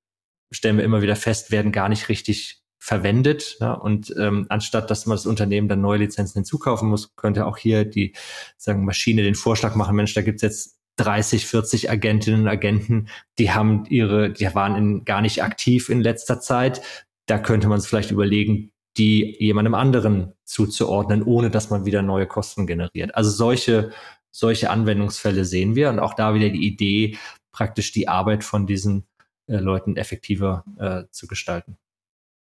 stellen 0.51 0.79
wir 0.79 0.85
immer 0.85 1.03
wieder 1.03 1.16
fest, 1.16 1.51
werden 1.51 1.72
gar 1.72 1.88
nicht 1.88 2.09
richtig 2.09 2.62
verwendet. 2.79 3.57
Ja, 3.61 3.72
und 3.72 4.14
ähm, 4.18 4.46
anstatt 4.48 4.90
dass 4.90 5.07
man 5.07 5.16
das 5.16 5.27
Unternehmen 5.27 5.68
dann 5.68 5.81
neue 5.81 5.98
Lizenzen 5.98 6.38
hinzukaufen 6.38 6.88
muss, 6.88 7.14
könnte 7.16 7.46
auch 7.46 7.59
hier 7.59 7.85
die 7.85 8.14
sagen 8.57 8.85
Maschine 8.85 9.22
den 9.22 9.35
Vorschlag 9.35 9.74
machen, 9.74 9.96
Mensch, 9.96 10.14
da 10.14 10.22
gibt's 10.22 10.42
jetzt 10.42 10.79
30, 10.96 11.46
40 11.46 11.90
Agentinnen 11.90 12.42
und 12.42 12.48
Agenten, 12.48 13.09
die 13.38 13.53
haben 13.53 13.85
ihre, 13.87 14.31
die 14.31 14.53
waren 14.55 14.77
in, 14.77 15.05
gar 15.05 15.20
nicht 15.20 15.42
aktiv 15.42 15.88
in 15.88 16.01
letzter 16.01 16.40
Zeit. 16.40 16.83
Da 17.27 17.38
könnte 17.38 17.68
man 17.68 17.79
es 17.79 17.87
vielleicht 17.87 18.11
überlegen, 18.11 18.72
die 18.96 19.37
jemandem 19.38 19.74
anderen 19.74 20.33
zuzuordnen, 20.44 21.22
ohne 21.22 21.51
dass 21.51 21.70
man 21.70 21.85
wieder 21.85 22.03
neue 22.03 22.27
Kosten 22.27 22.66
generiert. 22.66 23.14
Also 23.14 23.31
solche, 23.31 23.92
solche 24.31 24.71
Anwendungsfälle 24.71 25.45
sehen 25.45 25.75
wir 25.75 25.88
und 25.88 25.99
auch 25.99 26.14
da 26.14 26.35
wieder 26.35 26.49
die 26.51 26.67
Idee, 26.67 27.19
praktisch 27.53 27.93
die 27.93 28.09
Arbeit 28.09 28.45
von 28.45 28.67
diesen 28.67 29.07
äh, 29.47 29.57
Leuten 29.57 29.97
effektiver 29.97 30.64
äh, 30.79 31.05
zu 31.11 31.27
gestalten. 31.27 31.79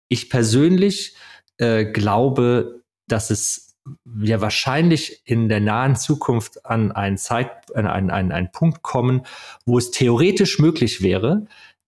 Ich 0.09 0.31
persönlich 0.31 1.17
äh, 1.59 1.85
glaube, 1.85 2.83
dass 3.07 3.31
es 3.31 3.69
wir 4.05 4.41
wahrscheinlich 4.41 5.23
in 5.25 5.49
der 5.49 5.61
nahen 5.61 5.97
Zukunft 5.97 6.67
an 6.67 6.93
einen 6.93 7.17
Zeit, 7.17 7.75
an 7.75 7.87
einen, 7.87 8.11
einen, 8.11 8.33
einen 8.33 8.53
Punkt 8.53 8.83
kommen, 8.83 9.23
wo 9.65 9.79
es 9.79 9.91
theoretisch 9.91 10.59
möglich 10.59 11.03
wäre, 11.03 11.47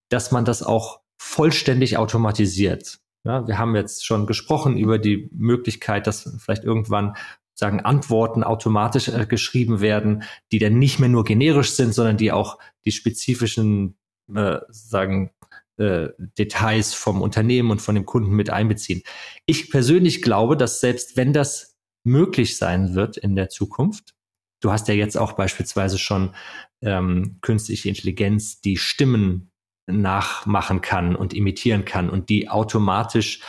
dass 0.08 0.32
man 0.32 0.44
das 0.44 0.62
auch 0.62 1.00
vollständig 1.20 1.98
automatisiert. 1.98 3.00
Ja, 3.24 3.46
wir 3.46 3.58
haben 3.58 3.76
jetzt 3.76 4.06
schon 4.06 4.26
gesprochen 4.26 4.78
über 4.78 4.98
die 4.98 5.28
Möglichkeit, 5.32 6.06
dass 6.06 6.34
vielleicht 6.38 6.64
irgendwann 6.64 7.16
sagen 7.60 7.80
Antworten 7.80 8.42
automatisch 8.42 9.08
äh, 9.08 9.26
geschrieben 9.26 9.80
werden, 9.80 10.24
die 10.50 10.58
dann 10.58 10.78
nicht 10.78 10.98
mehr 10.98 11.08
nur 11.08 11.24
generisch 11.24 11.70
sind, 11.70 11.94
sondern 11.94 12.16
die 12.16 12.32
auch 12.32 12.58
die 12.84 12.90
spezifischen 12.90 13.96
äh, 14.34 14.58
sagen 14.70 15.30
äh, 15.76 16.08
Details 16.38 16.94
vom 16.94 17.22
Unternehmen 17.22 17.70
und 17.70 17.82
von 17.82 17.94
dem 17.94 18.06
Kunden 18.06 18.32
mit 18.32 18.50
einbeziehen. 18.50 19.02
Ich 19.46 19.70
persönlich 19.70 20.22
glaube, 20.22 20.56
dass 20.56 20.80
selbst 20.80 21.16
wenn 21.16 21.32
das 21.32 21.76
möglich 22.02 22.56
sein 22.56 22.94
wird 22.94 23.18
in 23.18 23.36
der 23.36 23.50
Zukunft, 23.50 24.14
du 24.60 24.72
hast 24.72 24.88
ja 24.88 24.94
jetzt 24.94 25.18
auch 25.18 25.32
beispielsweise 25.32 25.98
schon 25.98 26.34
ähm, 26.82 27.38
künstliche 27.42 27.90
Intelligenz, 27.90 28.62
die 28.62 28.78
Stimmen 28.78 29.52
nachmachen 29.86 30.80
kann 30.80 31.14
und 31.14 31.34
imitieren 31.34 31.84
kann 31.84 32.08
und 32.08 32.30
die 32.30 32.48
automatisch 32.48 33.40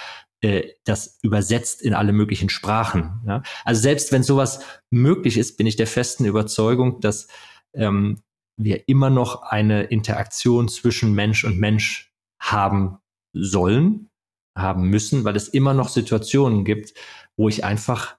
äh, 0.41 0.73
das 0.83 1.19
übersetzt 1.21 1.81
in 1.81 1.93
alle 1.93 2.13
möglichen 2.13 2.49
Sprachen. 2.49 3.21
Ja? 3.25 3.43
Also 3.63 3.81
selbst 3.81 4.11
wenn 4.11 4.23
sowas 4.23 4.61
möglich 4.89 5.37
ist, 5.37 5.57
bin 5.57 5.67
ich 5.67 5.75
der 5.75 5.87
festen 5.87 6.25
Überzeugung, 6.25 6.99
dass 6.99 7.27
ähm, 7.73 8.21
wir 8.57 8.87
immer 8.87 9.09
noch 9.09 9.43
eine 9.43 9.83
Interaktion 9.83 10.67
zwischen 10.67 11.13
Mensch 11.13 11.43
und 11.43 11.59
Mensch 11.59 12.11
haben 12.39 12.97
sollen, 13.33 14.09
haben 14.57 14.89
müssen, 14.89 15.23
weil 15.23 15.35
es 15.35 15.47
immer 15.47 15.73
noch 15.73 15.89
Situationen 15.89 16.65
gibt, 16.65 16.93
wo 17.37 17.47
ich 17.47 17.63
einfach 17.63 18.17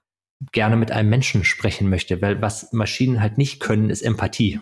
gerne 0.51 0.75
mit 0.75 0.91
einem 0.91 1.09
Menschen 1.09 1.43
sprechen 1.43 1.89
möchte, 1.89 2.21
weil 2.21 2.41
was 2.41 2.73
Maschinen 2.73 3.21
halt 3.21 3.37
nicht 3.37 3.59
können, 3.59 3.89
ist 3.89 4.01
Empathie. 4.01 4.59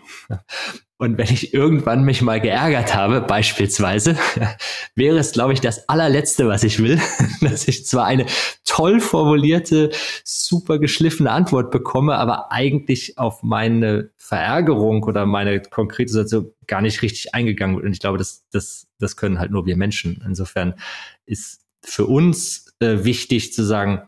Und 1.02 1.18
wenn 1.18 1.30
ich 1.30 1.52
irgendwann 1.52 2.04
mich 2.04 2.22
mal 2.22 2.40
geärgert 2.40 2.94
habe, 2.94 3.22
beispielsweise, 3.22 4.16
wäre 4.94 5.18
es, 5.18 5.32
glaube 5.32 5.52
ich, 5.52 5.60
das 5.60 5.88
allerletzte, 5.88 6.46
was 6.46 6.62
ich 6.62 6.78
will, 6.78 7.00
dass 7.40 7.66
ich 7.66 7.84
zwar 7.86 8.06
eine 8.06 8.26
toll 8.64 9.00
formulierte, 9.00 9.90
super 10.22 10.78
geschliffene 10.78 11.32
Antwort 11.32 11.72
bekomme, 11.72 12.14
aber 12.14 12.52
eigentlich 12.52 13.18
auf 13.18 13.42
meine 13.42 14.10
Verärgerung 14.16 15.02
oder 15.02 15.26
meine 15.26 15.60
konkrete 15.60 16.12
Situation 16.12 16.52
gar 16.68 16.80
nicht 16.80 17.02
richtig 17.02 17.34
eingegangen 17.34 17.74
wird. 17.74 17.86
Und 17.86 17.92
ich 17.92 18.00
glaube, 18.00 18.18
das, 18.18 18.44
das, 18.52 18.86
das 19.00 19.16
können 19.16 19.40
halt 19.40 19.50
nur 19.50 19.66
wir 19.66 19.76
Menschen. 19.76 20.22
Insofern 20.24 20.74
ist 21.26 21.62
für 21.84 22.06
uns 22.06 22.72
äh, 22.78 23.02
wichtig 23.02 23.52
zu 23.52 23.64
sagen, 23.64 24.02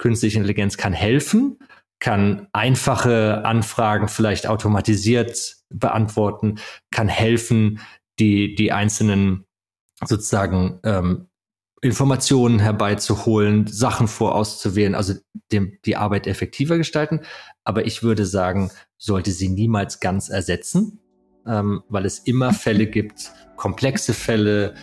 künstliche 0.00 0.38
Intelligenz 0.38 0.76
kann 0.76 0.92
helfen, 0.92 1.58
kann 2.00 2.48
einfache 2.52 3.44
Anfragen 3.44 4.08
vielleicht 4.08 4.46
automatisiert 4.46 5.56
beantworten, 5.68 6.56
kann 6.90 7.06
helfen, 7.06 7.80
die, 8.18 8.54
die 8.54 8.72
einzelnen 8.72 9.44
sozusagen 10.04 10.80
ähm, 10.84 11.28
Informationen 11.82 12.58
herbeizuholen, 12.58 13.66
Sachen 13.66 14.08
vorauszuwählen, 14.08 14.94
also 14.94 15.14
dem, 15.52 15.78
die 15.84 15.96
Arbeit 15.96 16.26
effektiver 16.26 16.78
gestalten. 16.78 17.20
Aber 17.64 17.86
ich 17.86 18.02
würde 18.02 18.24
sagen, 18.24 18.70
sollte 18.96 19.30
sie 19.30 19.50
niemals 19.50 20.00
ganz 20.00 20.30
ersetzen, 20.30 20.98
ähm, 21.46 21.82
weil 21.88 22.06
es 22.06 22.18
immer 22.18 22.54
Fälle 22.54 22.86
gibt, 22.86 23.32
komplexe 23.56 24.14
Fälle, 24.14 24.74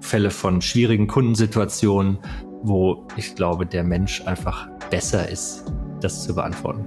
Fälle 0.00 0.30
von 0.30 0.62
schwierigen 0.62 1.08
Kundensituationen, 1.08 2.18
wo 2.62 3.06
ich 3.16 3.34
glaube, 3.34 3.66
der 3.66 3.84
Mensch 3.84 4.22
einfach 4.26 4.68
besser 4.90 5.28
ist, 5.28 5.64
das 6.00 6.24
zu 6.24 6.34
beantworten. 6.34 6.84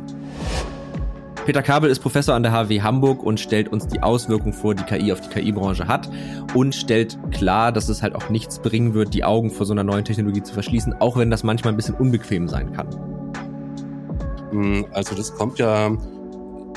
Peter 1.45 1.61
Kabel 1.61 1.89
ist 1.89 1.99
Professor 1.99 2.35
an 2.35 2.43
der 2.43 2.53
HW 2.53 2.81
Hamburg 2.81 3.21
und 3.21 3.37
stellt 3.37 3.67
uns 3.67 3.87
die 3.87 4.01
Auswirkungen 4.01 4.53
vor, 4.53 4.75
die 4.75 4.83
KI 4.83 5.11
auf 5.11 5.19
die 5.19 5.27
KI-Branche 5.27 5.87
hat 5.87 6.09
und 6.53 6.73
stellt 6.73 7.19
klar, 7.31 7.73
dass 7.73 7.89
es 7.89 8.01
halt 8.01 8.15
auch 8.15 8.29
nichts 8.29 8.59
bringen 8.59 8.93
wird, 8.93 9.13
die 9.13 9.25
Augen 9.25 9.51
vor 9.51 9.65
so 9.65 9.73
einer 9.73 9.83
neuen 9.83 10.05
Technologie 10.05 10.41
zu 10.41 10.53
verschließen, 10.53 11.01
auch 11.01 11.17
wenn 11.17 11.29
das 11.29 11.43
manchmal 11.43 11.73
ein 11.73 11.75
bisschen 11.75 11.95
unbequem 11.95 12.47
sein 12.47 12.71
kann. 12.71 12.87
Hm, 14.51 14.85
also 14.93 15.15
das 15.15 15.35
kommt 15.35 15.59
ja 15.59 15.91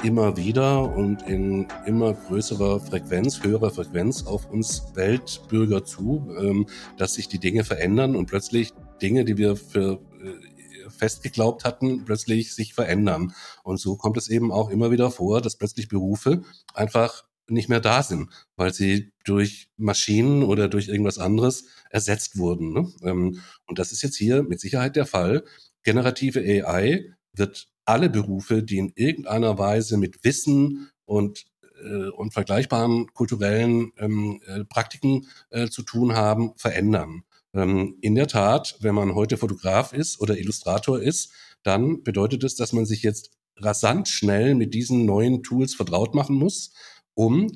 immer 0.03 0.37
wieder 0.37 0.95
und 0.97 1.23
in 1.23 1.69
immer 1.87 2.13
größerer 2.13 2.81
Frequenz, 2.81 3.43
höherer 3.43 3.71
Frequenz 3.71 4.27
auf 4.27 4.51
uns 4.51 4.93
Weltbürger 4.95 5.85
zu, 5.85 6.27
ähm, 6.41 6.67
dass 6.97 7.15
sich 7.15 7.29
die 7.29 7.39
Dinge 7.39 7.63
verändern 7.63 8.17
und 8.17 8.27
plötzlich 8.27 8.73
Dinge, 9.03 9.25
die 9.25 9.37
wir 9.37 9.57
für 9.57 10.01
äh, 10.21 10.91
fest 10.91 11.23
geglaubt 11.23 11.65
hatten, 11.65 12.05
plötzlich 12.05 12.55
sich 12.55 12.75
verändern. 12.75 13.35
Und 13.63 13.79
so 13.79 13.97
kommt 13.97 14.17
es 14.17 14.29
eben 14.29 14.53
auch 14.53 14.71
immer 14.71 14.91
wieder 14.91 15.11
vor, 15.11 15.41
dass 15.41 15.57
plötzlich 15.57 15.89
Berufe 15.89 16.43
einfach 16.75 17.25
nicht 17.49 17.69
mehr 17.69 17.81
da 17.81 18.03
sind, 18.03 18.31
weil 18.57 18.73
sie 18.73 19.13
durch 19.25 19.69
Maschinen 19.77 20.43
oder 20.43 20.69
durch 20.69 20.89
irgendwas 20.89 21.19
anderes 21.19 21.67
ersetzt 21.91 22.39
wurden. 22.39 22.73
Ne? 22.73 22.93
Ähm, 23.03 23.41
und 23.67 23.79
das 23.79 23.93
ist 23.93 24.03
jetzt 24.03 24.17
hier 24.17 24.43
mit 24.43 24.61
Sicherheit 24.61 24.97
der 24.97 25.07
Fall. 25.07 25.45
Generative 25.85 26.41
AI 26.41 27.13
wird 27.33 27.69
alle 27.85 28.11
Berufe, 28.11 28.63
die 28.63 28.79
in 28.79 28.93
irgendeiner 28.97 29.59
Weise 29.59 29.97
mit 29.97 30.25
Wissen 30.25 30.91
und 31.05 31.47
äh, 31.83 32.09
und 32.09 32.33
vergleichbaren 32.33 33.13
kulturellen 33.13 33.93
ähm, 33.99 34.41
äh, 34.47 34.65
Praktiken 34.65 35.29
äh, 35.51 35.69
zu 35.69 35.83
tun 35.83 36.15
haben, 36.15 36.53
verändern. 36.57 37.23
Ähm, 37.57 37.97
in 38.03 38.15
der 38.15 38.29
Tat, 38.29 38.77
wenn 38.81 38.95
man 38.95 39.15
heute 39.15 39.39
Fotograf 39.39 39.93
ist 39.93 40.21
oder 40.21 40.39
Illustrator 40.39 41.01
ist, 41.01 41.33
dann 41.63 42.03
bedeutet 42.03 42.45
es, 42.45 42.55
dass 42.55 42.73
man 42.73 42.87
sich 42.87 43.03
jetzt 43.03 43.31
rasant 43.57 44.09
schnell 44.09 44.55
mit 44.55 44.75
diesen 44.75 45.07
neuen 45.07 45.43
Tools 45.43 45.75
vertraut 45.75 46.15
machen 46.15 46.37
muss, 46.37 46.73
um 47.15 47.51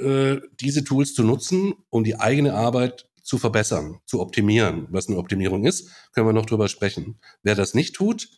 äh, 0.00 0.38
diese 0.60 0.82
Tools 0.82 1.14
zu 1.14 1.22
nutzen, 1.22 1.74
um 1.90 2.02
die 2.02 2.18
eigene 2.18 2.54
Arbeit 2.54 3.08
zu 3.22 3.38
verbessern, 3.38 3.98
zu 4.06 4.20
optimieren. 4.20 4.86
Was 4.90 5.08
eine 5.08 5.18
Optimierung 5.18 5.66
ist, 5.66 5.90
können 6.12 6.26
wir 6.26 6.32
noch 6.32 6.46
drüber 6.46 6.68
sprechen. 6.68 7.18
Wer 7.42 7.54
das 7.54 7.74
nicht 7.74 7.94
tut, 7.94 8.28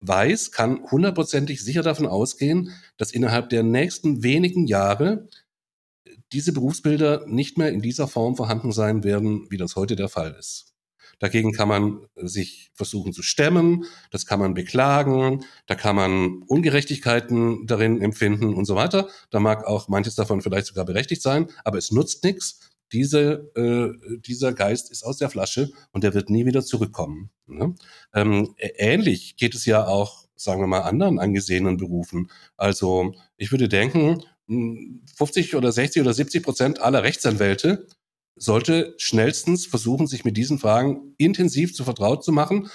weiß, 0.00 0.52
kann 0.52 0.82
hundertprozentig 0.90 1.62
sicher 1.62 1.82
davon 1.82 2.06
ausgehen, 2.06 2.72
dass 2.96 3.12
innerhalb 3.12 3.50
der 3.50 3.62
nächsten 3.62 4.22
wenigen 4.22 4.66
Jahre 4.66 5.28
diese 6.32 6.52
Berufsbilder 6.52 7.24
nicht 7.26 7.58
mehr 7.58 7.70
in 7.70 7.82
dieser 7.82 8.08
Form 8.08 8.36
vorhanden 8.36 8.72
sein 8.72 9.04
werden, 9.04 9.46
wie 9.50 9.56
das 9.56 9.76
heute 9.76 9.96
der 9.96 10.08
Fall 10.08 10.34
ist. 10.38 10.76
Dagegen 11.18 11.52
kann 11.52 11.68
man 11.68 12.06
sich 12.16 12.70
versuchen 12.74 13.12
zu 13.12 13.22
stemmen, 13.22 13.86
das 14.10 14.26
kann 14.26 14.38
man 14.38 14.54
beklagen, 14.54 15.44
da 15.66 15.74
kann 15.74 15.96
man 15.96 16.42
Ungerechtigkeiten 16.46 17.66
darin 17.66 18.02
empfinden 18.02 18.54
und 18.54 18.66
so 18.66 18.74
weiter. 18.74 19.08
Da 19.30 19.40
mag 19.40 19.66
auch 19.66 19.88
manches 19.88 20.14
davon 20.14 20.42
vielleicht 20.42 20.66
sogar 20.66 20.84
berechtigt 20.84 21.22
sein, 21.22 21.48
aber 21.64 21.78
es 21.78 21.90
nutzt 21.90 22.22
nichts. 22.24 22.60
Diese, 22.92 23.50
äh, 23.56 24.18
dieser 24.20 24.52
Geist 24.52 24.92
ist 24.92 25.04
aus 25.04 25.16
der 25.16 25.30
Flasche 25.30 25.70
und 25.90 26.04
der 26.04 26.14
wird 26.14 26.30
nie 26.30 26.46
wieder 26.46 26.64
zurückkommen. 26.64 27.30
Ne? 27.46 27.74
Ähm, 28.14 28.54
ähnlich 28.58 29.36
geht 29.36 29.54
es 29.54 29.64
ja 29.64 29.86
auch, 29.86 30.26
sagen 30.36 30.60
wir 30.60 30.68
mal, 30.68 30.82
anderen 30.82 31.18
angesehenen 31.18 31.78
Berufen. 31.78 32.30
Also 32.56 33.14
ich 33.36 33.50
würde 33.50 33.68
denken, 33.68 34.22
50 34.48 35.56
oder 35.56 35.72
60 35.72 36.02
oder 36.02 36.14
70 36.14 36.42
Prozent 36.42 36.80
aller 36.80 37.02
Rechtsanwälte 37.02 37.86
sollte 38.36 38.94
schnellstens 38.98 39.66
versuchen, 39.66 40.06
sich 40.06 40.24
mit 40.24 40.36
diesen 40.36 40.58
Fragen 40.58 41.14
intensiv 41.16 41.74
zu 41.74 41.84
vertraut 41.84 42.22
zu 42.22 42.32
machen, 42.32 42.68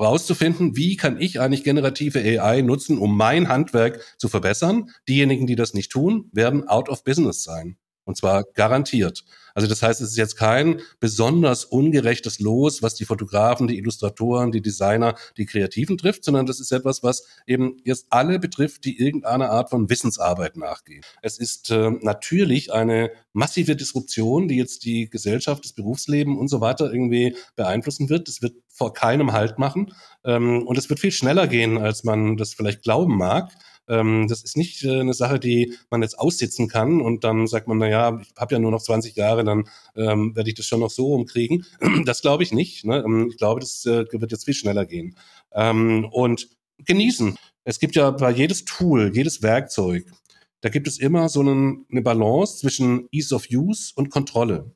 rauszufinden, 0.00 0.74
wie 0.76 0.96
kann 0.96 1.20
ich 1.20 1.38
eigentlich 1.38 1.64
generative 1.64 2.20
AI 2.20 2.62
nutzen, 2.62 2.98
um 2.98 3.16
mein 3.16 3.48
Handwerk 3.48 4.02
zu 4.18 4.28
verbessern. 4.28 4.90
Diejenigen, 5.08 5.46
die 5.46 5.54
das 5.54 5.74
nicht 5.74 5.92
tun, 5.92 6.30
werden 6.32 6.66
out 6.66 6.88
of 6.88 7.04
business 7.04 7.44
sein. 7.44 7.76
Und 8.04 8.16
zwar 8.16 8.44
garantiert. 8.54 9.24
Also 9.54 9.68
das 9.68 9.82
heißt, 9.82 10.00
es 10.00 10.10
ist 10.10 10.16
jetzt 10.16 10.36
kein 10.36 10.80
besonders 10.98 11.64
ungerechtes 11.64 12.40
Los, 12.40 12.82
was 12.82 12.94
die 12.94 13.04
Fotografen, 13.04 13.68
die 13.68 13.78
Illustratoren, 13.78 14.50
die 14.50 14.62
Designer, 14.62 15.14
die 15.36 15.46
Kreativen 15.46 15.98
trifft, 15.98 16.24
sondern 16.24 16.46
das 16.46 16.60
ist 16.60 16.72
etwas, 16.72 17.02
was 17.02 17.26
eben 17.46 17.76
jetzt 17.84 18.06
alle 18.10 18.38
betrifft, 18.38 18.84
die 18.84 18.98
irgendeine 18.98 19.50
Art 19.50 19.70
von 19.70 19.90
Wissensarbeit 19.90 20.56
nachgehen. 20.56 21.02
Es 21.20 21.38
ist 21.38 21.70
äh, 21.70 21.90
natürlich 22.00 22.72
eine 22.72 23.10
massive 23.32 23.76
Disruption, 23.76 24.48
die 24.48 24.56
jetzt 24.56 24.84
die 24.84 25.08
Gesellschaft, 25.08 25.64
das 25.64 25.72
Berufsleben 25.72 26.38
und 26.38 26.48
so 26.48 26.60
weiter 26.60 26.92
irgendwie 26.92 27.36
beeinflussen 27.56 28.08
wird. 28.08 28.28
Es 28.28 28.42
wird 28.42 28.54
vor 28.68 28.94
keinem 28.94 29.32
Halt 29.32 29.58
machen 29.58 29.92
ähm, 30.24 30.66
und 30.66 30.78
es 30.78 30.88
wird 30.88 31.00
viel 31.00 31.12
schneller 31.12 31.46
gehen, 31.46 31.78
als 31.78 32.04
man 32.04 32.36
das 32.36 32.54
vielleicht 32.54 32.82
glauben 32.82 33.16
mag. 33.16 33.52
Ähm, 33.88 34.26
das 34.28 34.42
ist 34.42 34.56
nicht 34.56 34.84
äh, 34.84 35.00
eine 35.00 35.14
Sache, 35.14 35.38
die 35.40 35.74
man 35.90 36.02
jetzt 36.02 36.18
aussitzen 36.18 36.68
kann 36.68 37.00
und 37.00 37.24
dann 37.24 37.46
sagt 37.46 37.68
man, 37.68 37.78
na 37.78 37.88
ja, 37.88 38.20
ich 38.20 38.32
habe 38.36 38.54
ja 38.54 38.58
nur 38.58 38.70
noch 38.70 38.82
20 38.82 39.16
Jahre, 39.16 39.44
dann 39.44 39.68
ähm, 39.96 40.36
werde 40.36 40.50
ich 40.50 40.54
das 40.54 40.66
schon 40.66 40.80
noch 40.80 40.90
so 40.90 41.12
umkriegen. 41.12 41.64
Das 42.04 42.22
glaube 42.22 42.42
ich 42.42 42.52
nicht. 42.52 42.84
Ne? 42.84 43.02
Ähm, 43.04 43.28
ich 43.30 43.36
glaube, 43.36 43.60
das 43.60 43.84
äh, 43.86 44.04
wird 44.12 44.32
jetzt 44.32 44.44
viel 44.44 44.54
schneller 44.54 44.86
gehen. 44.86 45.16
Ähm, 45.52 46.06
und 46.10 46.48
genießen. 46.78 47.36
Es 47.64 47.78
gibt 47.78 47.94
ja 47.94 48.10
bei 48.10 48.30
jedes 48.30 48.64
Tool, 48.64 49.12
jedes 49.14 49.42
Werkzeug, 49.42 50.06
da 50.62 50.68
gibt 50.68 50.86
es 50.86 50.98
immer 50.98 51.28
so 51.28 51.40
einen, 51.40 51.86
eine 51.90 52.02
Balance 52.02 52.58
zwischen 52.58 53.08
Ease 53.10 53.34
of 53.34 53.46
Use 53.50 53.92
und 53.96 54.10
Kontrolle. 54.10 54.72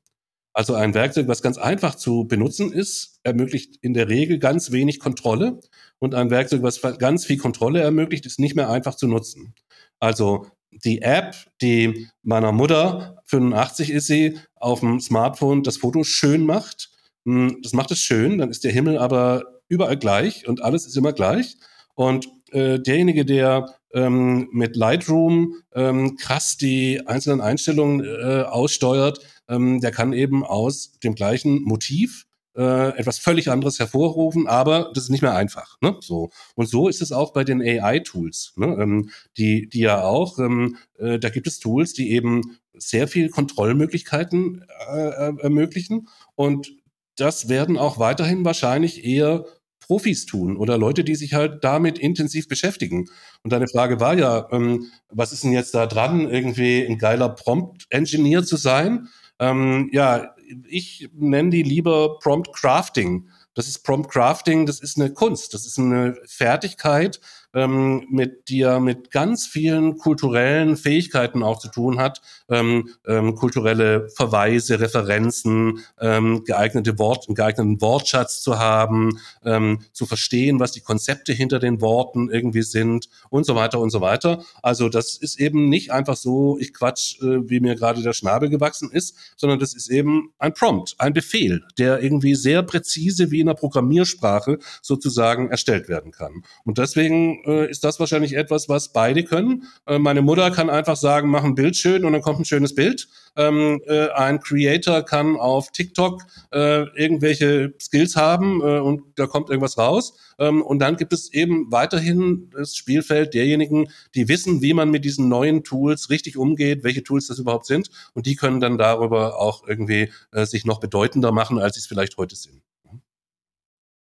Also 0.57 0.73
ein 0.73 0.95
Werkzeug, 0.95 1.29
was 1.29 1.43
ganz 1.43 1.59
einfach 1.59 1.97
zu 1.97 2.25
benutzen 2.27 2.73
ist, 2.73 3.21
ermöglicht 3.25 3.77
in 3.83 3.93
der 3.93 4.09
Regel 4.09 4.39
ganz 4.39 4.73
wenig 4.73 5.01
Kontrolle. 5.01 5.61
Und 5.99 6.15
ein 6.15 6.31
Werkzeug, 6.31 6.63
was 6.63 6.81
ganz 6.81 7.27
viel 7.27 7.37
Kontrolle 7.37 7.83
ermöglicht, 7.83 8.25
ist 8.25 8.41
nicht 8.41 8.57
mehr 8.57 8.71
einfach 8.71 8.95
zu 8.95 9.07
nutzen. 9.07 9.55
Also 10.01 10.47
die 10.71 11.03
App, 11.03 11.35
die 11.61 12.09
meiner 12.23 12.53
Mutter, 12.53 13.19
85 13.27 13.91
ist 13.91 14.07
sie, 14.07 14.39
auf 14.55 14.81
dem 14.81 14.99
Smartphone 14.99 15.63
das 15.63 15.77
Foto 15.77 16.05
schön 16.05 16.47
macht, 16.47 16.89
hm, 17.27 17.59
das 17.63 17.75
macht 17.75 17.91
es 17.91 18.01
schön, 18.01 18.39
dann 18.39 18.49
ist 18.49 18.65
der 18.65 18.73
Himmel 18.73 18.97
aber 18.97 19.61
überall 19.69 19.99
gleich 19.99 20.49
und 20.49 20.63
alles 20.63 20.87
ist 20.87 20.97
immer 20.97 21.13
gleich. 21.13 21.59
Und 21.95 22.29
äh, 22.53 22.79
derjenige, 22.79 23.27
der 23.27 23.75
ähm, 23.93 24.49
mit 24.53 24.75
Lightroom 24.75 25.55
ähm, 25.75 26.17
krass 26.17 26.57
die 26.57 27.07
einzelnen 27.07 27.43
Einstellungen 27.43 28.03
äh, 28.03 28.43
aussteuert, 28.43 29.21
ähm, 29.49 29.81
der 29.81 29.91
kann 29.91 30.13
eben 30.13 30.45
aus 30.45 30.99
dem 31.03 31.15
gleichen 31.15 31.63
Motiv 31.63 32.27
äh, 32.57 32.97
etwas 32.99 33.19
völlig 33.19 33.51
anderes 33.51 33.79
hervorrufen, 33.79 34.47
aber 34.47 34.91
das 34.95 35.05
ist 35.05 35.11
nicht 35.11 35.23
mehr 35.23 35.35
einfach. 35.35 35.77
Ne? 35.81 35.97
So 36.01 36.31
und 36.55 36.69
so 36.69 36.89
ist 36.89 37.03
es 37.03 37.13
auch 37.13 37.33
bei 37.33 37.45
den 37.45 37.61
AI-Tools, 37.61 38.55
ne? 38.57 38.77
ähm, 38.81 39.11
die 39.37 39.69
die 39.69 39.81
ja 39.81 40.03
auch, 40.03 40.39
ähm, 40.39 40.77
äh, 40.99 41.19
da 41.19 41.29
gibt 41.29 41.47
es 41.47 41.59
Tools, 41.59 41.93
die 41.93 42.11
eben 42.13 42.59
sehr 42.75 43.09
viel 43.09 43.29
Kontrollmöglichkeiten 43.31 44.65
äh, 44.91 45.09
äh 45.09 45.35
ermöglichen 45.41 46.09
und 46.35 46.73
das 47.17 47.49
werden 47.49 47.79
auch 47.79 47.99
weiterhin 47.99 48.45
wahrscheinlich 48.45 49.05
eher 49.05 49.45
Profis 49.81 50.27
tun 50.27 50.57
oder 50.57 50.79
Leute, 50.79 51.05
die 51.05 51.15
sich 51.15 51.35
halt 51.35 51.63
damit 51.63 51.99
intensiv 51.99 52.49
beschäftigen. 52.49 53.09
Und 53.43 53.53
deine 53.53 53.69
Frage 53.69 54.01
war 54.01 54.19
ja, 54.19 54.49
ähm, 54.51 54.87
was 55.09 55.33
ist 55.33 55.45
denn 55.45 55.53
jetzt 55.53 55.75
da 55.75 55.87
dran, 55.87 56.29
irgendwie 56.29 56.85
ein 56.85 56.99
geiler 56.99 57.29
Prompt-Engineer 57.29 58.45
zu 58.45 58.57
sein? 58.57 59.09
Ähm, 59.39 59.91
ja, 59.93 60.35
ich 60.69 61.11
nenne 61.15 61.51
die 61.51 61.63
lieber 61.63 62.19
Prompt 62.19 62.53
Crafting. 62.53 63.29
Das 63.55 63.69
ist 63.69 63.85
Prompt 63.85 64.11
Crafting, 64.11 64.67
das 64.67 64.81
ist 64.81 64.99
eine 64.99 65.13
Kunst, 65.13 65.55
das 65.55 65.67
ist 65.67 65.79
eine 65.79 66.17
Fertigkeit, 66.27 67.21
ähm, 67.57 68.07
mit 68.11 68.51
ja 68.51 68.79
mit 68.79 69.11
ganz 69.11 69.47
vielen 69.47 69.97
kulturellen 69.97 70.77
Fähigkeiten 70.77 71.43
auch 71.43 71.59
zu 71.59 71.69
tun 71.69 71.99
hat, 71.99 72.21
ähm, 72.51 72.91
ähm, 73.07 73.35
kulturelle 73.35 74.11
Verweise, 74.11 74.79
Referenzen, 74.79 75.81
ähm, 75.99 76.45
geeignete 76.45 76.99
Wort, 76.99 77.27
einen 77.27 77.35
geeigneten 77.35 77.81
Wortschatz 77.81 78.43
zu 78.43 78.59
haben, 78.59 79.19
ähm, 79.45 79.81
zu 79.93 80.05
verstehen, 80.05 80.61
was 80.61 80.73
die 80.73 80.83
Konzepte 80.83 81.33
hinter 81.33 81.59
den 81.59 81.81
Worten 81.81 82.29
irgendwie 82.31 82.63
sind 82.63 83.09
und 83.31 83.47
so 83.47 83.55
weiter 83.55 83.81
und 83.81 83.91
so 83.91 84.03
weiter. 84.03 84.45
Also 84.63 84.91
das 84.91 85.17
ist 85.17 85.41
eben 85.41 85.71
nicht 85.71 85.91
einfach 85.91 86.17
so, 86.17 86.59
ich 86.61 86.75
quatsch, 86.75 87.21
äh, 87.23 87.49
wie 87.49 87.61
mir 87.61 87.75
gerade 87.75 88.03
der 88.03 88.13
Schnabel 88.13 88.51
gewachsen 88.51 88.91
ist, 88.93 89.17
sondern 89.37 89.59
das 89.59 89.75
ist 89.75 89.89
eben 89.89 90.31
ein 90.39 90.53
Prompt, 90.53 90.95
ein 90.99 91.15
Befehl, 91.15 91.63
der 91.79 92.03
irgendwie 92.03 92.35
sehr 92.35 92.63
präzise 92.63 93.31
wie 93.31 93.41
in 93.41 93.49
einer 93.49 93.57
Programmiersprache 93.57 94.59
sozusagen 94.83 95.49
erstellt 95.49 95.89
werden 95.89 96.13
kann. 96.13 96.43
Und 96.65 96.77
deswegen 96.77 97.46
äh, 97.47 97.71
ist 97.71 97.85
das 97.85 98.01
wahrscheinlich 98.01 98.35
etwas, 98.35 98.69
was 98.69 98.93
beide 98.93 99.25
können. 99.25 99.65
Äh, 99.87 99.99
meine 99.99 100.23
Mutter 100.23 100.51
kann 100.51 100.71
einfach 100.71 100.97
sagen, 100.97 101.31
mach 101.31 101.45
ein 101.45 101.55
Bild 101.55 101.77
schön 101.77 102.05
und 102.05 102.13
dann 102.13 102.23
kommt 102.23 102.41
ein 102.41 102.45
schönes 102.45 102.75
Bild. 102.75 103.09
Ähm, 103.37 103.81
äh, 103.87 104.09
ein 104.11 104.41
Creator 104.41 105.03
kann 105.03 105.37
auf 105.37 105.71
TikTok 105.71 106.23
äh, 106.53 106.83
irgendwelche 106.99 107.75
Skills 107.81 108.17
haben 108.17 108.61
äh, 108.61 108.79
und 108.79 109.03
da 109.17 109.27
kommt 109.27 109.51
irgendwas 109.51 109.79
raus. 109.79 110.19
Ähm, 110.39 110.63
und 110.63 110.79
dann 110.79 110.97
gibt 110.97 111.13
es 111.13 111.33
eben 111.33 111.71
weiterhin 111.71 112.51
das 112.55 112.77
Spielfeld 112.77 113.35
derjenigen, 113.35 113.89
die 114.15 114.29
wissen, 114.29 114.63
wie 114.63 114.75
man 114.75 114.91
mit 114.91 115.05
diesen 115.05 115.29
neuen 115.29 115.65
Tools 115.65 116.11
richtig 116.11 116.37
umgeht, 116.37 116.85
welche 116.85 117.03
Tools 117.03 117.27
das 117.27 117.39
überhaupt 117.39 117.67
sind. 117.67 117.91
Und 118.15 118.27
die 118.27 118.37
können 118.37 118.61
dann 118.61 118.79
darüber 118.79 119.39
auch 119.39 119.67
irgendwie 119.67 120.13
äh, 120.33 120.47
sich 120.47 120.65
noch 120.65 120.81
bedeutender 120.81 121.33
machen, 121.33 121.59
als 121.59 121.75
sie 121.75 121.81
es 121.81 121.87
vielleicht 121.87 122.17
heute 122.17 122.37
sind. 122.37 122.63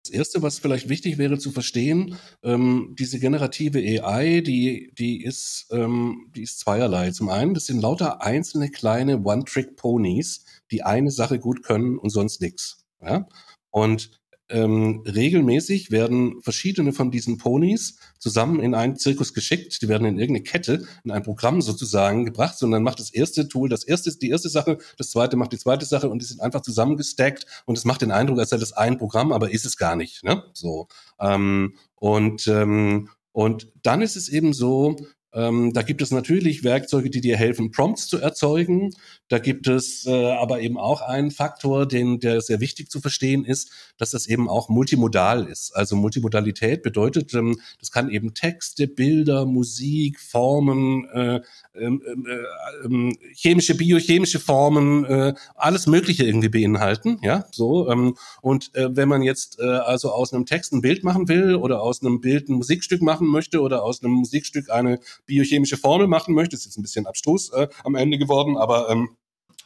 Das 0.06 0.14
Erste, 0.14 0.40
was 0.40 0.60
vielleicht 0.60 0.88
wichtig 0.88 1.18
wäre 1.18 1.36
zu 1.36 1.50
verstehen, 1.50 2.16
ähm, 2.44 2.94
diese 2.96 3.18
generative 3.18 3.80
AI, 3.80 4.40
die, 4.40 4.92
die, 4.96 5.24
ist, 5.24 5.66
ähm, 5.72 6.30
die 6.36 6.42
ist 6.42 6.60
zweierlei. 6.60 7.10
Zum 7.10 7.28
einen, 7.28 7.54
das 7.54 7.66
sind 7.66 7.80
lauter 7.80 8.22
einzelne 8.22 8.70
kleine 8.70 9.20
One-Trick-Ponys, 9.24 10.44
die 10.70 10.84
eine 10.84 11.10
Sache 11.10 11.40
gut 11.40 11.64
können 11.64 11.98
und 11.98 12.10
sonst 12.10 12.40
nichts. 12.40 12.84
Ja? 13.02 13.26
Und 13.70 14.12
ähm, 14.48 15.02
regelmäßig 15.06 15.90
werden 15.90 16.40
verschiedene 16.42 16.92
von 16.92 17.10
diesen 17.10 17.38
Ponys 17.38 17.98
zusammen 18.18 18.60
in 18.60 18.74
einen 18.74 18.96
Zirkus 18.96 19.34
geschickt. 19.34 19.82
Die 19.82 19.88
werden 19.88 20.06
in 20.06 20.18
irgendeine 20.18 20.44
Kette, 20.44 20.86
in 21.04 21.10
ein 21.10 21.22
Programm 21.22 21.60
sozusagen 21.60 22.24
gebracht. 22.24 22.62
Und 22.62 22.70
dann 22.70 22.82
macht 22.82 23.00
das 23.00 23.10
erste 23.10 23.48
Tool 23.48 23.68
das 23.68 23.84
erste, 23.84 24.16
die 24.16 24.30
erste 24.30 24.48
Sache, 24.48 24.78
das 24.98 25.10
zweite 25.10 25.36
macht 25.36 25.52
die 25.52 25.58
zweite 25.58 25.84
Sache 25.84 26.08
und 26.08 26.22
die 26.22 26.26
sind 26.26 26.40
einfach 26.40 26.60
zusammengestackt. 26.60 27.46
Und 27.66 27.76
es 27.76 27.84
macht 27.84 28.02
den 28.02 28.12
Eindruck, 28.12 28.38
als 28.38 28.50
sei 28.50 28.58
das 28.58 28.72
ein 28.72 28.98
Programm, 28.98 29.32
aber 29.32 29.50
ist 29.50 29.66
es 29.66 29.76
gar 29.76 29.96
nicht. 29.96 30.22
Ne? 30.22 30.44
So. 30.52 30.88
Ähm, 31.20 31.74
und, 31.96 32.46
ähm, 32.46 33.08
und 33.32 33.72
dann 33.82 34.00
ist 34.00 34.16
es 34.16 34.28
eben 34.28 34.52
so, 34.52 34.96
ähm, 35.36 35.74
da 35.74 35.82
gibt 35.82 36.00
es 36.00 36.10
natürlich 36.10 36.64
Werkzeuge, 36.64 37.10
die 37.10 37.20
dir 37.20 37.36
helfen, 37.36 37.70
Prompts 37.70 38.08
zu 38.08 38.18
erzeugen. 38.18 38.94
Da 39.28 39.38
gibt 39.38 39.66
es 39.68 40.06
äh, 40.06 40.32
aber 40.32 40.60
eben 40.60 40.78
auch 40.78 41.02
einen 41.02 41.30
Faktor, 41.30 41.86
den, 41.86 42.20
der 42.20 42.40
sehr 42.40 42.60
wichtig 42.60 42.90
zu 42.90 43.00
verstehen 43.00 43.44
ist, 43.44 43.70
dass 43.98 44.12
das 44.12 44.28
eben 44.28 44.48
auch 44.48 44.70
multimodal 44.70 45.46
ist. 45.46 45.76
Also 45.76 45.94
Multimodalität 45.94 46.82
bedeutet, 46.82 47.34
ähm, 47.34 47.60
das 47.78 47.90
kann 47.90 48.08
eben 48.08 48.32
Texte, 48.32 48.88
Bilder, 48.88 49.44
Musik, 49.44 50.20
Formen, 50.20 51.04
äh, 51.10 51.40
ähm, 51.74 52.00
äh, 52.26 52.86
ähm, 52.86 53.16
chemische, 53.34 53.74
biochemische 53.74 54.40
Formen, 54.40 55.04
äh, 55.04 55.34
alles 55.54 55.86
Mögliche 55.86 56.24
irgendwie 56.24 56.48
beinhalten. 56.48 57.18
Ja, 57.22 57.46
so. 57.50 57.90
Ähm, 57.90 58.16
und 58.40 58.74
äh, 58.74 58.96
wenn 58.96 59.08
man 59.08 59.20
jetzt 59.20 59.58
äh, 59.58 59.64
also 59.64 60.12
aus 60.12 60.32
einem 60.32 60.46
Text 60.46 60.72
ein 60.72 60.80
Bild 60.80 61.04
machen 61.04 61.28
will 61.28 61.56
oder 61.56 61.82
aus 61.82 62.00
einem 62.00 62.22
Bild 62.22 62.48
ein 62.48 62.54
Musikstück 62.54 63.02
machen 63.02 63.26
möchte 63.26 63.60
oder 63.60 63.82
aus 63.82 64.02
einem 64.02 64.14
Musikstück 64.14 64.70
eine 64.70 64.98
biochemische 65.26 65.76
Formel 65.76 66.06
machen 66.06 66.34
möchte, 66.34 66.56
ist 66.56 66.64
jetzt 66.64 66.78
ein 66.78 66.82
bisschen 66.82 67.06
abstrus 67.06 67.50
äh, 67.52 67.68
am 67.84 67.94
Ende 67.94 68.18
geworden, 68.18 68.56
aber 68.56 68.88
ähm, 68.90 69.16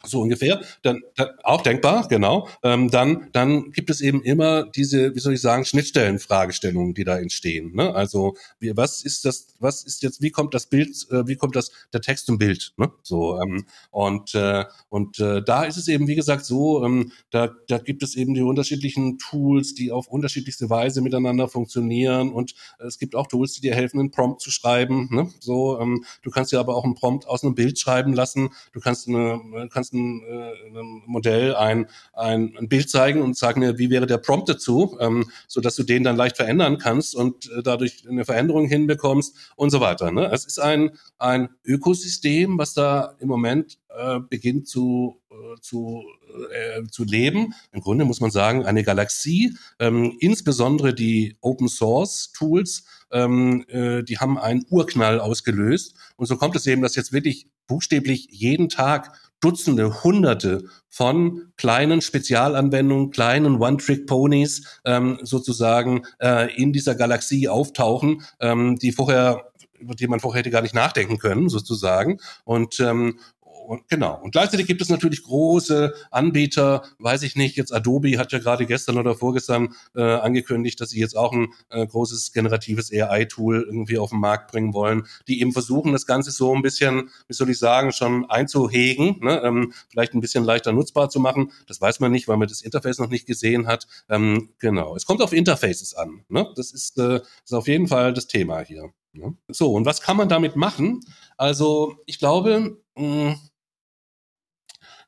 so 0.05 0.21
ungefähr, 0.21 0.61
dann, 0.81 1.01
dann 1.15 1.29
auch 1.43 1.61
denkbar, 1.61 2.07
genau. 2.07 2.47
Ähm, 2.63 2.89
dann, 2.89 3.29
dann 3.31 3.71
gibt 3.71 3.89
es 3.89 4.01
eben 4.01 4.21
immer 4.23 4.63
diese, 4.63 5.15
wie 5.15 5.19
soll 5.19 5.33
ich 5.33 5.41
sagen, 5.41 5.65
Schnittstellenfragestellungen, 5.65 6.93
die 6.93 7.03
da 7.03 7.17
entstehen. 7.17 7.73
Ne? 7.75 7.93
Also 7.93 8.35
wie, 8.59 8.75
was 8.75 9.03
ist 9.03 9.25
das, 9.25 9.47
was 9.59 9.83
ist 9.83 10.03
jetzt, 10.03 10.21
wie 10.21 10.31
kommt 10.31 10.53
das 10.53 10.67
Bild, 10.67 10.89
äh, 11.11 11.27
wie 11.27 11.35
kommt 11.35 11.55
das 11.55 11.71
der 11.93 12.01
Text 12.01 12.25
zum 12.25 12.37
Bild? 12.37 12.73
Ne? 12.77 12.91
So 13.03 13.39
ähm, 13.41 13.65
und 13.91 14.33
äh, 14.35 14.65
und 14.89 15.19
äh, 15.19 15.41
da 15.43 15.63
ist 15.63 15.77
es 15.77 15.87
eben 15.87 16.07
wie 16.07 16.15
gesagt 16.15 16.45
so, 16.45 16.83
ähm, 16.83 17.11
da 17.29 17.51
da 17.67 17.77
gibt 17.77 18.03
es 18.03 18.15
eben 18.15 18.33
die 18.33 18.41
unterschiedlichen 18.41 19.17
Tools, 19.17 19.73
die 19.73 19.91
auf 19.91 20.07
unterschiedlichste 20.07 20.69
Weise 20.69 21.01
miteinander 21.01 21.47
funktionieren 21.47 22.31
und 22.31 22.53
äh, 22.79 22.85
es 22.85 22.97
gibt 22.97 23.15
auch 23.15 23.27
Tools, 23.27 23.53
die 23.53 23.61
dir 23.61 23.75
helfen, 23.75 23.99
einen 23.99 24.11
Prompt 24.11 24.41
zu 24.41 24.51
schreiben. 24.51 25.09
Ne? 25.11 25.29
So, 25.39 25.79
ähm, 25.79 26.03
du 26.21 26.31
kannst 26.31 26.51
dir 26.51 26.59
aber 26.59 26.75
auch 26.75 26.83
einen 26.83 26.95
Prompt 26.95 27.27
aus 27.27 27.43
einem 27.43 27.55
Bild 27.55 27.79
schreiben 27.79 28.13
lassen. 28.13 28.49
Du 28.73 28.79
kannst 28.79 29.07
eine, 29.07 29.69
kannst 29.71 29.90
ein, 29.93 30.21
äh, 30.23 30.81
Modell 31.05 31.55
ein, 31.55 31.87
ein, 32.13 32.55
ein 32.57 32.69
Bild 32.69 32.89
zeigen 32.89 33.21
und 33.21 33.37
sagen 33.37 33.59
mir, 33.59 33.77
wie 33.77 33.89
wäre 33.89 34.07
der 34.07 34.17
Prompt 34.17 34.49
dazu, 34.49 34.97
ähm, 34.99 35.29
so 35.47 35.61
dass 35.61 35.75
du 35.75 35.83
den 35.83 36.03
dann 36.03 36.17
leicht 36.17 36.37
verändern 36.37 36.77
kannst 36.77 37.15
und 37.15 37.49
äh, 37.51 37.63
dadurch 37.63 38.07
eine 38.07 38.25
Veränderung 38.25 38.67
hinbekommst 38.67 39.35
und 39.55 39.69
so 39.69 39.79
weiter. 39.81 40.11
Ne? 40.11 40.29
Es 40.31 40.45
ist 40.45 40.59
ein, 40.59 40.91
ein 41.17 41.49
Ökosystem, 41.65 42.57
was 42.57 42.73
da 42.73 43.15
im 43.19 43.27
Moment 43.27 43.79
äh, 43.89 44.19
beginnt 44.19 44.67
zu 44.67 45.21
zu, 45.61 46.03
äh, 46.51 46.83
zu 46.89 47.03
leben. 47.03 47.53
Im 47.71 47.81
Grunde 47.81 48.05
muss 48.05 48.21
man 48.21 48.31
sagen, 48.31 48.65
eine 48.65 48.83
Galaxie, 48.83 49.55
ähm, 49.79 50.15
insbesondere 50.19 50.93
die 50.93 51.37
Open 51.41 51.67
Source 51.67 52.31
Tools, 52.31 52.85
ähm, 53.11 53.65
äh, 53.67 54.03
die 54.03 54.17
haben 54.17 54.37
einen 54.37 54.65
Urknall 54.69 55.19
ausgelöst. 55.19 55.95
Und 56.15 56.27
so 56.27 56.37
kommt 56.37 56.55
es 56.55 56.67
eben, 56.67 56.81
dass 56.81 56.95
jetzt 56.95 57.13
wirklich 57.13 57.47
buchstäblich 57.67 58.27
jeden 58.31 58.69
Tag 58.69 59.17
Dutzende, 59.41 60.03
Hunderte 60.03 60.63
von 60.87 61.51
kleinen 61.57 62.01
Spezialanwendungen, 62.01 63.11
kleinen 63.11 63.61
One-Trick-Ponies 63.61 64.79
ähm, 64.85 65.19
sozusagen 65.23 66.03
äh, 66.19 66.55
in 66.55 66.71
dieser 66.71 66.95
Galaxie 66.95 67.49
auftauchen, 67.49 68.21
ähm, 68.39 68.77
die 68.77 68.91
vorher 68.91 69.51
über 69.81 69.95
die 69.95 70.07
man 70.07 70.19
vorher 70.19 70.39
hätte 70.39 70.51
gar 70.51 70.61
nicht 70.61 70.75
nachdenken 70.75 71.17
können, 71.17 71.49
sozusagen. 71.49 72.19
Und 72.43 72.79
ähm, 72.79 73.19
und 73.67 73.87
genau. 73.87 74.19
Und 74.21 74.31
gleichzeitig 74.31 74.67
gibt 74.67 74.81
es 74.81 74.89
natürlich 74.89 75.23
große 75.23 75.93
Anbieter, 76.11 76.83
weiß 76.99 77.23
ich 77.23 77.35
nicht, 77.35 77.55
jetzt 77.57 77.73
Adobe 77.73 78.17
hat 78.17 78.31
ja 78.31 78.39
gerade 78.39 78.65
gestern 78.65 78.97
oder 78.97 79.15
vorgestern 79.15 79.73
äh, 79.95 80.01
angekündigt, 80.01 80.79
dass 80.81 80.89
sie 80.89 80.99
jetzt 80.99 81.15
auch 81.15 81.33
ein 81.33 81.53
äh, 81.69 81.85
großes 81.85 82.33
generatives 82.33 82.91
AI-Tool 82.91 83.63
irgendwie 83.63 83.97
auf 83.97 84.09
den 84.09 84.19
Markt 84.19 84.51
bringen 84.51 84.73
wollen, 84.73 85.03
die 85.27 85.41
eben 85.41 85.51
versuchen, 85.53 85.91
das 85.91 86.05
Ganze 86.05 86.31
so 86.31 86.55
ein 86.55 86.61
bisschen, 86.61 87.09
wie 87.27 87.33
soll 87.33 87.49
ich 87.49 87.59
sagen, 87.59 87.91
schon 87.91 88.29
einzuhegen, 88.29 89.19
ne? 89.21 89.41
ähm, 89.43 89.73
vielleicht 89.89 90.13
ein 90.13 90.21
bisschen 90.21 90.43
leichter 90.43 90.71
nutzbar 90.71 91.09
zu 91.09 91.19
machen. 91.19 91.51
Das 91.67 91.79
weiß 91.81 91.99
man 91.99 92.11
nicht, 92.11 92.27
weil 92.27 92.37
man 92.37 92.47
das 92.47 92.61
Interface 92.61 92.99
noch 92.99 93.09
nicht 93.09 93.25
gesehen 93.25 93.67
hat. 93.67 93.87
Ähm, 94.09 94.49
genau. 94.59 94.95
Es 94.95 95.05
kommt 95.05 95.21
auf 95.21 95.33
Interfaces 95.33 95.93
an. 95.93 96.23
Ne? 96.29 96.47
Das 96.55 96.71
ist, 96.71 96.97
äh, 96.97 97.21
ist 97.43 97.53
auf 97.53 97.67
jeden 97.67 97.87
Fall 97.87 98.13
das 98.13 98.27
Thema 98.27 98.59
hier. 98.61 98.91
Ne? 99.13 99.35
So, 99.49 99.73
und 99.73 99.85
was 99.85 100.01
kann 100.01 100.17
man 100.17 100.29
damit 100.29 100.55
machen? 100.55 101.01
Also, 101.37 101.97
ich 102.05 102.19
glaube, 102.19 102.81
mh, 102.95 103.37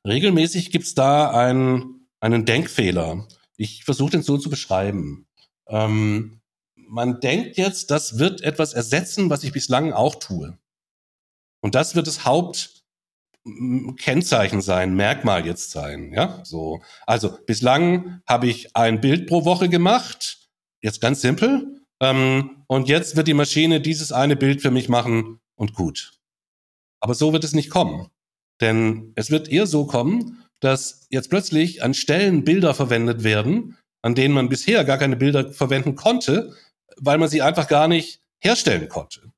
Regelmäßig 0.06 0.72
gibt's 0.72 0.95
da 0.95 1.32
einen, 1.32 2.10
einen 2.20 2.43
Denkfehler. 2.45 3.26
Ich 3.58 3.86
versuche 3.86 4.12
den 4.12 4.24
so 4.24 4.38
zu 4.38 4.49
beschreiben. 4.49 5.28
Ähm, 5.68 6.41
man 6.76 7.22
denkt 7.22 7.58
jetzt, 7.58 7.91
das 7.91 8.18
wird 8.20 8.41
etwas 8.41 8.74
ersetzen, 8.74 9.30
was 9.30 9.43
ich 9.43 9.51
bislang 9.54 9.93
auch 9.93 10.16
tue. 10.16 10.58
Und 11.62 11.76
das 11.76 11.95
wird 11.95 12.08
das 12.08 12.26
Hauptkennzeichen 12.26 14.62
sein, 14.62 14.95
Merkmal 14.95 15.45
jetzt 15.45 15.72
sein. 15.72 16.12
Ja, 16.14 16.43
so. 16.43 16.82
Also 17.08 17.38
bislang 17.45 18.22
habe 18.28 18.47
ich 18.47 18.76
ein 18.76 18.99
Bild 18.99 19.28
pro 19.28 19.45
Woche 19.45 19.70
gemacht. 19.70 20.49
Jetzt 20.82 20.99
ganz 20.99 21.22
simpel. 21.22 21.80
Ähm, 22.01 22.66
und 22.68 22.89
jetzt 22.89 23.16
wird 23.16 23.30
die 23.30 23.34
Maschine 23.34 23.80
dieses 23.80 24.12
eine 24.12 24.36
Bild 24.36 24.62
für 24.62 24.72
mich 24.72 24.89
machen 24.89 25.39
und 25.56 25.74
gut. 25.74 26.20
Aber 26.99 27.16
so 27.16 27.32
wird 27.32 27.45
es 27.45 27.54
nicht 27.54 27.70
kommen. 27.70 28.10
Denn 28.64 29.11
es 29.16 29.30
wird 29.30 29.49
eher 29.49 29.68
so 29.68 29.86
kommen, 29.86 30.41
dass 30.61 31.05
jetzt 31.09 31.30
plötzlich 31.30 31.84
an 31.84 31.93
Stellen 31.93 32.45
Bilder 32.45 32.74
verwendet 32.74 33.26
werden, 33.26 33.78
an 34.01 34.16
denen 34.16 34.34
man 34.34 34.47
bisher 34.47 34.86
gar 34.86 34.97
keine 34.97 35.18
Bilder 35.18 35.51
verwenden 35.51 35.95
konnte, 35.95 36.53
weil 36.95 37.18
man 37.18 37.28
sie 37.28 37.41
einfach 37.41 37.68
gar 37.68 37.89
nicht 37.89 38.22
herstellen 38.39 38.88
konnte. 38.88 39.32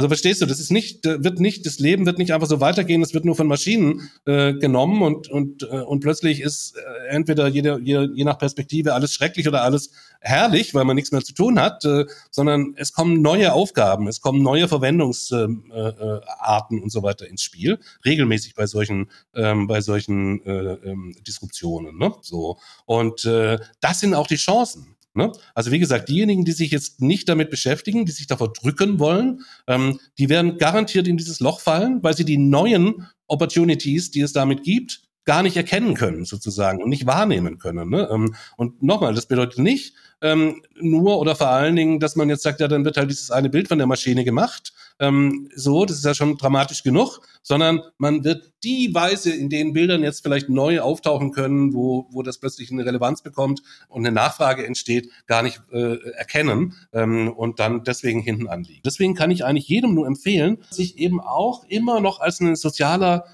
Also 0.00 0.08
verstehst 0.08 0.40
du, 0.40 0.46
das 0.46 0.60
ist 0.60 0.72
nicht, 0.72 1.04
wird 1.04 1.40
nicht, 1.40 1.66
das 1.66 1.78
Leben 1.78 2.06
wird 2.06 2.16
nicht 2.16 2.32
einfach 2.32 2.46
so 2.46 2.58
weitergehen, 2.58 3.02
es 3.02 3.12
wird 3.12 3.26
nur 3.26 3.36
von 3.36 3.46
Maschinen 3.46 4.08
äh, 4.24 4.54
genommen 4.54 5.02
und, 5.02 5.28
und, 5.28 5.62
äh, 5.64 5.82
und 5.82 6.00
plötzlich 6.00 6.40
ist 6.40 6.74
äh, 6.74 7.08
entweder 7.08 7.48
jede, 7.48 7.78
je, 7.82 8.08
je 8.14 8.24
nach 8.24 8.38
Perspektive 8.38 8.94
alles 8.94 9.12
schrecklich 9.12 9.46
oder 9.46 9.62
alles 9.62 9.90
herrlich, 10.22 10.72
weil 10.72 10.86
man 10.86 10.96
nichts 10.96 11.12
mehr 11.12 11.20
zu 11.20 11.34
tun 11.34 11.60
hat, 11.60 11.84
äh, 11.84 12.06
sondern 12.30 12.72
es 12.76 12.94
kommen 12.94 13.20
neue 13.20 13.52
Aufgaben, 13.52 14.08
es 14.08 14.22
kommen 14.22 14.42
neue 14.42 14.68
Verwendungsarten 14.68 15.68
äh, 15.70 16.78
äh, 16.78 16.82
und 16.82 16.90
so 16.90 17.02
weiter 17.02 17.28
ins 17.28 17.42
Spiel, 17.42 17.78
regelmäßig 18.02 18.54
bei 18.54 18.66
solchen, 18.66 19.10
ähm, 19.34 19.66
bei 19.66 19.82
solchen 19.82 20.42
äh, 20.46 20.78
ähm, 20.82 21.14
Disruptionen. 21.26 21.98
Ne? 21.98 22.14
So. 22.22 22.56
Und 22.86 23.26
äh, 23.26 23.58
das 23.82 24.00
sind 24.00 24.14
auch 24.14 24.28
die 24.28 24.36
Chancen. 24.36 24.96
Ne? 25.14 25.32
Also 25.54 25.72
wie 25.72 25.78
gesagt, 25.78 26.08
diejenigen, 26.08 26.44
die 26.44 26.52
sich 26.52 26.70
jetzt 26.70 27.00
nicht 27.00 27.28
damit 27.28 27.50
beschäftigen, 27.50 28.06
die 28.06 28.12
sich 28.12 28.26
davor 28.26 28.52
drücken 28.52 28.98
wollen, 28.98 29.40
ähm, 29.66 29.98
die 30.18 30.28
werden 30.28 30.56
garantiert 30.56 31.08
in 31.08 31.16
dieses 31.16 31.40
Loch 31.40 31.60
fallen, 31.60 32.02
weil 32.02 32.16
sie 32.16 32.24
die 32.24 32.38
neuen 32.38 33.08
Opportunities, 33.26 34.10
die 34.10 34.20
es 34.20 34.32
damit 34.32 34.62
gibt, 34.62 35.02
gar 35.24 35.42
nicht 35.42 35.56
erkennen 35.56 35.94
können 35.94 36.24
sozusagen 36.24 36.82
und 36.82 36.88
nicht 36.88 37.06
wahrnehmen 37.06 37.58
können. 37.58 37.90
Ne? 37.90 38.08
Ähm, 38.10 38.34
und 38.56 38.82
nochmal, 38.82 39.14
das 39.14 39.26
bedeutet 39.26 39.58
nicht 39.58 39.94
ähm, 40.22 40.62
nur 40.78 41.18
oder 41.18 41.34
vor 41.34 41.48
allen 41.48 41.76
Dingen, 41.76 42.00
dass 42.00 42.16
man 42.16 42.28
jetzt 42.28 42.42
sagt, 42.42 42.60
ja, 42.60 42.68
dann 42.68 42.84
wird 42.84 42.96
halt 42.96 43.10
dieses 43.10 43.30
eine 43.30 43.48
Bild 43.48 43.68
von 43.68 43.78
der 43.78 43.86
Maschine 43.86 44.24
gemacht. 44.24 44.72
Ähm, 44.98 45.48
so, 45.54 45.86
das 45.86 45.96
ist 45.98 46.04
ja 46.04 46.14
schon 46.14 46.36
dramatisch 46.36 46.82
genug, 46.82 47.20
sondern 47.42 47.80
man 47.96 48.22
wird 48.22 48.52
die 48.62 48.92
Weise, 48.92 49.30
in 49.32 49.48
denen 49.48 49.72
Bildern 49.72 50.02
jetzt 50.02 50.22
vielleicht 50.22 50.50
neu 50.50 50.80
auftauchen 50.80 51.32
können, 51.32 51.72
wo, 51.72 52.06
wo 52.10 52.22
das 52.22 52.38
plötzlich 52.38 52.70
eine 52.70 52.84
Relevanz 52.84 53.22
bekommt 53.22 53.62
und 53.88 54.04
eine 54.04 54.14
Nachfrage 54.14 54.66
entsteht, 54.66 55.08
gar 55.26 55.42
nicht 55.42 55.62
äh, 55.72 55.96
erkennen 56.12 56.74
ähm, 56.92 57.32
und 57.32 57.58
dann 57.58 57.82
deswegen 57.84 58.20
hinten 58.20 58.46
anliegen. 58.46 58.82
Deswegen 58.84 59.14
kann 59.14 59.30
ich 59.30 59.44
eigentlich 59.44 59.68
jedem 59.68 59.94
nur 59.94 60.06
empfehlen, 60.06 60.58
sich 60.70 60.98
eben 60.98 61.20
auch 61.20 61.64
immer 61.64 62.00
noch 62.00 62.20
als 62.20 62.40
ein 62.40 62.56
sozialer 62.56 63.24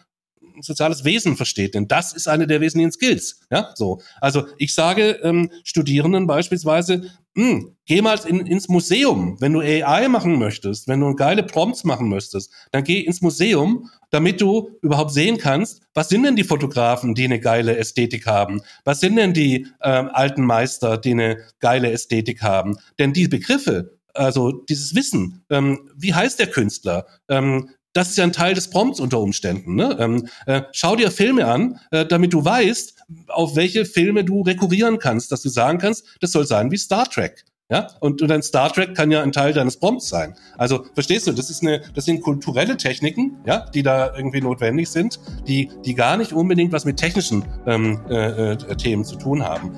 soziales 0.60 1.04
Wesen 1.04 1.36
versteht, 1.36 1.74
denn 1.74 1.88
das 1.88 2.12
ist 2.12 2.28
eine 2.28 2.46
der 2.46 2.60
wesentlichen 2.60 2.92
Skills. 2.92 3.40
Ja, 3.50 3.72
so. 3.74 4.00
Also 4.20 4.46
ich 4.58 4.74
sage 4.74 5.18
ähm, 5.22 5.50
Studierenden 5.64 6.26
beispielsweise, 6.26 7.10
hm, 7.36 7.76
geh 7.84 8.00
mal 8.00 8.18
in, 8.26 8.46
ins 8.46 8.68
Museum, 8.68 9.36
wenn 9.40 9.52
du 9.52 9.60
AI 9.60 10.08
machen 10.08 10.38
möchtest, 10.38 10.88
wenn 10.88 11.00
du 11.00 11.14
geile 11.14 11.42
Prompts 11.42 11.84
machen 11.84 12.08
möchtest, 12.08 12.50
dann 12.72 12.82
geh 12.82 13.00
ins 13.00 13.20
Museum, 13.20 13.90
damit 14.10 14.40
du 14.40 14.70
überhaupt 14.80 15.12
sehen 15.12 15.36
kannst, 15.36 15.82
was 15.92 16.08
sind 16.08 16.22
denn 16.22 16.36
die 16.36 16.44
Fotografen, 16.44 17.14
die 17.14 17.24
eine 17.24 17.38
geile 17.38 17.76
Ästhetik 17.76 18.26
haben? 18.26 18.62
Was 18.84 19.00
sind 19.00 19.16
denn 19.16 19.34
die 19.34 19.66
ähm, 19.82 20.08
alten 20.12 20.44
Meister, 20.44 20.96
die 20.96 21.10
eine 21.10 21.38
geile 21.60 21.90
Ästhetik 21.90 22.42
haben? 22.42 22.78
Denn 22.98 23.12
die 23.12 23.28
Begriffe, 23.28 23.98
also 24.14 24.52
dieses 24.52 24.94
Wissen, 24.94 25.44
ähm, 25.50 25.90
wie 25.94 26.14
heißt 26.14 26.38
der 26.38 26.46
Künstler? 26.46 27.06
Ähm, 27.28 27.68
das 27.96 28.10
ist 28.10 28.18
ja 28.18 28.24
ein 28.24 28.32
Teil 28.32 28.54
des 28.54 28.68
Prompts 28.68 29.00
unter 29.00 29.20
Umständen. 29.20 29.74
Ne? 29.74 29.96
Ähm, 29.98 30.28
äh, 30.46 30.62
schau 30.72 30.96
dir 30.96 31.10
Filme 31.10 31.46
an, 31.46 31.80
äh, 31.90 32.04
damit 32.04 32.32
du 32.32 32.44
weißt, 32.44 32.94
auf 33.28 33.56
welche 33.56 33.84
Filme 33.84 34.24
du 34.24 34.42
rekurrieren 34.42 34.98
kannst, 34.98 35.32
dass 35.32 35.42
du 35.42 35.48
sagen 35.48 35.78
kannst, 35.78 36.04
das 36.20 36.32
soll 36.32 36.46
sein 36.46 36.70
wie 36.70 36.76
Star 36.76 37.08
Trek. 37.08 37.44
Ja, 37.68 37.88
und, 37.98 38.22
und 38.22 38.30
ein 38.30 38.42
Star 38.42 38.72
Trek 38.72 38.94
kann 38.94 39.10
ja 39.10 39.22
ein 39.22 39.32
Teil 39.32 39.52
deines 39.52 39.76
Prompts 39.78 40.08
sein. 40.08 40.36
Also 40.56 40.86
verstehst 40.94 41.26
du, 41.26 41.32
das 41.32 41.50
ist 41.50 41.62
eine, 41.62 41.82
das 41.94 42.04
sind 42.04 42.20
kulturelle 42.20 42.76
Techniken, 42.76 43.38
ja, 43.44 43.66
die 43.74 43.82
da 43.82 44.14
irgendwie 44.14 44.40
notwendig 44.40 44.88
sind, 44.88 45.18
die, 45.48 45.70
die 45.84 45.94
gar 45.94 46.16
nicht 46.16 46.32
unbedingt 46.32 46.72
was 46.72 46.84
mit 46.84 46.96
technischen 46.96 47.44
ähm, 47.66 48.00
äh, 48.08 48.52
äh, 48.52 48.76
Themen 48.76 49.04
zu 49.04 49.16
tun 49.16 49.42
haben. 49.44 49.72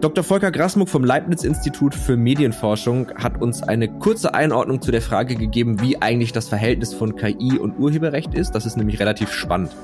Dr. 0.00 0.22
Volker 0.22 0.50
Grasmuck 0.50 0.88
vom 0.88 1.04
Leibniz-Institut 1.04 1.94
für 1.94 2.16
Medienforschung 2.16 3.08
hat 3.14 3.40
uns 3.40 3.62
eine 3.62 3.88
kurze 3.88 4.34
Einordnung 4.34 4.82
zu 4.82 4.90
der 4.90 5.00
Frage 5.00 5.34
gegeben, 5.34 5.80
wie 5.80 6.00
eigentlich 6.02 6.32
das 6.32 6.48
Verhältnis 6.48 6.92
von 6.92 7.16
KI 7.16 7.58
und 7.58 7.78
Urheberrecht 7.78 8.34
ist. 8.34 8.52
Das 8.52 8.66
ist 8.66 8.76
nämlich 8.76 9.00
relativ 9.00 9.32
spannend. 9.32 9.74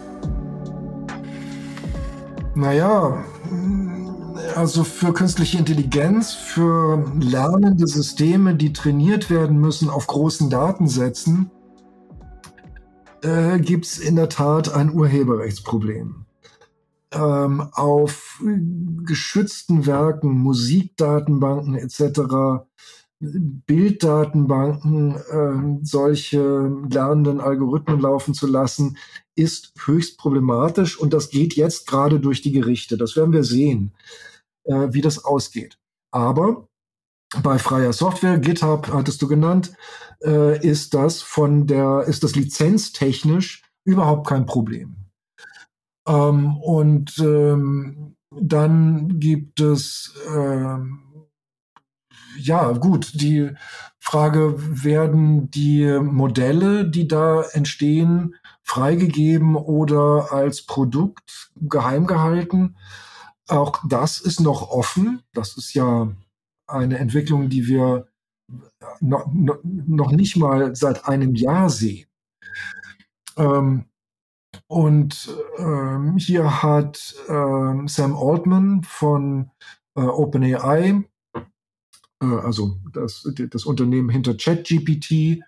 Naja, 2.54 3.24
also 4.56 4.84
für 4.84 5.12
künstliche 5.14 5.58
Intelligenz, 5.58 6.32
für 6.32 7.04
lernende 7.18 7.86
Systeme, 7.86 8.54
die 8.54 8.72
trainiert 8.72 9.30
werden 9.30 9.58
müssen 9.58 9.88
auf 9.88 10.06
großen 10.06 10.50
Datensätzen, 10.50 11.50
äh, 13.22 13.58
gibt 13.58 13.86
es 13.86 13.98
in 13.98 14.16
der 14.16 14.28
Tat 14.28 14.74
ein 14.74 14.92
Urheberrechtsproblem 14.92 16.26
ähm, 17.12 17.68
auf 17.72 18.42
geschützten 19.04 19.86
Werken, 19.86 20.38
Musikdatenbanken 20.38 21.74
etc., 21.76 22.64
Bilddatenbanken, 23.22 25.14
äh, 25.14 25.84
solche 25.84 26.40
lernenden 26.90 27.40
Algorithmen 27.40 28.00
laufen 28.00 28.32
zu 28.32 28.46
lassen, 28.46 28.96
ist 29.34 29.74
höchst 29.84 30.16
problematisch 30.16 30.98
und 30.98 31.12
das 31.12 31.28
geht 31.28 31.54
jetzt 31.54 31.86
gerade 31.86 32.18
durch 32.18 32.40
die 32.40 32.52
Gerichte. 32.52 32.96
Das 32.96 33.16
werden 33.16 33.34
wir 33.34 33.44
sehen, 33.44 33.92
äh, 34.64 34.88
wie 34.92 35.02
das 35.02 35.22
ausgeht. 35.22 35.78
Aber 36.10 36.66
bei 37.42 37.58
freier 37.58 37.92
Software, 37.92 38.38
GitHub 38.38 38.88
hattest 38.88 39.20
du 39.20 39.28
genannt, 39.28 39.72
äh, 40.24 40.66
ist 40.66 40.94
das 40.94 41.20
von 41.20 41.66
der, 41.66 42.04
ist 42.06 42.24
das 42.24 42.34
lizenztechnisch 42.34 43.62
überhaupt 43.84 44.26
kein 44.26 44.46
Problem. 44.46 44.99
Ähm, 46.06 46.56
und 46.56 47.18
ähm, 47.18 48.16
dann 48.30 49.18
gibt 49.20 49.60
es, 49.60 50.14
ähm, 50.28 51.02
ja 52.38 52.72
gut, 52.72 53.20
die 53.20 53.50
Frage, 53.98 54.54
werden 54.84 55.50
die 55.50 55.98
Modelle, 56.00 56.88
die 56.88 57.06
da 57.06 57.42
entstehen, 57.52 58.34
freigegeben 58.62 59.56
oder 59.56 60.32
als 60.32 60.64
Produkt 60.64 61.50
geheim 61.56 62.06
gehalten? 62.06 62.76
Auch 63.48 63.80
das 63.88 64.20
ist 64.20 64.40
noch 64.40 64.70
offen. 64.70 65.22
Das 65.34 65.56
ist 65.56 65.74
ja 65.74 66.08
eine 66.66 66.98
Entwicklung, 66.98 67.48
die 67.48 67.66
wir 67.66 68.06
noch, 69.00 69.26
noch 69.32 70.12
nicht 70.12 70.36
mal 70.36 70.74
seit 70.76 71.06
einem 71.06 71.34
Jahr 71.34 71.68
sehen. 71.68 72.06
Ähm, 73.36 73.86
und 74.70 75.28
ähm, 75.58 76.16
hier 76.16 76.62
hat 76.62 77.16
ähm, 77.28 77.88
Sam 77.88 78.16
Altman 78.16 78.84
von 78.84 79.50
äh, 79.96 80.00
OpenAI, 80.00 81.02
äh, 81.34 82.24
also 82.24 82.76
das, 82.92 83.28
das 83.34 83.64
Unternehmen 83.64 84.10
hinter 84.10 84.36
ChatGPT, 84.36 85.10
äh, 85.10 85.40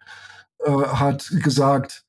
hat 0.66 1.30
gesagt, 1.40 2.04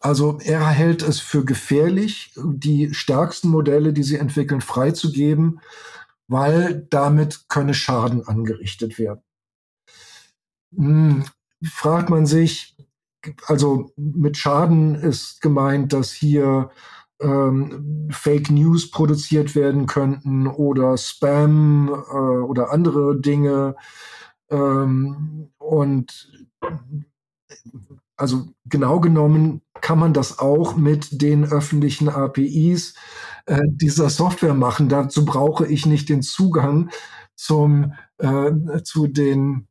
also 0.00 0.38
er 0.40 0.68
hält 0.68 1.02
es 1.02 1.18
für 1.18 1.46
gefährlich, 1.46 2.34
die 2.36 2.92
stärksten 2.92 3.48
Modelle, 3.48 3.94
die 3.94 4.02
sie 4.02 4.18
entwickeln, 4.18 4.60
freizugeben, 4.60 5.62
weil 6.28 6.86
damit 6.90 7.48
könne 7.48 7.72
Schaden 7.72 8.28
angerichtet 8.28 8.98
werden. 8.98 9.22
Hm, 10.76 11.24
fragt 11.64 12.10
man 12.10 12.26
sich, 12.26 12.76
also 13.46 13.92
mit 13.96 14.36
Schaden 14.36 14.94
ist 14.94 15.40
gemeint, 15.40 15.92
dass 15.92 16.12
hier 16.12 16.70
ähm, 17.20 18.08
Fake 18.10 18.50
News 18.50 18.90
produziert 18.90 19.54
werden 19.54 19.86
könnten 19.86 20.46
oder 20.46 20.96
Spam 20.98 21.88
äh, 21.88 22.16
oder 22.16 22.70
andere 22.72 23.20
Dinge. 23.20 23.76
Ähm, 24.50 25.50
und 25.58 26.30
also 28.16 28.48
genau 28.64 29.00
genommen 29.00 29.62
kann 29.80 29.98
man 29.98 30.14
das 30.14 30.38
auch 30.38 30.76
mit 30.76 31.20
den 31.22 31.44
öffentlichen 31.44 32.08
APIs 32.08 32.94
äh, 33.46 33.62
dieser 33.66 34.10
Software 34.10 34.54
machen. 34.54 34.88
Dazu 34.88 35.24
brauche 35.24 35.66
ich 35.66 35.86
nicht 35.86 36.08
den 36.08 36.22
Zugang 36.22 36.90
zum, 37.34 37.92
äh, 38.18 38.82
zu 38.82 39.06
den 39.06 39.68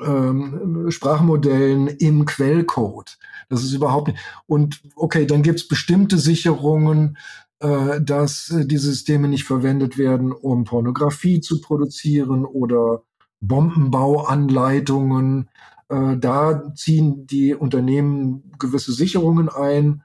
ähm, 0.00 0.90
Sprachmodellen 0.90 1.88
im 1.88 2.24
Quellcode. 2.24 3.18
Das 3.48 3.62
ist 3.62 3.72
überhaupt 3.72 4.08
nicht. 4.08 4.18
Und 4.46 4.82
okay, 4.96 5.26
dann 5.26 5.42
gibt 5.42 5.60
es 5.60 5.68
bestimmte 5.68 6.18
Sicherungen, 6.18 7.16
äh, 7.60 8.00
dass 8.00 8.50
äh, 8.50 8.66
die 8.66 8.78
Systeme 8.78 9.28
nicht 9.28 9.44
verwendet 9.44 9.98
werden, 9.98 10.32
um 10.32 10.64
Pornografie 10.64 11.40
zu 11.40 11.60
produzieren 11.60 12.44
oder 12.44 13.02
Bombenbauanleitungen. 13.40 15.48
Äh, 15.88 16.16
da 16.16 16.74
ziehen 16.74 17.26
die 17.26 17.54
Unternehmen 17.54 18.52
gewisse 18.58 18.92
Sicherungen 18.92 19.48
ein. 19.48 20.02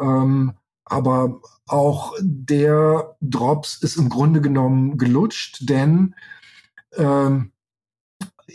Ähm, 0.00 0.54
aber 0.84 1.40
auch 1.68 2.14
der 2.20 3.16
Drops 3.20 3.78
ist 3.80 3.96
im 3.96 4.08
Grunde 4.08 4.40
genommen 4.40 4.98
gelutscht, 4.98 5.68
denn 5.68 6.16
ähm, 6.96 7.52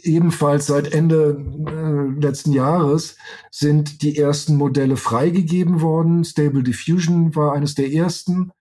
ebenfalls 0.03 0.67
seit 0.67 0.93
Ende 0.93 1.43
äh, 1.67 2.19
letzten 2.19 2.51
Jahres 2.51 3.17
sind 3.51 4.01
die 4.01 4.17
ersten 4.17 4.55
Modelle 4.55 4.97
freigegeben 4.97 5.81
worden. 5.81 6.23
Stable 6.23 6.63
Diffusion 6.63 7.35
war 7.35 7.53
eines 7.53 7.75
der 7.75 7.91
ersten. 7.91 8.51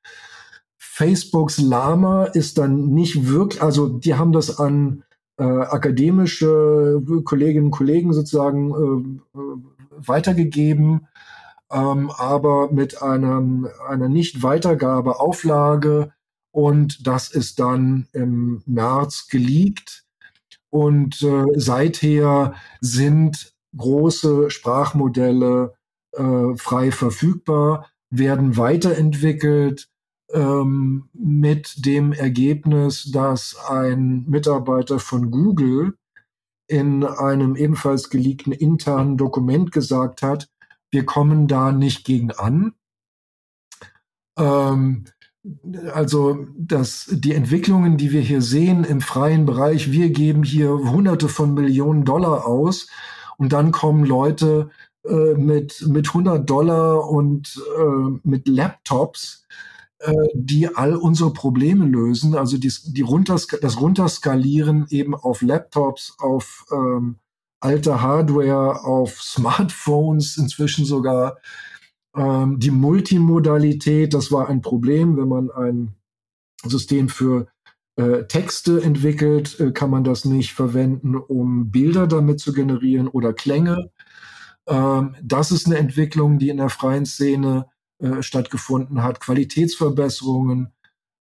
Facebooks 0.76 1.59
Lama 1.59 2.24
ist 2.24 2.59
dann 2.59 2.87
nicht 2.87 3.28
wirklich, 3.28 3.62
also 3.62 3.89
die 3.89 4.14
haben 4.14 4.32
das 4.32 4.59
an 4.59 5.05
äh, 5.39 5.43
akademische 5.43 7.03
Kolleginnen 7.24 7.66
und 7.66 7.72
Kollegen 7.72 8.12
sozusagen 8.12 9.20
äh, 9.35 9.39
äh 9.39 9.57
weitergegeben, 9.97 11.07
ähm, 11.70 12.11
aber 12.11 12.72
mit 12.72 13.01
einem, 13.01 13.68
einer 13.89 14.09
Nicht-Weitergabe-Auflage 14.09 16.12
und 16.51 17.07
das 17.07 17.30
ist 17.30 17.61
dann 17.61 18.09
im 18.12 18.61
März 18.66 19.28
geleakt 19.28 20.03
und 20.75 21.22
äh, 21.22 21.45
seither 21.55 22.55
sind 22.81 23.55
große 23.77 24.51
Sprachmodelle 24.51 25.72
äh, 26.11 26.57
frei 26.57 26.91
verfügbar, 26.91 27.89
werden 28.11 28.57
weiterentwickelt 28.57 29.89
ähm, 30.33 31.09
mit 31.12 31.87
dem 31.87 32.12
Ergebnis, 32.12 33.09
dass 33.12 33.57
ein 33.68 34.25
Mitarbeiter 34.27 34.99
von 34.99 35.31
Google 35.31 35.97
in 36.66 37.05
einem 37.05 37.55
ebenfalls 37.55 38.11
geleakten 38.11 38.53
internen 38.53 39.16
Dokument 39.16 39.70
gesagt 39.70 40.22
hat, 40.22 40.49
wir 40.91 41.07
kommen 41.07 41.47
da 41.47 41.70
nicht 41.70 42.05
gegen 42.05 42.33
an. 42.33 42.75
Ähm, 44.37 45.05
also 45.92 46.47
dass 46.57 47.07
die 47.11 47.34
Entwicklungen, 47.34 47.97
die 47.97 48.12
wir 48.12 48.20
hier 48.20 48.40
sehen 48.40 48.84
im 48.84 49.01
freien 49.01 49.45
Bereich, 49.45 49.92
wir 49.92 50.11
geben 50.11 50.42
hier 50.42 50.70
Hunderte 50.70 51.28
von 51.28 51.55
Millionen 51.55 52.05
Dollar 52.05 52.47
aus 52.47 52.88
und 53.36 53.53
dann 53.53 53.72
kommen 53.72 54.05
Leute 54.05 54.70
äh, 55.05 55.34
mit 55.34 55.84
mit 55.86 56.09
100 56.09 56.49
Dollar 56.49 57.09
und 57.11 57.61
äh, 57.78 58.18
mit 58.22 58.49
Laptops, 58.49 59.47
äh, 59.99 60.12
die 60.34 60.74
all 60.74 60.97
unsere 60.97 61.32
Probleme 61.32 61.84
lösen. 61.84 62.34
Also 62.34 62.57
die, 62.57 62.72
die 62.86 63.03
runters, 63.03 63.47
das 63.47 63.80
Runterskalieren 63.80 64.86
eben 64.88 65.14
auf 65.14 65.42
Laptops, 65.42 66.16
auf 66.18 66.64
ähm, 66.72 67.16
alte 67.61 68.01
Hardware, 68.01 68.84
auf 68.84 69.22
Smartphones, 69.22 70.38
inzwischen 70.38 70.86
sogar 70.86 71.36
ähm, 72.15 72.59
die 72.61 72.71
Multimodalität, 72.71 74.15
das 74.15 74.31
war 74.31 74.49
ein 74.49 74.62
Problem, 74.62 75.17
wenn 75.17 75.29
man 75.29 75.51
ein 75.51 75.95
System 76.65 77.09
für 77.09 77.49
äh, 77.97 78.25
Texte 78.25 78.83
entwickelt, 78.83 79.59
äh, 79.61 79.73
kann 79.73 79.91
man 79.91 80.05
das 80.05 80.25
nicht 80.25 80.53
verwenden, 80.53 81.17
um 81.17 81.71
Bilder 81.71 82.07
damit 82.07 82.41
zu 82.41 82.53
generieren 82.53 83.09
oder 83.09 83.33
Klänge. 83.33 83.91
Ähm, 84.67 85.15
das 85.23 85.53
ist 85.53 85.67
eine 85.67 85.79
Entwicklung, 85.79 86.39
die 86.39 86.49
in 86.49 86.57
der 86.57 86.71
freien 86.71 87.07
Szene 87.07 87.67
äh, 87.99 88.23
stattgefunden 88.23 89.03
hat. 89.03 89.21
Qualitätsverbesserungen. 89.21 90.73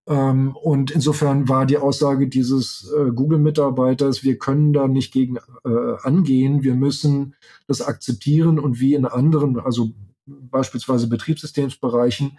Ähm, 0.08 0.56
und 0.56 0.90
insofern 0.90 1.48
war 1.48 1.66
die 1.66 1.78
Aussage 1.78 2.28
dieses 2.28 2.92
äh, 2.96 3.10
Google-Mitarbeiters, 3.10 4.22
wir 4.22 4.38
können 4.38 4.72
da 4.72 4.88
nicht 4.88 5.12
gegen 5.12 5.36
äh, 5.64 5.96
angehen, 6.02 6.62
wir 6.62 6.74
müssen 6.74 7.36
das 7.68 7.80
akzeptieren 7.80 8.58
und 8.58 8.80
wie 8.80 8.94
in 8.94 9.06
anderen, 9.06 9.58
also 9.58 9.92
beispielsweise 10.26 11.08
Betriebssystemsbereichen, 11.08 12.38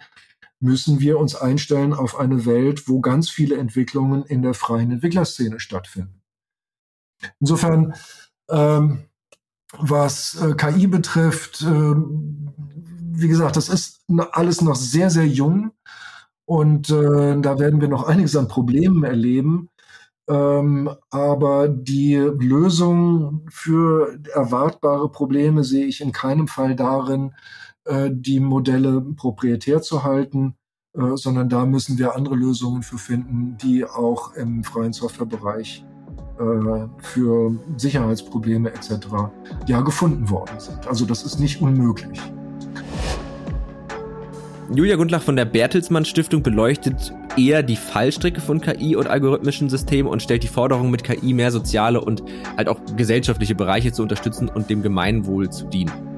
müssen 0.60 1.00
wir 1.00 1.18
uns 1.18 1.34
einstellen 1.34 1.92
auf 1.92 2.18
eine 2.18 2.46
Welt, 2.46 2.88
wo 2.88 3.00
ganz 3.00 3.28
viele 3.28 3.56
Entwicklungen 3.56 4.24
in 4.24 4.42
der 4.42 4.54
freien 4.54 4.90
Entwicklerszene 4.90 5.60
stattfinden. 5.60 6.22
Insofern, 7.40 7.94
ähm, 8.50 9.04
was 9.72 10.40
äh, 10.40 10.54
KI 10.54 10.86
betrifft, 10.86 11.62
äh, 11.62 11.94
wie 13.18 13.28
gesagt, 13.28 13.56
das 13.56 13.68
ist 13.68 14.04
alles 14.32 14.60
noch 14.60 14.76
sehr, 14.76 15.10
sehr 15.10 15.26
jung 15.26 15.72
und 16.44 16.90
äh, 16.90 17.40
da 17.40 17.58
werden 17.58 17.80
wir 17.80 17.88
noch 17.88 18.04
einiges 18.04 18.36
an 18.36 18.48
Problemen 18.48 19.04
erleben. 19.04 19.70
Ähm, 20.28 20.90
aber 21.10 21.68
die 21.68 22.16
Lösung 22.16 23.46
für 23.48 24.18
erwartbare 24.34 25.10
Probleme 25.10 25.62
sehe 25.62 25.86
ich 25.86 26.00
in 26.00 26.12
keinem 26.12 26.48
Fall 26.48 26.74
darin, 26.74 27.34
äh, 27.86 28.10
die 28.12 28.40
Modelle 28.40 29.00
proprietär 29.00 29.82
zu 29.82 30.04
halten, 30.04 30.56
äh, 30.94 31.16
sondern 31.16 31.48
da 31.48 31.66
müssen 31.66 31.98
wir 31.98 32.16
andere 32.16 32.34
Lösungen 32.34 32.82
für 32.82 32.98
finden, 32.98 33.56
die 33.62 33.84
auch 33.84 34.34
im 34.34 34.64
freien 34.64 34.92
Softwarebereich 34.92 35.84
äh, 36.38 36.88
für 36.98 37.54
Sicherheitsprobleme 37.76 38.70
etc. 38.70 39.06
ja 39.66 39.80
gefunden 39.80 40.28
worden 40.30 40.58
sind. 40.58 40.86
Also 40.86 41.06
das 41.06 41.24
ist 41.24 41.38
nicht 41.38 41.62
unmöglich. 41.62 42.20
Julia 44.74 44.96
Gundlach 44.96 45.22
von 45.22 45.36
der 45.36 45.44
Bertelsmann 45.44 46.04
Stiftung 46.04 46.42
beleuchtet 46.42 47.14
eher 47.36 47.62
die 47.62 47.76
Fallstrecke 47.76 48.40
von 48.40 48.60
KI 48.60 48.96
und 48.96 49.06
algorithmischen 49.06 49.70
Systemen 49.70 50.10
und 50.10 50.22
stellt 50.22 50.42
die 50.42 50.48
Forderung, 50.48 50.90
mit 50.90 51.04
KI 51.04 51.34
mehr 51.34 51.52
soziale 51.52 52.00
und 52.00 52.24
halt 52.56 52.68
auch 52.68 52.80
gesellschaftliche 52.96 53.54
Bereiche 53.54 53.92
zu 53.92 54.02
unterstützen 54.02 54.48
und 54.48 54.68
dem 54.68 54.82
Gemeinwohl 54.82 55.50
zu 55.50 55.66
dienen. 55.66 56.15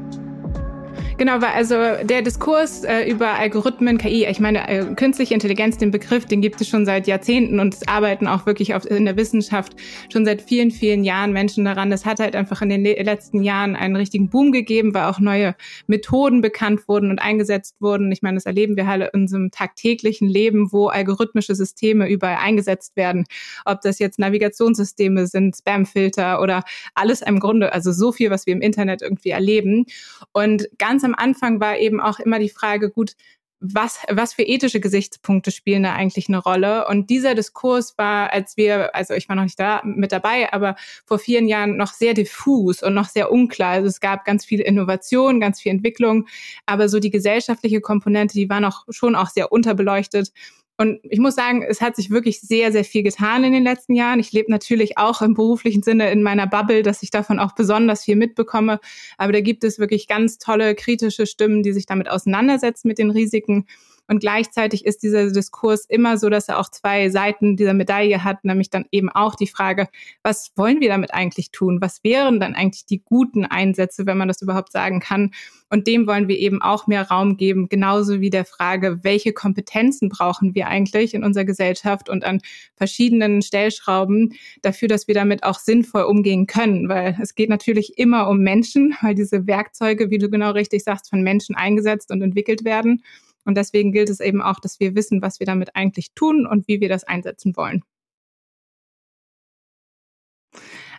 Genau, 1.19 1.43
weil 1.43 1.51
also 1.51 1.75
der 2.05 2.23
Diskurs 2.23 2.85
äh, 2.85 3.11
über 3.11 3.31
Algorithmen, 3.31 3.99
KI, 3.99 4.25
ich 4.27 4.39
meine, 4.39 4.69
äh, 4.69 4.85
künstliche 4.95 5.35
Intelligenz, 5.35 5.77
den 5.77 5.91
Begriff, 5.91 6.27
den 6.27 6.41
gibt 6.41 6.61
es 6.61 6.69
schon 6.69 6.87
seit 6.87 7.09
Jahrzehnten 7.09 7.59
und 7.59 7.75
es 7.75 7.89
arbeiten 7.89 8.29
auch 8.29 8.47
wirklich 8.47 8.77
auf, 8.77 8.89
in 8.89 9.05
der 9.05 9.17
Wissenschaft 9.17 9.75
schon 10.13 10.25
seit 10.25 10.43
vielen, 10.43 10.71
vielen 10.71 11.03
Jahren 11.03 11.33
Menschen 11.33 11.65
daran. 11.65 11.91
Das 11.91 12.07
hat 12.07 12.21
halt 12.21 12.37
einfach 12.37 12.63
in 12.63 12.69
den 12.69 12.85
letzten 12.85 13.43
Jahren 13.43 13.75
einen 13.75 13.97
richtigen 13.97 14.31
Boom 14.31 14.53
gegeben, 14.53 14.95
weil 14.95 15.07
auch 15.07 15.19
neue 15.19 15.57
Methoden 15.89 16.41
bekannt 16.41 16.87
wurden 16.87 17.11
und 17.11 17.19
eingesetzt 17.19 17.75
wurden. 17.81 18.13
Ich 18.13 18.23
meine, 18.23 18.37
das 18.37 18.47
erleben 18.47 18.77
wir 18.77 18.87
halt 18.87 19.11
in 19.13 19.23
unserem 19.23 19.51
tagtäglichen 19.51 20.29
Leben, 20.29 20.71
wo 20.71 20.87
algorithmische 20.87 21.57
Systeme 21.57 22.09
überall 22.09 22.37
eingesetzt 22.37 22.95
werden. 22.95 23.25
Ob 23.65 23.81
das 23.81 23.99
jetzt 23.99 24.21
Navigationssysteme 24.21 25.27
sind, 25.27 25.57
Spamfilter 25.57 26.41
oder 26.41 26.63
alles 26.95 27.23
im 27.23 27.41
Grunde, 27.41 27.73
also 27.73 27.91
so 27.91 28.13
viel, 28.13 28.31
was 28.31 28.47
wir 28.47 28.53
im 28.53 28.61
Internet 28.61 29.03
irgendwie 29.03 29.31
erleben. 29.31 29.87
Und 30.33 30.69
ganz 30.79 31.08
am 31.09 31.15
Anfang 31.15 31.61
war 31.61 31.79
eben 31.79 32.01
auch 32.01 32.19
immer 32.21 32.39
die 32.39 32.51
Frage, 32.51 32.91
gut, 32.91 33.15
was, 33.61 33.99
was 34.09 34.35
für 34.35 34.43
ethische 34.43 34.79
Gesichtspunkte 34.79 35.51
spielen 35.51 35.83
da 35.83 35.95
eigentlich 35.95 36.29
eine 36.29 36.39
Rolle? 36.39 36.87
Und 36.87 37.11
dieser 37.11 37.35
Diskurs 37.35 37.99
war, 37.99 38.33
als 38.33 38.57
wir, 38.57 38.95
also 38.95 39.15
ich 39.15 39.29
war 39.29 39.35
noch 39.35 39.43
nicht 39.43 39.59
da 39.59 39.83
mit 39.85 40.13
dabei, 40.13 40.53
aber 40.53 40.77
vor 41.07 41.19
vielen 41.19 41.49
Jahren 41.49 41.77
noch 41.77 41.93
sehr 41.93 42.15
diffus 42.15 42.83
und 42.83 42.95
noch 42.95 43.09
sehr 43.09 43.33
unklar. 43.33 43.71
Also 43.71 43.89
es 43.89 44.01
gab 44.01 44.25
ganz 44.25 44.45
viel 44.45 44.61
Innovation, 44.61 45.41
ganz 45.41 45.61
viel 45.61 45.73
Entwicklung, 45.73 46.29
aber 46.67 46.89
so 46.89 47.01
die 47.01 47.11
gesellschaftliche 47.11 47.81
Komponente, 47.81 48.35
die 48.35 48.49
war 48.49 48.61
noch 48.61 48.85
schon 48.91 49.17
auch 49.17 49.29
sehr 49.29 49.51
unterbeleuchtet. 49.51 50.33
Und 50.81 51.01
ich 51.03 51.19
muss 51.19 51.35
sagen, 51.35 51.65
es 51.65 51.81
hat 51.81 51.97
sich 51.97 52.11
wirklich 52.11 52.41
sehr, 52.41 52.71
sehr 52.71 52.85
viel 52.85 53.03
getan 53.03 53.43
in 53.43 53.53
den 53.53 53.65
letzten 53.65 53.95
Jahren. 53.95 54.21
Ich 54.21 54.31
lebe 54.31 54.49
natürlich 54.49 54.97
auch 54.97 55.21
im 55.23 55.35
beruflichen 55.35 55.83
Sinne 55.83 56.13
in 56.13 56.23
meiner 56.23 56.47
Bubble, 56.47 56.85
dass 56.85 57.03
ich 57.03 57.11
davon 57.11 57.41
auch 57.41 57.53
besonders 57.57 58.05
viel 58.05 58.15
mitbekomme. 58.15 58.79
Aber 59.17 59.33
da 59.33 59.41
gibt 59.41 59.65
es 59.65 59.81
wirklich 59.81 60.07
ganz 60.07 60.39
tolle 60.39 60.77
kritische 60.77 61.27
Stimmen, 61.27 61.65
die 61.65 61.73
sich 61.73 61.87
damit 61.87 62.09
auseinandersetzen 62.09 62.87
mit 62.87 62.99
den 62.99 63.11
Risiken. 63.11 63.67
Und 64.09 64.21
gleichzeitig 64.21 64.87
ist 64.87 65.03
dieser 65.03 65.31
Diskurs 65.31 65.85
immer 65.87 66.17
so, 66.17 66.31
dass 66.31 66.49
er 66.49 66.59
auch 66.59 66.71
zwei 66.71 67.11
Seiten 67.11 67.57
dieser 67.57 67.75
Medaille 67.75 68.25
hat, 68.25 68.43
nämlich 68.43 68.71
dann 68.71 68.87
eben 68.91 69.11
auch 69.11 69.35
die 69.35 69.47
Frage, 69.47 69.89
was 70.23 70.51
wollen 70.57 70.81
wir 70.81 70.89
damit 70.89 71.13
eigentlich 71.13 71.51
tun? 71.51 71.83
Was 71.83 72.03
wären 72.03 72.41
dann 72.41 72.55
eigentlich 72.55 72.87
die 72.87 73.03
guten 73.05 73.45
Einsätze, 73.45 74.07
wenn 74.07 74.17
man 74.17 74.29
das 74.29 74.41
überhaupt 74.41 74.73
sagen 74.73 75.01
kann? 75.01 75.33
Und 75.71 75.87
dem 75.87 76.07
wollen 76.07 76.29
wir 76.29 76.39
eben 76.39 76.63
auch 76.63 76.87
mehr 76.87 77.09
Raum 77.09 77.37
geben, 77.37 77.69
genauso 77.69 78.23
wie 78.23 78.31
der 78.31 78.47
Frage, 78.47 79.01
welche 79.03 79.35
Kompetenzen 79.35 80.09
brauchen 80.09 80.55
wir 80.55 80.69
eigentlich 80.69 81.13
in 81.13 81.23
unserer 81.23 81.45
Gesellschaft 81.45 82.09
und 82.09 82.25
an 82.25 82.41
verschiedenen 82.77 83.43
Stellschrauben 83.43 84.33
dafür, 84.63 84.89
dass 84.89 85.07
wir 85.07 85.15
damit 85.15 85.43
auch 85.43 85.59
sinnvoll 85.59 86.05
umgehen 86.05 86.47
können. 86.47 86.89
Weil 86.89 87.19
es 87.21 87.35
geht 87.35 87.51
natürlich 87.51 87.99
immer 87.99 88.29
um 88.29 88.39
Menschen, 88.39 88.97
weil 89.03 89.15
diese 89.15 89.47
Werkzeuge, 89.47 90.09
wie 90.11 90.19
du 90.19 90.31
genau 90.31 90.53
richtig 90.53 90.83
sagst, 90.83 91.11
von 91.11 91.21
Menschen 91.21 91.55
eingesetzt 91.55 92.11
und 92.11 92.23
entwickelt 92.23 92.65
werden. 92.65 93.03
Und 93.49 93.55
deswegen 93.55 93.93
gilt 93.93 94.11
es 94.11 94.21
eben 94.21 94.43
auch, 94.43 94.61
dass 94.61 94.79
wir 94.79 94.95
wissen, 94.95 95.23
was 95.23 95.41
wir 95.41 95.47
damit 95.47 95.75
eigentlich 95.75 96.13
tun 96.15 96.47
und 96.47 96.69
wie 96.69 96.83
wir 96.83 96.91
das 96.91 97.05
einsetzen 97.05 97.57
wollen. 97.57 97.83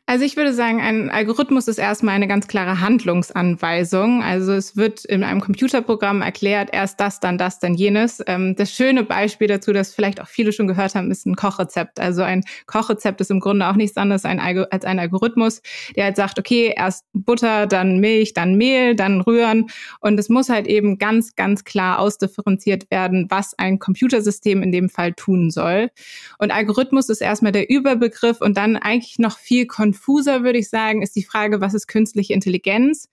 Also 0.09 0.25
ich 0.25 0.35
würde 0.37 0.55
sagen, 0.55 0.81
ein 0.81 1.11
Algorithmus 1.11 1.67
ist 1.67 1.77
erstmal 1.77 2.15
eine 2.15 2.27
ganz 2.27 2.47
klare 2.47 2.79
Handlungsanweisung. 2.79 4.23
Also 4.23 4.53
es 4.53 4.75
wird 4.75 5.05
in 5.05 5.23
einem 5.23 5.39
Computerprogramm 5.39 6.23
erklärt, 6.23 6.69
erst 6.73 6.99
das, 6.99 7.19
dann 7.19 7.37
das, 7.37 7.59
dann 7.59 7.75
jenes. 7.75 8.19
Ähm, 8.25 8.55
das 8.55 8.73
schöne 8.73 9.03
Beispiel 9.03 9.47
dazu, 9.47 9.71
das 9.71 9.93
vielleicht 9.93 10.19
auch 10.19 10.27
viele 10.27 10.51
schon 10.51 10.65
gehört 10.65 10.95
haben, 10.95 11.11
ist 11.11 11.27
ein 11.27 11.35
Kochrezept. 11.35 11.99
Also 11.99 12.23
ein 12.23 12.43
Kochrezept 12.65 13.21
ist 13.21 13.29
im 13.29 13.39
Grunde 13.39 13.67
auch 13.67 13.75
nichts 13.75 13.97
anderes 13.97 14.25
als 14.25 14.83
ein 14.83 14.97
Algorithmus, 14.99 15.61
der 15.95 16.05
halt 16.05 16.15
sagt, 16.15 16.39
okay, 16.39 16.73
erst 16.75 17.05
Butter, 17.13 17.67
dann 17.67 17.99
Milch, 17.99 18.33
dann 18.33 18.55
Mehl, 18.55 18.95
dann 18.95 19.21
rühren. 19.21 19.67
Und 19.99 20.19
es 20.19 20.27
muss 20.27 20.49
halt 20.49 20.65
eben 20.65 20.97
ganz, 20.97 21.35
ganz 21.35 21.65
klar 21.65 21.99
ausdifferenziert 21.99 22.89
werden, 22.89 23.27
was 23.29 23.53
ein 23.59 23.77
Computersystem 23.77 24.63
in 24.63 24.71
dem 24.71 24.89
Fall 24.89 25.13
tun 25.13 25.51
soll. 25.51 25.91
Und 26.39 26.49
Algorithmus 26.49 27.09
ist 27.09 27.21
erstmal 27.21 27.51
der 27.51 27.69
Überbegriff 27.69 28.41
und 28.41 28.57
dann 28.57 28.75
eigentlich 28.75 29.19
noch 29.19 29.37
viel 29.37 29.67
konfuser 29.67 29.98
konfuser, 29.99 30.43
würde 30.43 30.59
ich 30.59 30.69
sagen, 30.69 31.01
ist 31.01 31.15
die 31.15 31.23
Frage, 31.23 31.61
was 31.61 31.73
ist 31.73 31.87
künstliche 31.87 32.33
Intelligenz? 32.33 33.09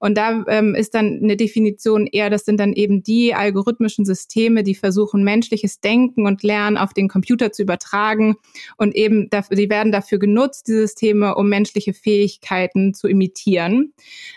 Und 0.00 0.16
da 0.16 0.44
ähm, 0.48 0.74
ist 0.74 0.94
dann 0.94 1.20
eine 1.22 1.36
Definition 1.36 2.06
eher, 2.06 2.30
das 2.30 2.44
sind 2.44 2.60
dann 2.60 2.72
eben 2.72 3.02
die 3.02 3.34
algorithmischen 3.34 4.04
Systeme, 4.04 4.62
die 4.62 4.76
versuchen, 4.76 5.24
menschliches 5.24 5.80
Denken 5.80 6.26
und 6.26 6.42
Lernen 6.42 6.76
auf 6.76 6.94
den 6.94 7.08
Computer 7.08 7.50
zu 7.50 7.62
übertragen. 7.62 8.36
Und 8.76 8.94
eben, 8.94 9.28
dafür, 9.30 9.56
die 9.56 9.68
werden 9.68 9.90
dafür 9.90 10.18
genutzt, 10.18 10.68
die 10.68 10.72
Systeme, 10.72 11.34
um 11.34 11.48
menschliche 11.48 11.94
Fähigkeiten 11.94 12.94
zu 12.94 13.08
imitieren. 13.08 13.92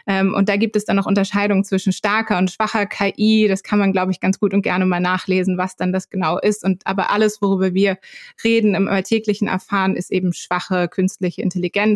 Ähm, 0.07 0.33
und 0.33 0.49
da 0.49 0.55
gibt 0.55 0.75
es 0.75 0.85
dann 0.85 0.95
noch 0.95 1.05
Unterscheidungen 1.05 1.63
zwischen 1.63 1.93
starker 1.93 2.39
und 2.39 2.49
schwacher 2.49 2.87
KI. 2.87 3.47
Das 3.47 3.61
kann 3.61 3.77
man, 3.77 3.91
glaube 3.91 4.11
ich, 4.11 4.19
ganz 4.19 4.39
gut 4.39 4.53
und 4.53 4.63
gerne 4.63 4.85
mal 4.85 4.99
nachlesen, 4.99 5.57
was 5.57 5.75
dann 5.75 5.93
das 5.93 6.09
genau 6.09 6.39
ist. 6.39 6.63
Und 6.63 6.87
aber 6.87 7.11
alles, 7.11 7.41
worüber 7.41 7.75
wir 7.75 7.97
reden 8.43 8.73
im 8.73 8.87
alltäglichen 8.87 9.47
Erfahren, 9.47 9.95
ist 9.95 10.11
eben 10.11 10.33
schwache 10.33 10.87
künstliche 10.87 11.43
Intelligenz. 11.43 11.90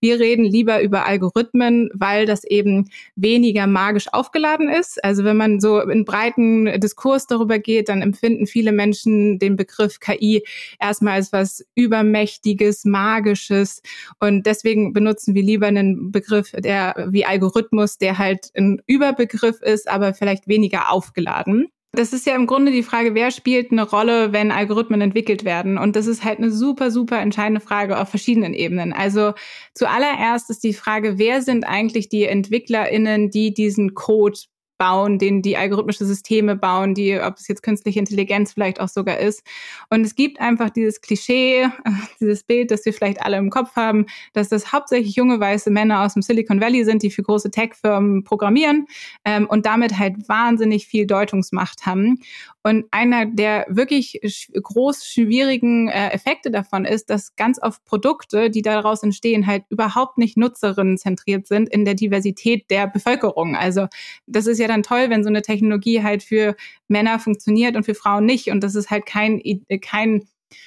Wir 0.00 0.20
reden 0.20 0.44
lieber 0.44 0.82
über 0.82 1.06
Algorithmen, 1.06 1.90
weil 1.94 2.26
das 2.26 2.44
eben 2.44 2.90
weniger 3.16 3.66
magisch 3.66 4.12
aufgeladen 4.12 4.68
ist. 4.68 5.02
Also 5.04 5.24
wenn 5.24 5.36
man 5.36 5.60
so 5.60 5.80
in 5.80 6.04
breiten 6.04 6.80
Diskurs 6.80 7.26
darüber 7.26 7.58
geht, 7.58 7.88
dann 7.88 8.02
empfinden 8.02 8.46
viele 8.46 8.72
Menschen 8.72 9.38
den 9.38 9.56
Begriff 9.56 10.00
KI 10.00 10.44
erstmal 10.80 11.14
als 11.14 11.32
was 11.32 11.64
Übermächtiges, 11.74 12.84
Magisches. 12.84 13.82
Und 14.20 14.46
deswegen 14.46 14.92
benutzen 14.92 15.34
wir 15.34 15.42
lieber 15.42 15.66
einen 15.66 16.12
Begriff, 16.12 16.52
der 16.52 17.08
wie 17.10 17.24
Algorithmus, 17.24 17.98
der 17.98 18.18
halt 18.18 18.50
ein 18.56 18.82
Überbegriff 18.86 19.60
ist, 19.62 19.88
aber 19.88 20.14
vielleicht 20.14 20.48
weniger 20.48 20.90
aufgeladen. 20.90 21.68
Das 21.94 22.12
ist 22.12 22.26
ja 22.26 22.34
im 22.34 22.46
Grunde 22.46 22.72
die 22.72 22.82
Frage, 22.82 23.14
wer 23.14 23.30
spielt 23.30 23.70
eine 23.70 23.88
Rolle, 23.88 24.32
wenn 24.32 24.50
Algorithmen 24.50 25.00
entwickelt 25.00 25.44
werden? 25.44 25.78
Und 25.78 25.96
das 25.96 26.06
ist 26.06 26.24
halt 26.24 26.38
eine 26.38 26.50
super, 26.50 26.90
super 26.90 27.20
entscheidende 27.20 27.60
Frage 27.60 28.00
auf 28.00 28.08
verschiedenen 28.08 28.52
Ebenen. 28.52 28.92
Also 28.92 29.32
zuallererst 29.74 30.50
ist 30.50 30.64
die 30.64 30.74
Frage, 30.74 31.18
wer 31.18 31.42
sind 31.42 31.64
eigentlich 31.64 32.08
die 32.08 32.24
EntwicklerInnen, 32.24 33.30
die 33.30 33.54
diesen 33.54 33.94
Code 33.94 34.38
bauen, 34.78 35.18
den 35.18 35.42
die 35.42 35.56
algorithmische 35.56 36.04
Systeme 36.04 36.56
bauen, 36.56 36.94
die, 36.94 37.18
ob 37.20 37.36
es 37.36 37.48
jetzt 37.48 37.62
künstliche 37.62 37.98
Intelligenz 37.98 38.52
vielleicht 38.52 38.80
auch 38.80 38.88
sogar 38.88 39.18
ist. 39.18 39.42
Und 39.90 40.04
es 40.04 40.14
gibt 40.14 40.40
einfach 40.40 40.70
dieses 40.70 41.00
Klischee, 41.00 41.68
dieses 42.20 42.42
Bild, 42.42 42.70
das 42.70 42.84
wir 42.84 42.92
vielleicht 42.92 43.22
alle 43.22 43.36
im 43.36 43.50
Kopf 43.50 43.76
haben, 43.76 44.06
dass 44.32 44.48
das 44.48 44.72
hauptsächlich 44.72 45.14
junge 45.16 45.38
weiße 45.40 45.70
Männer 45.70 46.04
aus 46.04 46.14
dem 46.14 46.22
Silicon 46.22 46.60
Valley 46.60 46.84
sind, 46.84 47.02
die 47.02 47.10
für 47.10 47.22
große 47.22 47.50
Tech-Firmen 47.50 48.24
programmieren 48.24 48.86
ähm, 49.24 49.46
und 49.46 49.66
damit 49.66 49.98
halt 49.98 50.28
wahnsinnig 50.28 50.86
viel 50.86 51.06
Deutungsmacht 51.06 51.86
haben. 51.86 52.20
Und 52.66 52.86
einer 52.92 53.26
der 53.26 53.66
wirklich 53.68 54.20
groß 54.54 55.04
schwierigen 55.04 55.88
äh, 55.88 56.08
Effekte 56.08 56.50
davon 56.50 56.86
ist, 56.86 57.10
dass 57.10 57.36
ganz 57.36 57.60
oft 57.62 57.84
Produkte, 57.84 58.48
die 58.48 58.62
daraus 58.62 59.02
entstehen, 59.02 59.46
halt 59.46 59.64
überhaupt 59.68 60.16
nicht 60.16 60.38
nutzerinnenzentriert 60.38 61.46
sind 61.46 61.68
in 61.68 61.84
der 61.84 61.92
Diversität 61.92 62.70
der 62.70 62.86
Bevölkerung. 62.86 63.54
Also 63.54 63.88
das 64.26 64.46
ist 64.46 64.58
ja 64.58 64.66
dann 64.66 64.82
toll, 64.82 65.10
wenn 65.10 65.22
so 65.22 65.28
eine 65.28 65.42
Technologie 65.42 66.02
halt 66.02 66.22
für 66.22 66.56
Männer 66.88 67.18
funktioniert 67.18 67.76
und 67.76 67.84
für 67.84 67.94
Frauen 67.94 68.24
nicht. 68.24 68.48
Und 68.48 68.64
das 68.64 68.74
ist 68.74 68.88
halt 68.88 69.04
kein, 69.04 69.42
kein 69.82 70.26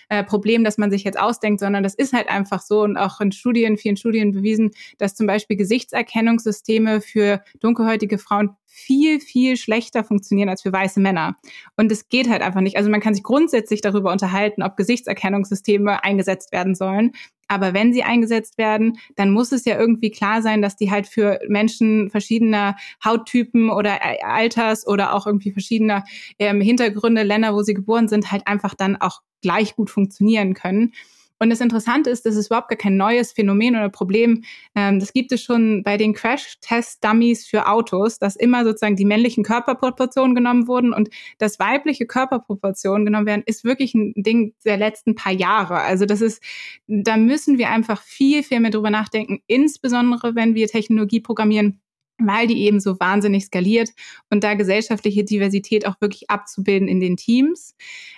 äh, 0.10 0.24
Problem, 0.24 0.64
das 0.64 0.78
man 0.78 0.92
sich 0.92 1.04
jetzt 1.04 1.20
ausdenkt, 1.20 1.60
sondern 1.60 1.84
das 1.84 1.96
ist 1.96 2.14
halt 2.14 2.30
einfach 2.30 2.62
so 2.62 2.82
und 2.82 2.98
auch 2.98 3.20
in 3.22 3.32
Studien, 3.32 3.78
vielen 3.78 3.98
Studien 3.98 4.32
bewiesen, 4.32 4.72
dass 4.98 5.16
zum 5.16 5.28
Beispiel 5.28 5.58
Gesichtserkennungssysteme 5.58 7.02
für 7.02 7.42
dunkelhäutige 7.60 8.18
Frauen 8.18 8.56
viel, 8.78 9.20
viel 9.20 9.58
schlechter 9.58 10.04
funktionieren 10.04 10.50
als 10.50 10.62
für 10.62 10.72
weiße 10.72 11.00
Männer. 11.00 11.36
Und 11.78 11.92
es 11.92 12.10
geht 12.10 12.30
halt 12.30 12.44
einfach 12.44 12.62
nicht. 12.62 12.78
Also 12.78 12.92
man 12.92 13.02
kann 13.02 13.16
sich 13.16 13.24
grundsätzlich 13.24 13.82
darüber 13.82 14.12
unterhalten, 14.12 14.62
ob 14.62 14.78
Gesichtserkennungssysteme 14.78 16.04
eingesetzt 16.04 16.52
werden 16.52 16.76
sollen. 16.76 17.14
Aber 17.48 17.74
wenn 17.74 17.92
sie 17.92 18.04
eingesetzt 18.04 18.60
werden, 18.60 19.00
dann 19.16 19.32
muss 19.32 19.52
es 19.52 19.66
ja 19.66 19.80
irgendwie 19.80 20.12
klar 20.12 20.44
sein, 20.44 20.62
dass 20.62 20.76
die 20.76 20.92
halt 20.92 21.08
für 21.08 21.40
Menschen 21.48 22.12
verschiedener 22.12 22.76
Hauttypen 23.04 23.72
oder 23.72 24.00
Alters 24.24 24.86
oder 24.86 25.14
auch 25.14 25.26
irgendwie 25.26 25.52
verschiedener 25.52 26.04
ähm, 26.38 26.62
Hintergründe, 26.62 27.24
Länder, 27.24 27.56
wo 27.56 27.64
sie 27.64 27.74
geboren 27.74 28.08
sind, 28.08 28.32
halt 28.32 28.46
einfach 28.46 28.76
dann 28.76 28.96
auch 28.96 29.22
gleich 29.42 29.76
gut 29.76 29.90
funktionieren 29.90 30.54
können. 30.54 30.94
Und 31.40 31.50
das 31.50 31.62
Interessante 31.62 32.10
ist, 32.10 32.26
das 32.26 32.36
ist 32.36 32.48
überhaupt 32.48 32.70
gar 32.70 32.78
kein 32.78 32.98
neues 32.98 33.32
Phänomen 33.32 33.76
oder 33.76 33.90
Problem. 33.90 34.44
Ähm, 34.76 35.00
das 35.00 35.14
gibt 35.14 35.32
es 35.32 35.42
schon 35.42 35.84
bei 35.84 35.98
den 35.98 36.14
Crash-Test-Dummies 36.14 37.46
für 37.46 37.68
Autos, 37.68 38.20
dass 38.20 38.36
immer 38.36 38.64
sozusagen 38.64 38.96
die 38.96 39.06
männlichen 39.06 39.44
Körperproportionen 39.44 40.36
genommen 40.36 40.68
wurden 40.68 40.94
und 40.94 41.10
das 41.38 41.60
weibliche 41.60 42.06
Körperproportionen 42.06 43.06
genommen 43.06 43.28
werden, 43.28 43.44
ist 43.46 43.64
wirklich 43.64 43.94
ein 43.94 44.14
Ding 44.16 44.54
der 44.66 44.78
letzten 44.78 45.16
paar 45.16 45.34
Jahre. 45.34 45.82
Also 45.82 46.06
das 46.06 46.22
ist, 46.22 46.42
da 46.88 47.18
müssen 47.18 47.58
wir 47.58 47.70
einfach 47.70 48.02
viel, 48.02 48.44
viel 48.44 48.60
mehr 48.60 48.72
drüber 48.72 48.90
nachdenken, 48.90 49.40
insbesondere 49.48 50.36
wenn 50.36 50.56
wir 50.56 50.68
Technologie 50.68 51.20
programmieren 51.20 51.82
weil 52.20 52.48
die 52.48 52.64
eben 52.64 52.80
so 52.80 53.00
wahnsinnig 53.00 53.46
skaliert 53.46 53.90
und 54.30 54.44
da 54.44 54.56
gesellschaftliche 54.56 55.24
Diversität 55.24 55.86
auch 55.86 56.00
wirklich 56.02 56.30
abzubilden 56.30 56.88
in 56.88 57.00
den 57.00 57.18
Teams. 57.18 57.76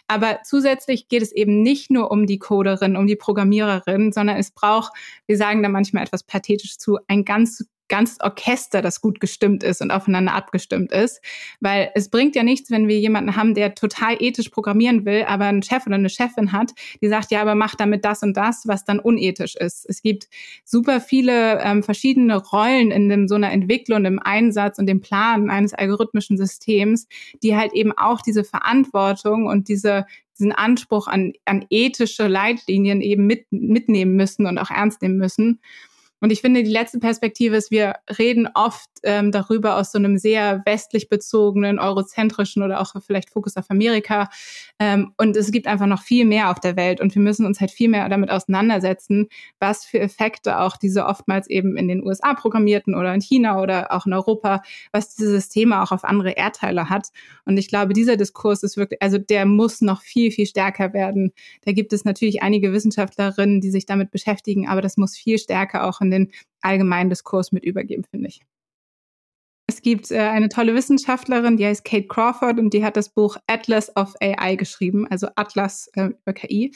Aber 0.08 0.40
zusätzlich 0.44 1.08
geht 1.08 1.22
es 1.22 1.32
eben 1.32 1.62
nicht 1.62 1.92
nur 1.92 2.12
um 2.12 2.26
die 2.26 2.40
Coderin, 2.40 2.96
um 2.96 3.08
die 3.08 3.16
Programmiererin, 3.16 4.12
sondern 4.12 4.38
es 4.38 4.52
braucht, 4.52 4.94
wir 5.28 5.38
sagen 5.38 5.62
da 5.64 5.70
manchmal 5.70 6.04
etwas 6.04 6.24
pathetisch 6.24 6.78
zu, 6.78 6.98
ein 7.08 7.26
ganz 7.26 7.66
ganz 7.90 8.18
Orchester, 8.22 8.82
das 8.82 9.02
gut 9.02 9.20
gestimmt 9.20 9.64
ist 9.64 9.82
und 9.82 9.92
aufeinander 9.92 10.34
abgestimmt 10.34 10.92
ist. 10.92 11.22
Weil 11.60 11.92
es 11.96 12.10
bringt 12.10 12.36
ja 12.36 12.44
nichts, 12.44 12.72
wenn 12.72 12.88
wir 12.88 13.00
jemanden 13.00 13.36
haben, 13.36 13.54
der 13.54 13.76
total 13.76 14.16
ethisch 14.20 14.50
programmieren 14.50 15.06
will, 15.06 15.26
aber 15.28 15.46
einen 15.46 15.64
Chef 15.64 15.86
oder 15.86 15.96
eine 15.96 16.10
Chefin 16.10 16.52
hat, 16.52 16.72
die 17.02 17.10
sagt, 17.10 17.32
ja, 17.32 17.42
aber 17.42 17.56
mach 17.56 17.76
damit 17.76 18.06
das 18.06 18.24
und 18.24 18.38
das, 18.38 18.64
was 18.68 18.86
dann 18.86 19.00
unethisch 19.00 19.56
ist. 19.56 19.86
Es 19.90 20.02
gibt 20.02 20.30
super 20.64 21.02
viele 21.02 21.60
ähm, 21.62 21.84
verschiedene 21.84 22.38
Rollen 22.38 22.92
in 22.92 23.10
dem, 23.10 23.28
so 23.28 23.36
einer 23.36 23.52
Entwicklung, 23.52 24.06
im 24.06 24.20
Einsatz 24.20 24.80
und 24.80 24.88
dem 24.88 25.02
Plan 25.02 25.50
eines 25.50 25.74
algorithmischen 25.74 26.38
Systems, 26.38 27.08
die 27.44 27.56
halt 27.56 27.74
eben 27.74 27.92
auch 27.92 28.22
diese 28.22 28.44
Verantwortung 28.44 29.48
und 29.48 29.68
diese, 29.68 30.06
diesen 30.38 30.52
Anspruch 30.52 31.08
an, 31.08 31.34
an 31.46 31.66
ethische 31.70 32.28
Leitlinien 32.28 33.02
eben 33.02 33.26
mit, 33.26 33.46
mitnehmen 33.52 34.16
müssen 34.16 34.46
und 34.46 34.58
auch 34.58 34.70
ernst 34.70 35.02
nehmen 35.02 35.18
müssen. 35.18 35.60
Und 36.22 36.32
ich 36.32 36.42
finde, 36.42 36.64
die 36.64 36.72
letzte 36.72 37.00
Perspektive 37.00 37.56
ist, 37.56 37.72
wir 37.72 37.96
reden 38.18 38.48
oft 38.54 38.90
ähm, 39.04 39.32
darüber 39.32 39.78
aus 39.78 39.92
so 39.92 39.98
einem 39.98 40.18
sehr 40.18 40.62
westlich 40.66 41.10
bezogenen, 41.10 41.80
eurozentrischen 41.80 42.64
oder 42.64 42.82
auch 42.82 42.94
vielleicht 43.06 43.30
Fokus 43.30 43.56
auf 43.56 43.70
Amerika. 43.70 44.30
Ähm, 44.80 45.14
und 45.18 45.38
es 45.38 45.52
gibt 45.52 45.68
einfach 45.68 45.86
noch 45.86 46.02
viel 46.02 46.26
mehr 46.26 46.52
auf 46.52 46.60
der 46.60 46.76
Welt 46.76 47.00
und 47.00 47.16
wir 47.16 47.22
müssen 47.22 47.46
uns 47.46 47.60
halt 47.62 47.72
viel 47.72 47.90
mehr 47.90 48.08
damit 48.10 48.32
auseinandersetzen, 48.32 49.28
was 49.60 49.86
für 49.86 50.00
Effekte 50.00 50.60
auch 50.60 50.78
diese 50.78 51.06
oftmals 51.06 51.50
eben 51.50 51.78
in 51.78 51.88
den 51.88 52.04
USA 52.04 52.34
programmierten 52.34 52.96
oder 52.96 53.14
in 53.14 53.22
China 53.22 53.62
oder 53.62 53.94
auch 53.94 54.06
in 54.06 54.14
Europa, 54.14 54.62
was 54.92 55.16
dieses 55.16 55.50
Thema 55.50 55.84
auch 55.84 55.92
auf 55.92 56.04
andere 56.04 56.32
Erdteile 56.32 56.90
hat. 56.90 57.10
Und 57.46 57.58
ich 57.58 57.68
glaube, 57.68 57.94
dieser 57.94 58.18
Diskurs 58.18 58.64
ist 58.64 58.78
wirklich, 58.78 59.02
also 59.02 59.18
der 59.18 59.46
muss 59.46 59.82
noch 59.82 60.02
viel, 60.02 60.32
viel 60.32 60.46
stärker 60.46 60.94
werden. 60.94 61.32
Da 61.66 61.72
gibt 61.72 61.94
es 61.94 62.06
natürlich 62.06 62.44
einige 62.44 62.74
Wissenschaftlerinnen, 62.74 63.62
die 63.62 63.72
sich 63.72 63.86
damit 63.86 64.12
beschäftigen, 64.12 64.68
aber 64.68 64.82
das 64.82 64.98
muss 64.98 65.16
viel 65.16 65.38
stärker 65.38 65.86
auch 65.86 66.02
in 66.02 66.09
in 66.12 66.26
den 66.26 66.32
allgemeinen 66.62 67.10
Diskurs 67.10 67.52
mit 67.52 67.64
übergeben, 67.64 68.04
finde 68.12 68.30
ich. 68.30 68.42
Gibt 69.90 70.12
äh, 70.12 70.20
eine 70.20 70.50
tolle 70.50 70.76
Wissenschaftlerin, 70.76 71.58
die 71.58 71.66
heißt 71.66 71.84
Kate 71.84 72.06
Crawford 72.06 72.60
und 72.60 72.76
die 72.76 72.86
hat 72.86 72.96
das 72.96 73.10
Buch 73.10 73.38
Atlas 73.48 73.96
of 73.96 74.14
AI 74.22 74.54
geschrieben, 74.56 75.08
also 75.10 75.30
Atlas 75.36 75.90
äh, 75.96 76.12
über 76.22 76.34
KI. 76.34 76.72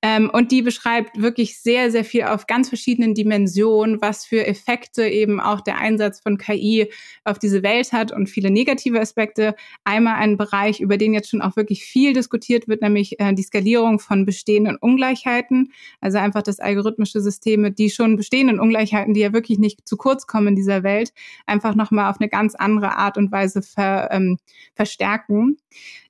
Ähm, 0.00 0.30
und 0.32 0.52
die 0.52 0.62
beschreibt 0.62 1.20
wirklich 1.20 1.58
sehr, 1.58 1.90
sehr 1.90 2.04
viel 2.04 2.22
auf 2.22 2.46
ganz 2.46 2.68
verschiedenen 2.68 3.14
Dimensionen, 3.14 4.00
was 4.00 4.24
für 4.24 4.46
Effekte 4.46 5.08
eben 5.08 5.40
auch 5.40 5.60
der 5.60 5.78
Einsatz 5.78 6.20
von 6.20 6.38
KI 6.38 6.88
auf 7.24 7.40
diese 7.40 7.64
Welt 7.64 7.92
hat 7.92 8.12
und 8.12 8.28
viele 8.28 8.52
negative 8.52 9.00
Aspekte. 9.00 9.56
Einmal 9.82 10.20
ein 10.20 10.36
Bereich, 10.36 10.78
über 10.78 10.96
den 10.96 11.14
jetzt 11.14 11.30
schon 11.30 11.42
auch 11.42 11.56
wirklich 11.56 11.82
viel 11.82 12.12
diskutiert 12.12 12.68
wird, 12.68 12.80
nämlich 12.80 13.18
äh, 13.18 13.34
die 13.34 13.42
Skalierung 13.42 13.98
von 13.98 14.24
bestehenden 14.24 14.76
Ungleichheiten. 14.76 15.72
Also 16.00 16.18
einfach 16.18 16.42
das 16.42 16.60
algorithmische 16.60 17.20
Systeme, 17.20 17.72
die 17.72 17.90
schon 17.90 18.16
bestehenden 18.16 18.60
Ungleichheiten, 18.60 19.14
die 19.14 19.20
ja 19.20 19.32
wirklich 19.32 19.58
nicht 19.58 19.88
zu 19.88 19.96
kurz 19.96 20.28
kommen 20.28 20.46
in 20.46 20.54
dieser 20.54 20.84
Welt, 20.84 21.12
einfach 21.46 21.74
nochmal 21.74 22.08
auf 22.08 22.20
eine 22.20 22.28
ganz 22.28 22.51
andere 22.54 22.96
Art 22.96 23.16
und 23.16 23.32
Weise 23.32 23.62
ver, 23.62 24.08
ähm, 24.10 24.38
verstärken. 24.74 25.58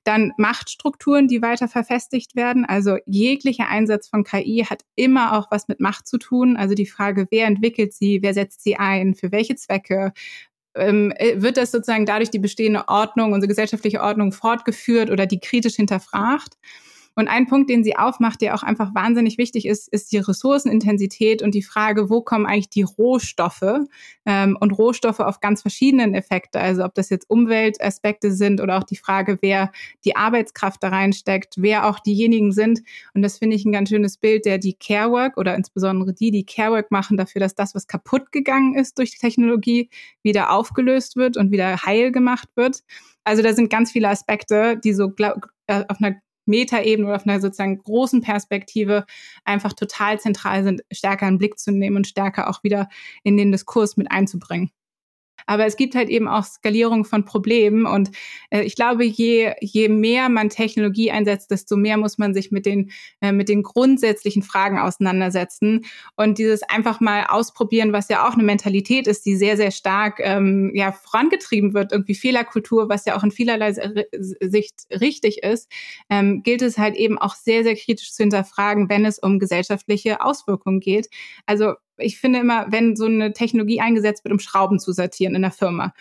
Dann 0.03 0.33
Machtstrukturen, 0.37 1.27
die 1.27 1.41
weiter 1.41 1.67
verfestigt 1.67 2.35
werden. 2.35 2.65
Also 2.65 2.97
jeglicher 3.05 3.67
Einsatz 3.69 4.07
von 4.07 4.23
KI 4.23 4.65
hat 4.69 4.83
immer 4.95 5.37
auch 5.37 5.47
was 5.51 5.67
mit 5.67 5.79
Macht 5.79 6.07
zu 6.07 6.17
tun. 6.17 6.57
Also 6.57 6.75
die 6.75 6.85
Frage, 6.85 7.27
wer 7.31 7.47
entwickelt 7.47 7.93
sie, 7.93 8.19
wer 8.21 8.33
setzt 8.33 8.63
sie 8.63 8.75
ein, 8.75 9.15
für 9.15 9.31
welche 9.31 9.55
Zwecke, 9.55 10.13
ähm, 10.75 11.13
äh, 11.17 11.41
wird 11.41 11.57
das 11.57 11.71
sozusagen 11.71 12.05
dadurch 12.05 12.31
die 12.31 12.39
bestehende 12.39 12.87
Ordnung, 12.87 13.33
unsere 13.33 13.47
gesellschaftliche 13.47 14.01
Ordnung 14.01 14.31
fortgeführt 14.31 15.09
oder 15.11 15.25
die 15.25 15.39
kritisch 15.39 15.75
hinterfragt? 15.75 16.57
Und 17.15 17.27
ein 17.27 17.47
Punkt, 17.47 17.69
den 17.69 17.83
sie 17.83 17.95
aufmacht, 17.95 18.41
der 18.41 18.55
auch 18.55 18.63
einfach 18.63 18.95
wahnsinnig 18.95 19.37
wichtig 19.37 19.67
ist, 19.67 19.87
ist 19.87 20.11
die 20.11 20.17
Ressourcenintensität 20.17 21.41
und 21.41 21.53
die 21.53 21.61
Frage, 21.61 22.09
wo 22.09 22.21
kommen 22.21 22.45
eigentlich 22.45 22.69
die 22.69 22.83
Rohstoffe 22.83 23.81
ähm, 24.25 24.57
und 24.59 24.71
Rohstoffe 24.71 25.19
auf 25.19 25.39
ganz 25.39 25.61
verschiedenen 25.61 26.15
Effekte. 26.15 26.59
Also 26.59 26.83
ob 26.83 26.95
das 26.95 27.09
jetzt 27.09 27.29
Umweltaspekte 27.29 28.31
sind 28.31 28.61
oder 28.61 28.77
auch 28.77 28.83
die 28.83 28.95
Frage, 28.95 29.37
wer 29.41 29.71
die 30.05 30.15
Arbeitskraft 30.15 30.81
da 30.81 30.89
reinsteckt, 30.89 31.55
wer 31.57 31.87
auch 31.87 31.99
diejenigen 31.99 32.51
sind. 32.51 32.81
Und 33.13 33.21
das 33.21 33.37
finde 33.37 33.55
ich 33.55 33.65
ein 33.65 33.71
ganz 33.71 33.89
schönes 33.89 34.17
Bild, 34.17 34.45
der 34.45 34.57
die 34.57 34.73
Carework 34.73 35.37
oder 35.37 35.55
insbesondere 35.55 36.13
die, 36.13 36.31
die 36.31 36.45
Carework 36.45 36.89
machen 36.91 37.17
dafür, 37.17 37.39
dass 37.39 37.55
das, 37.55 37.75
was 37.75 37.87
kaputt 37.87 38.31
gegangen 38.31 38.75
ist 38.75 38.97
durch 38.97 39.11
die 39.11 39.19
Technologie, 39.19 39.89
wieder 40.23 40.51
aufgelöst 40.51 41.15
wird 41.15 41.37
und 41.37 41.51
wieder 41.51 41.77
heil 41.85 42.11
gemacht 42.11 42.49
wird. 42.55 42.83
Also 43.23 43.41
da 43.41 43.53
sind 43.53 43.69
ganz 43.69 43.91
viele 43.91 44.09
Aspekte, 44.09 44.77
die 44.77 44.93
so 44.93 45.09
glaub, 45.09 45.47
äh, 45.67 45.83
auf 45.87 46.01
einer 46.01 46.15
Metaebene 46.45 47.07
oder 47.07 47.15
auf 47.15 47.25
einer 47.25 47.39
sozusagen 47.39 47.77
großen 47.77 48.21
Perspektive 48.21 49.05
einfach 49.45 49.73
total 49.73 50.19
zentral 50.19 50.63
sind, 50.63 50.81
stärker 50.91 51.27
in 51.27 51.35
den 51.35 51.39
Blick 51.39 51.59
zu 51.59 51.71
nehmen 51.71 51.97
und 51.97 52.07
stärker 52.07 52.49
auch 52.49 52.63
wieder 52.63 52.89
in 53.23 53.37
den 53.37 53.51
Diskurs 53.51 53.97
mit 53.97 54.11
einzubringen. 54.11 54.71
Aber 55.45 55.65
es 55.65 55.75
gibt 55.75 55.95
halt 55.95 56.09
eben 56.09 56.27
auch 56.27 56.43
Skalierung 56.43 57.05
von 57.05 57.25
Problemen. 57.25 57.85
Und 57.85 58.11
äh, 58.49 58.61
ich 58.61 58.75
glaube, 58.75 59.03
je, 59.03 59.53
je 59.61 59.89
mehr 59.89 60.29
man 60.29 60.49
Technologie 60.49 61.11
einsetzt, 61.11 61.51
desto 61.51 61.75
mehr 61.75 61.97
muss 61.97 62.17
man 62.17 62.33
sich 62.33 62.51
mit 62.51 62.65
den, 62.65 62.91
äh, 63.21 63.31
mit 63.31 63.49
den 63.49 63.63
grundsätzlichen 63.63 64.43
Fragen 64.43 64.79
auseinandersetzen. 64.79 65.85
Und 66.15 66.37
dieses 66.37 66.63
einfach 66.63 66.99
mal 66.99 67.25
ausprobieren, 67.27 67.93
was 67.93 68.09
ja 68.09 68.27
auch 68.27 68.33
eine 68.33 68.43
Mentalität 68.43 69.07
ist, 69.07 69.25
die 69.25 69.35
sehr, 69.35 69.57
sehr 69.57 69.71
stark 69.71 70.19
ähm, 70.19 70.71
ja, 70.73 70.91
vorangetrieben 70.91 71.73
wird, 71.73 71.91
irgendwie 71.91 72.15
Fehlerkultur, 72.15 72.89
was 72.89 73.05
ja 73.05 73.15
auch 73.15 73.23
in 73.23 73.31
vielerlei 73.31 73.73
Sicht 73.73 74.73
richtig 74.89 75.43
ist, 75.43 75.69
ähm, 76.09 76.43
gilt 76.43 76.61
es 76.61 76.77
halt 76.77 76.95
eben 76.95 77.17
auch 77.17 77.35
sehr, 77.35 77.63
sehr 77.63 77.75
kritisch 77.75 78.13
zu 78.13 78.23
hinterfragen, 78.23 78.89
wenn 78.89 79.05
es 79.05 79.19
um 79.19 79.39
gesellschaftliche 79.39 80.21
Auswirkungen 80.21 80.79
geht. 80.79 81.09
Also 81.45 81.73
ich 81.97 82.19
finde 82.19 82.39
immer, 82.39 82.65
wenn 82.69 82.95
so 82.95 83.05
eine 83.05 83.33
Technologie 83.33 83.81
eingesetzt 83.81 84.23
wird, 84.23 84.33
um 84.33 84.39
Schrauben 84.39 84.79
zu 84.79 84.91
sortieren 84.93 85.35
in 85.35 85.41
der 85.41 85.51
Firma, 85.51 85.93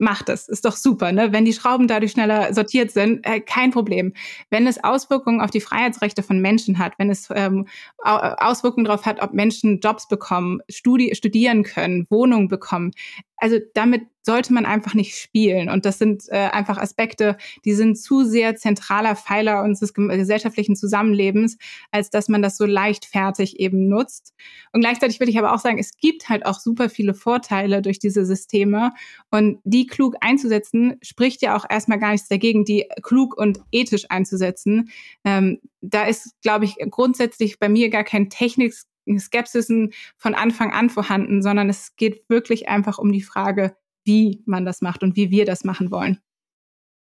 macht 0.00 0.28
es. 0.30 0.48
Ist 0.48 0.64
doch 0.64 0.76
super, 0.76 1.12
ne? 1.12 1.32
Wenn 1.32 1.44
die 1.44 1.52
Schrauben 1.52 1.86
dadurch 1.86 2.12
schneller 2.12 2.52
sortiert 2.54 2.90
sind, 2.90 3.24
äh, 3.26 3.40
kein 3.40 3.70
Problem. 3.70 4.14
Wenn 4.48 4.66
es 4.66 4.82
Auswirkungen 4.82 5.40
auf 5.40 5.50
die 5.50 5.60
Freiheitsrechte 5.60 6.22
von 6.22 6.40
Menschen 6.40 6.78
hat, 6.78 6.94
wenn 6.98 7.10
es 7.10 7.28
ähm, 7.34 7.66
Auswirkungen 8.02 8.86
darauf 8.86 9.04
hat, 9.04 9.20
ob 9.22 9.34
Menschen 9.34 9.80
Jobs 9.80 10.08
bekommen, 10.08 10.60
Studi 10.70 11.14
studieren 11.14 11.62
können, 11.62 12.06
Wohnungen 12.08 12.48
bekommen, 12.48 12.92
also 13.40 13.58
damit 13.74 14.02
sollte 14.22 14.52
man 14.52 14.66
einfach 14.66 14.94
nicht 14.94 15.16
spielen. 15.16 15.70
Und 15.70 15.86
das 15.86 15.98
sind 15.98 16.24
äh, 16.28 16.36
einfach 16.36 16.76
Aspekte, 16.76 17.38
die 17.64 17.72
sind 17.72 17.96
zu 17.96 18.24
sehr 18.24 18.54
zentraler 18.54 19.16
Pfeiler 19.16 19.62
unseres 19.62 19.94
gesellschaftlichen 19.94 20.76
Zusammenlebens, 20.76 21.56
als 21.90 22.10
dass 22.10 22.28
man 22.28 22.42
das 22.42 22.58
so 22.58 22.66
leichtfertig 22.66 23.58
eben 23.58 23.88
nutzt. 23.88 24.34
Und 24.72 24.82
gleichzeitig 24.82 25.20
will 25.20 25.28
ich 25.28 25.38
aber 25.38 25.54
auch 25.54 25.58
sagen, 25.58 25.78
es 25.78 25.96
gibt 25.96 26.28
halt 26.28 26.44
auch 26.44 26.60
super 26.60 26.90
viele 26.90 27.14
Vorteile 27.14 27.80
durch 27.80 27.98
diese 27.98 28.26
Systeme. 28.26 28.92
Und 29.30 29.58
die 29.64 29.86
klug 29.86 30.16
einzusetzen, 30.20 30.96
spricht 31.02 31.40
ja 31.40 31.56
auch 31.56 31.64
erstmal 31.68 31.98
gar 31.98 32.12
nichts 32.12 32.28
dagegen, 32.28 32.64
die 32.64 32.86
klug 33.02 33.36
und 33.38 33.60
ethisch 33.72 34.04
einzusetzen. 34.10 34.90
Ähm, 35.24 35.60
da 35.80 36.04
ist, 36.04 36.34
glaube 36.42 36.66
ich, 36.66 36.76
grundsätzlich 36.90 37.58
bei 37.58 37.70
mir 37.70 37.88
gar 37.88 38.04
kein 38.04 38.28
Technik 38.28 38.74
Skepsisen 39.18 39.92
von 40.16 40.34
Anfang 40.34 40.72
an 40.72 40.90
vorhanden, 40.90 41.42
sondern 41.42 41.68
es 41.68 41.96
geht 41.96 42.28
wirklich 42.28 42.68
einfach 42.68 42.98
um 42.98 43.12
die 43.12 43.22
Frage, 43.22 43.76
wie 44.04 44.42
man 44.46 44.64
das 44.64 44.82
macht 44.82 45.02
und 45.02 45.16
wie 45.16 45.30
wir 45.30 45.44
das 45.44 45.64
machen 45.64 45.90
wollen. 45.90 46.18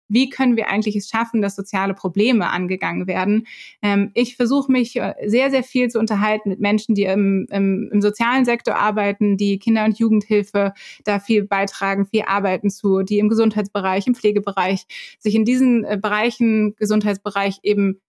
Wie 0.09 0.29
können 0.29 0.57
wir 0.57 0.69
eigentlich 0.69 0.95
es 0.95 1.09
schaffen, 1.09 1.41
dass 1.41 1.55
soziale 1.55 1.93
Probleme 1.93 2.49
angegangen 2.49 3.07
werden? 3.07 3.47
Ähm, 3.81 4.11
ich 4.13 4.35
versuche 4.35 4.71
mich 4.71 4.95
äh, 4.95 5.15
sehr, 5.25 5.49
sehr 5.49 5.63
viel 5.63 5.89
zu 5.89 5.97
unterhalten 5.97 6.49
mit 6.49 6.59
Menschen, 6.59 6.93
die 6.93 7.05
im, 7.05 7.47
im, 7.49 7.89
im 7.91 8.01
sozialen 8.01 8.45
Sektor 8.45 8.75
arbeiten, 8.75 9.37
die 9.37 9.59
Kinder- 9.59 9.85
und 9.85 9.97
Jugendhilfe 9.97 10.73
da 11.03 11.19
viel 11.19 11.45
beitragen, 11.45 12.05
viel 12.05 12.23
arbeiten 12.27 12.69
zu, 12.69 13.01
die 13.01 13.17
im 13.17 13.29
Gesundheitsbereich, 13.29 14.05
im 14.05 14.13
Pflegebereich, 14.13 14.85
sich 15.19 15.35
in 15.35 15.45
diesen 15.45 15.83
äh, 15.83 15.97
Bereichen, 15.99 16.75
Gesundheitsbereich 16.75 17.59
eben 17.63 17.99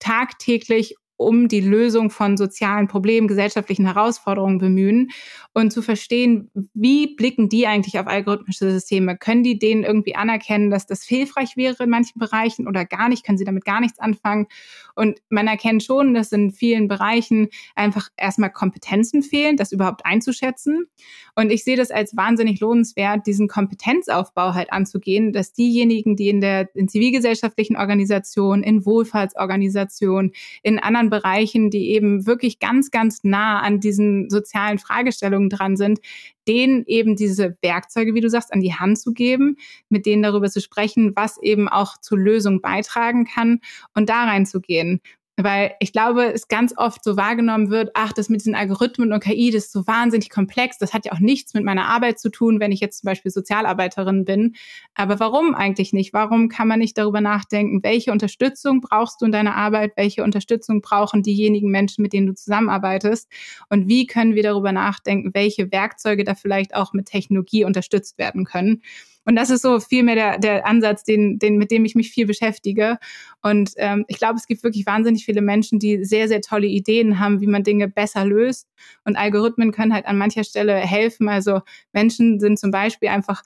tagtäglich 0.00 0.96
um 1.16 1.48
die 1.48 1.60
Lösung 1.60 2.10
von 2.10 2.36
sozialen 2.36 2.88
Problemen, 2.88 3.28
gesellschaftlichen 3.28 3.86
Herausforderungen 3.86 4.58
bemühen 4.58 5.10
und 5.54 5.72
zu 5.72 5.82
verstehen, 5.82 6.50
wie 6.74 7.14
blicken 7.14 7.48
die 7.48 7.66
eigentlich 7.66 7.98
auf 7.98 8.06
algorithmische 8.06 8.70
Systeme? 8.70 9.16
Können 9.16 9.42
die 9.42 9.58
denen 9.58 9.84
irgendwie 9.84 10.14
anerkennen, 10.14 10.70
dass 10.70 10.86
das 10.86 11.02
hilfreich 11.02 11.56
wäre 11.56 11.84
in 11.84 11.90
manchen 11.90 12.18
Bereichen 12.18 12.66
oder 12.66 12.84
gar 12.84 13.08
nicht? 13.08 13.24
Können 13.24 13.38
sie 13.38 13.44
damit 13.44 13.64
gar 13.64 13.80
nichts 13.80 13.98
anfangen? 13.98 14.46
Und 14.94 15.20
man 15.28 15.46
erkennt 15.46 15.82
schon, 15.82 16.14
dass 16.14 16.32
in 16.32 16.50
vielen 16.50 16.88
Bereichen 16.88 17.48
einfach 17.74 18.08
erstmal 18.16 18.50
Kompetenzen 18.50 19.22
fehlen, 19.22 19.56
das 19.56 19.72
überhaupt 19.72 20.04
einzuschätzen. 20.04 20.86
Und 21.34 21.50
ich 21.50 21.64
sehe 21.64 21.76
das 21.76 21.90
als 21.90 22.16
wahnsinnig 22.16 22.60
lohnenswert, 22.60 23.26
diesen 23.26 23.48
Kompetenzaufbau 23.48 24.54
halt 24.54 24.72
anzugehen, 24.72 25.32
dass 25.32 25.52
diejenigen, 25.52 26.16
die 26.16 26.28
in 26.28 26.40
der 26.40 26.68
in 26.74 26.88
zivilgesellschaftlichen 26.88 27.76
Organisationen, 27.76 28.62
in 28.62 28.84
Wohlfahrtsorganisationen, 28.84 30.32
in 30.62 30.78
anderen 30.78 31.01
Bereichen, 31.10 31.70
die 31.70 31.90
eben 31.90 32.26
wirklich 32.26 32.58
ganz, 32.58 32.90
ganz 32.90 33.24
nah 33.24 33.60
an 33.60 33.80
diesen 33.80 34.30
sozialen 34.30 34.78
Fragestellungen 34.78 35.48
dran 35.48 35.76
sind, 35.76 36.00
denen 36.48 36.84
eben 36.86 37.16
diese 37.16 37.56
Werkzeuge, 37.62 38.14
wie 38.14 38.20
du 38.20 38.28
sagst, 38.28 38.52
an 38.52 38.60
die 38.60 38.74
Hand 38.74 38.98
zu 38.98 39.12
geben, 39.12 39.56
mit 39.88 40.06
denen 40.06 40.22
darüber 40.22 40.48
zu 40.48 40.60
sprechen, 40.60 41.12
was 41.14 41.40
eben 41.40 41.68
auch 41.68 41.98
zur 41.98 42.18
Lösung 42.18 42.60
beitragen 42.60 43.24
kann 43.24 43.60
und 43.94 44.08
da 44.08 44.24
reinzugehen. 44.24 45.00
Weil 45.38 45.72
ich 45.80 45.92
glaube, 45.92 46.30
es 46.32 46.46
ganz 46.46 46.74
oft 46.76 47.02
so 47.02 47.16
wahrgenommen 47.16 47.70
wird, 47.70 47.92
ach, 47.94 48.12
das 48.12 48.28
mit 48.28 48.42
diesen 48.42 48.54
Algorithmen 48.54 49.14
und 49.14 49.24
KI, 49.24 49.50
das 49.50 49.64
ist 49.64 49.72
so 49.72 49.86
wahnsinnig 49.86 50.28
komplex. 50.28 50.76
Das 50.76 50.92
hat 50.92 51.06
ja 51.06 51.12
auch 51.12 51.20
nichts 51.20 51.54
mit 51.54 51.64
meiner 51.64 51.86
Arbeit 51.86 52.20
zu 52.20 52.30
tun, 52.30 52.60
wenn 52.60 52.70
ich 52.70 52.80
jetzt 52.80 53.00
zum 53.00 53.06
Beispiel 53.06 53.30
Sozialarbeiterin 53.30 54.26
bin. 54.26 54.54
Aber 54.94 55.20
warum 55.20 55.54
eigentlich 55.54 55.94
nicht? 55.94 56.12
Warum 56.12 56.50
kann 56.50 56.68
man 56.68 56.80
nicht 56.80 56.98
darüber 56.98 57.22
nachdenken, 57.22 57.82
welche 57.82 58.12
Unterstützung 58.12 58.82
brauchst 58.82 59.22
du 59.22 59.24
in 59.24 59.32
deiner 59.32 59.56
Arbeit? 59.56 59.92
Welche 59.96 60.22
Unterstützung 60.22 60.82
brauchen 60.82 61.22
diejenigen 61.22 61.70
Menschen, 61.70 62.02
mit 62.02 62.12
denen 62.12 62.26
du 62.26 62.34
zusammenarbeitest? 62.34 63.26
Und 63.70 63.88
wie 63.88 64.06
können 64.06 64.34
wir 64.34 64.42
darüber 64.42 64.72
nachdenken, 64.72 65.30
welche 65.32 65.72
Werkzeuge 65.72 66.24
da 66.24 66.34
vielleicht 66.34 66.74
auch 66.74 66.92
mit 66.92 67.06
Technologie 67.06 67.64
unterstützt 67.64 68.18
werden 68.18 68.44
können? 68.44 68.82
Und 69.24 69.36
das 69.36 69.50
ist 69.50 69.62
so 69.62 69.78
vielmehr 69.80 70.14
der, 70.14 70.38
der 70.38 70.66
Ansatz, 70.66 71.04
den, 71.04 71.38
den, 71.38 71.56
mit 71.56 71.70
dem 71.70 71.84
ich 71.84 71.94
mich 71.94 72.10
viel 72.10 72.26
beschäftige. 72.26 72.98
Und 73.42 73.72
ähm, 73.76 74.04
ich 74.08 74.18
glaube, 74.18 74.36
es 74.36 74.46
gibt 74.46 74.64
wirklich 74.64 74.86
wahnsinnig 74.86 75.24
viele 75.24 75.42
Menschen, 75.42 75.78
die 75.78 76.04
sehr, 76.04 76.28
sehr 76.28 76.40
tolle 76.40 76.66
Ideen 76.66 77.20
haben, 77.20 77.40
wie 77.40 77.46
man 77.46 77.62
Dinge 77.62 77.88
besser 77.88 78.24
löst. 78.24 78.68
Und 79.04 79.16
Algorithmen 79.16 79.72
können 79.72 79.94
halt 79.94 80.06
an 80.06 80.18
mancher 80.18 80.44
Stelle 80.44 80.74
helfen. 80.74 81.28
Also 81.28 81.60
Menschen 81.92 82.40
sind 82.40 82.58
zum 82.58 82.70
Beispiel 82.70 83.08
einfach 83.08 83.42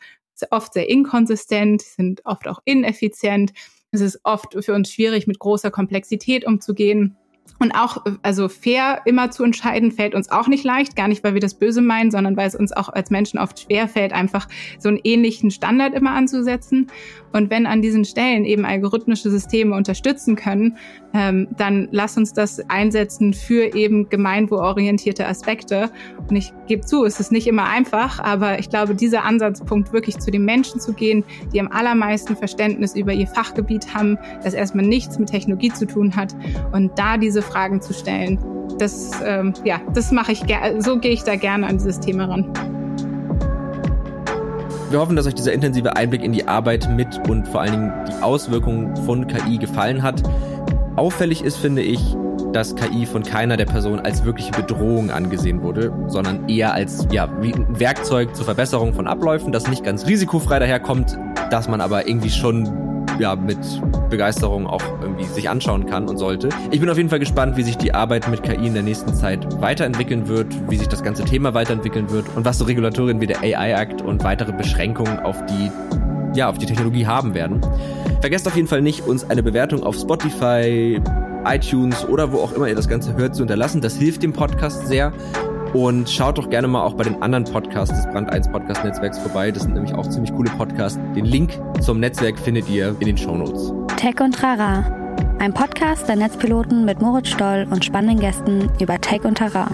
oft 0.51 0.75
sehr 0.75 0.89
inkonsistent, 0.89 1.83
sind 1.83 2.21
oft 2.25 2.49
auch 2.49 2.61
ineffizient. 2.65 3.53
Es 3.91 4.01
ist 4.01 4.21
oft 4.25 4.57
für 4.65 4.75
uns 4.75 4.91
schwierig, 4.91 5.27
mit 5.27 5.39
großer 5.39 5.71
Komplexität 5.71 6.47
umzugehen. 6.47 7.17
Und 7.59 7.73
auch, 7.73 8.05
also 8.23 8.49
fair 8.49 9.03
immer 9.07 9.31
zu 9.31 9.43
entscheiden, 9.45 9.93
fällt 9.93 10.15
uns 10.15 10.31
auch 10.31 10.49
nicht 10.49 10.65
leicht. 10.65 10.97
Gar 10.97 11.09
nicht, 11.09 11.25
weil 11.25 11.35
wir 11.35 11.41
das 11.41 11.55
böse 11.55 11.81
meinen, 11.81 12.11
sondern 12.11 12.37
weil 12.37 12.49
es 12.49 12.55
uns 12.55 12.73
auch 12.73 12.89
als 12.89 13.11
Menschen 13.11 13.39
oft 13.39 13.61
schwer 13.61 13.89
fällt, 13.89 14.13
einfach 14.13 14.49
so 14.79 14.89
einen 14.89 15.01
ähnlichen 15.03 15.51
Standard 15.51 15.95
immer 15.95 16.13
anzusetzen. 16.13 16.89
Und 17.37 17.51
wenn 17.51 17.67
an 17.67 17.83
diesen 17.83 18.07
Stellen 18.07 18.47
eben 18.47 18.65
algorithmische 18.65 19.31
Systeme 19.31 19.77
unterstützen 19.77 20.37
können, 20.37 20.79
ähm, 21.13 21.49
dann 21.59 21.87
lass 21.91 22.17
uns 22.17 22.33
das 22.33 22.61
einsetzen 22.71 23.35
für 23.35 23.75
eben 23.75 24.09
gemeinwohlorientierte 24.09 25.27
Aspekte. 25.27 25.91
Und 26.29 26.35
ich 26.35 26.55
gebe 26.67 26.87
zu, 26.87 27.05
es 27.05 27.21
ist 27.21 27.33
nicht 27.33 27.47
immer 27.47 27.65
einfach, 27.65 28.21
aber 28.21 28.59
ich 28.59 28.71
glaube, 28.71 28.95
dieser 28.95 29.25
Ansatzpunkt, 29.25 29.93
wirklich 29.93 30.19
zu 30.19 30.31
den 30.31 30.47
Menschen 30.47 30.81
zu 30.81 30.95
gehen, 30.95 31.25
die 31.53 31.61
am 31.61 31.69
allermeisten 31.69 32.37
Verständnis 32.37 32.97
über 32.97 33.13
ihr 33.13 33.27
Fachgebiet 33.27 33.95
haben, 33.95 34.17
das 34.43 34.55
erstmal 34.55 34.87
nichts 34.87 35.19
mit 35.19 35.29
Technologie 35.29 35.71
zu 35.71 35.87
tun 35.87 36.17
hat 36.17 36.35
und 36.73 36.99
da 36.99 37.19
diese 37.19 37.43
Fragen 37.43 37.83
zu 37.83 37.93
stellen, 37.93 38.39
das, 38.79 39.11
ähm, 39.25 39.53
ja, 39.63 39.81
das 39.93 40.11
mache 40.11 40.33
ich 40.33 40.43
so 40.79 40.99
gehe 40.99 41.13
ich 41.13 41.23
da 41.23 41.37
gerne 41.37 41.67
an 41.67 41.77
dieses 41.77 42.01
Thema 42.01 42.25
ran. 42.25 42.86
Wir 44.89 45.01
hoffen, 45.01 45.17
dass 45.17 45.27
euch 45.27 45.35
dieser 45.35 45.53
intensive 45.53 45.97
Einblick 45.97 46.23
in 46.23 46.33
die 46.33 46.47
Arbeit 46.47 46.89
mit 46.89 47.29
und 47.29 47.49
vor 47.49 47.61
allen 47.61 47.73
Dingen 47.73 47.93
die 48.09 48.23
Auswirkungen 48.23 48.97
von 48.99 49.27
KI 49.27 49.59
gefallen 49.59 50.03
hat. 50.03 50.23
Auffällig 50.95 51.43
ist, 51.43 51.57
finde 51.57 51.83
ich, 51.83 52.01
dass 52.53 52.77
KI 52.77 53.05
von 53.05 53.25
keiner 53.25 53.57
der 53.57 53.67
Personen 53.67 53.99
als 54.01 54.25
wirkliche 54.25 54.53
Bedrohung 54.53 55.11
angesehen 55.11 55.63
wurde, 55.63 55.93
sondern 56.07 56.49
eher 56.49 56.73
als 56.73 57.07
ja, 57.11 57.29
Werkzeug 57.69 58.37
zur 58.37 58.45
Verbesserung 58.45 58.95
von 58.95 59.09
Abläufen, 59.09 59.51
das 59.51 59.69
nicht 59.69 59.83
ganz 59.83 60.07
risikofrei 60.07 60.61
daherkommt, 60.61 61.19
dass 61.51 61.69
man 61.69 61.81
aber 61.81 62.07
irgendwie 62.07 62.31
schon 62.31 62.96
ja, 63.19 63.37
mit 63.37 63.59
Begeisterung 64.11 64.67
auch 64.67 64.83
irgendwie 65.01 65.25
sich 65.25 65.49
anschauen 65.49 65.87
kann 65.87 66.09
und 66.09 66.19
sollte. 66.19 66.49
Ich 66.71 66.81
bin 66.81 66.89
auf 66.91 66.97
jeden 66.97 67.09
Fall 67.09 67.19
gespannt, 67.19 67.57
wie 67.57 67.63
sich 67.63 67.77
die 67.77 67.95
Arbeit 67.95 68.29
mit 68.29 68.43
KI 68.43 68.67
in 68.67 68.75
der 68.75 68.83
nächsten 68.83 69.15
Zeit 69.15 69.61
weiterentwickeln 69.61 70.29
wird, 70.29 70.47
wie 70.71 70.77
sich 70.77 70.89
das 70.89 71.03
ganze 71.03 71.25
Thema 71.25 71.55
weiterentwickeln 71.55 72.11
wird 72.11 72.27
und 72.37 72.45
was 72.45 72.59
so 72.59 72.65
Regulatorien 72.65 73.21
wie 73.21 73.27
der 73.27 73.41
AI-Act 73.41 74.03
und 74.03 74.23
weitere 74.25 74.53
Beschränkungen 74.53 75.19
auf 75.21 75.45
die 75.47 75.71
ja, 76.35 76.51
auf 76.51 76.59
die 76.59 76.67
Technologie 76.67 77.07
haben 77.07 77.35
werden. 77.35 77.61
Vergesst 78.21 78.47
auf 78.47 78.57
jeden 78.57 78.69
Fall 78.69 78.83
nicht, 78.83 79.07
uns 79.07 79.25
eine 79.29 79.43
Bewertung 79.43 79.83
auf 79.83 79.97
Spotify, 79.97 81.01
iTunes 81.45 82.07
oder 82.07 82.33
wo 82.33 82.39
auch 82.39 82.53
immer 82.53 82.69
ihr 82.69 82.75
das 82.75 82.89
Ganze 82.89 83.17
hört 83.17 83.35
zu 83.35 83.43
hinterlassen. 83.43 83.81
Das 83.81 83.97
hilft 83.97 84.23
dem 84.23 84.33
Podcast 84.33 84.87
sehr. 84.87 85.13
Und 85.75 86.09
schaut 86.09 86.39
doch 86.39 86.49
gerne 86.49 86.69
mal 86.69 86.83
auch 86.83 86.95
bei 86.95 87.05
den 87.05 87.21
anderen 87.23 87.45
Podcasts 87.45 87.95
des 87.95 88.07
Brand 88.13 88.33
1 88.33 88.49
Podcast 88.49 88.85
Netzwerks 88.85 89.19
vorbei. 89.19 89.51
Das 89.51 89.65
sind 89.65 89.75
nämlich 89.75 89.95
auch 89.95 90.09
ziemlich 90.09 90.33
coole 90.33 90.51
Podcasts. 90.51 90.99
Den 91.15 91.25
Link 91.25 91.59
zum 91.81 92.01
Netzwerk 92.01 92.39
findet 92.39 92.69
ihr 92.69 92.97
in 93.01 93.07
den 93.07 93.19
Shownotes. 93.19 93.73
Tech 93.97 94.21
und 94.21 94.35
Trara. 94.35 94.85
Ein 95.39 95.53
Podcast 95.53 96.09
der 96.09 96.17
Netzpiloten 96.17 96.85
mit 96.85 97.01
Moritz 97.01 97.29
Stoll 97.29 97.67
und 97.71 97.85
spannenden 97.85 98.21
Gästen 98.21 98.71
über 98.81 99.01
Tech 99.01 99.25
und 99.25 99.39
Trara. 99.39 99.69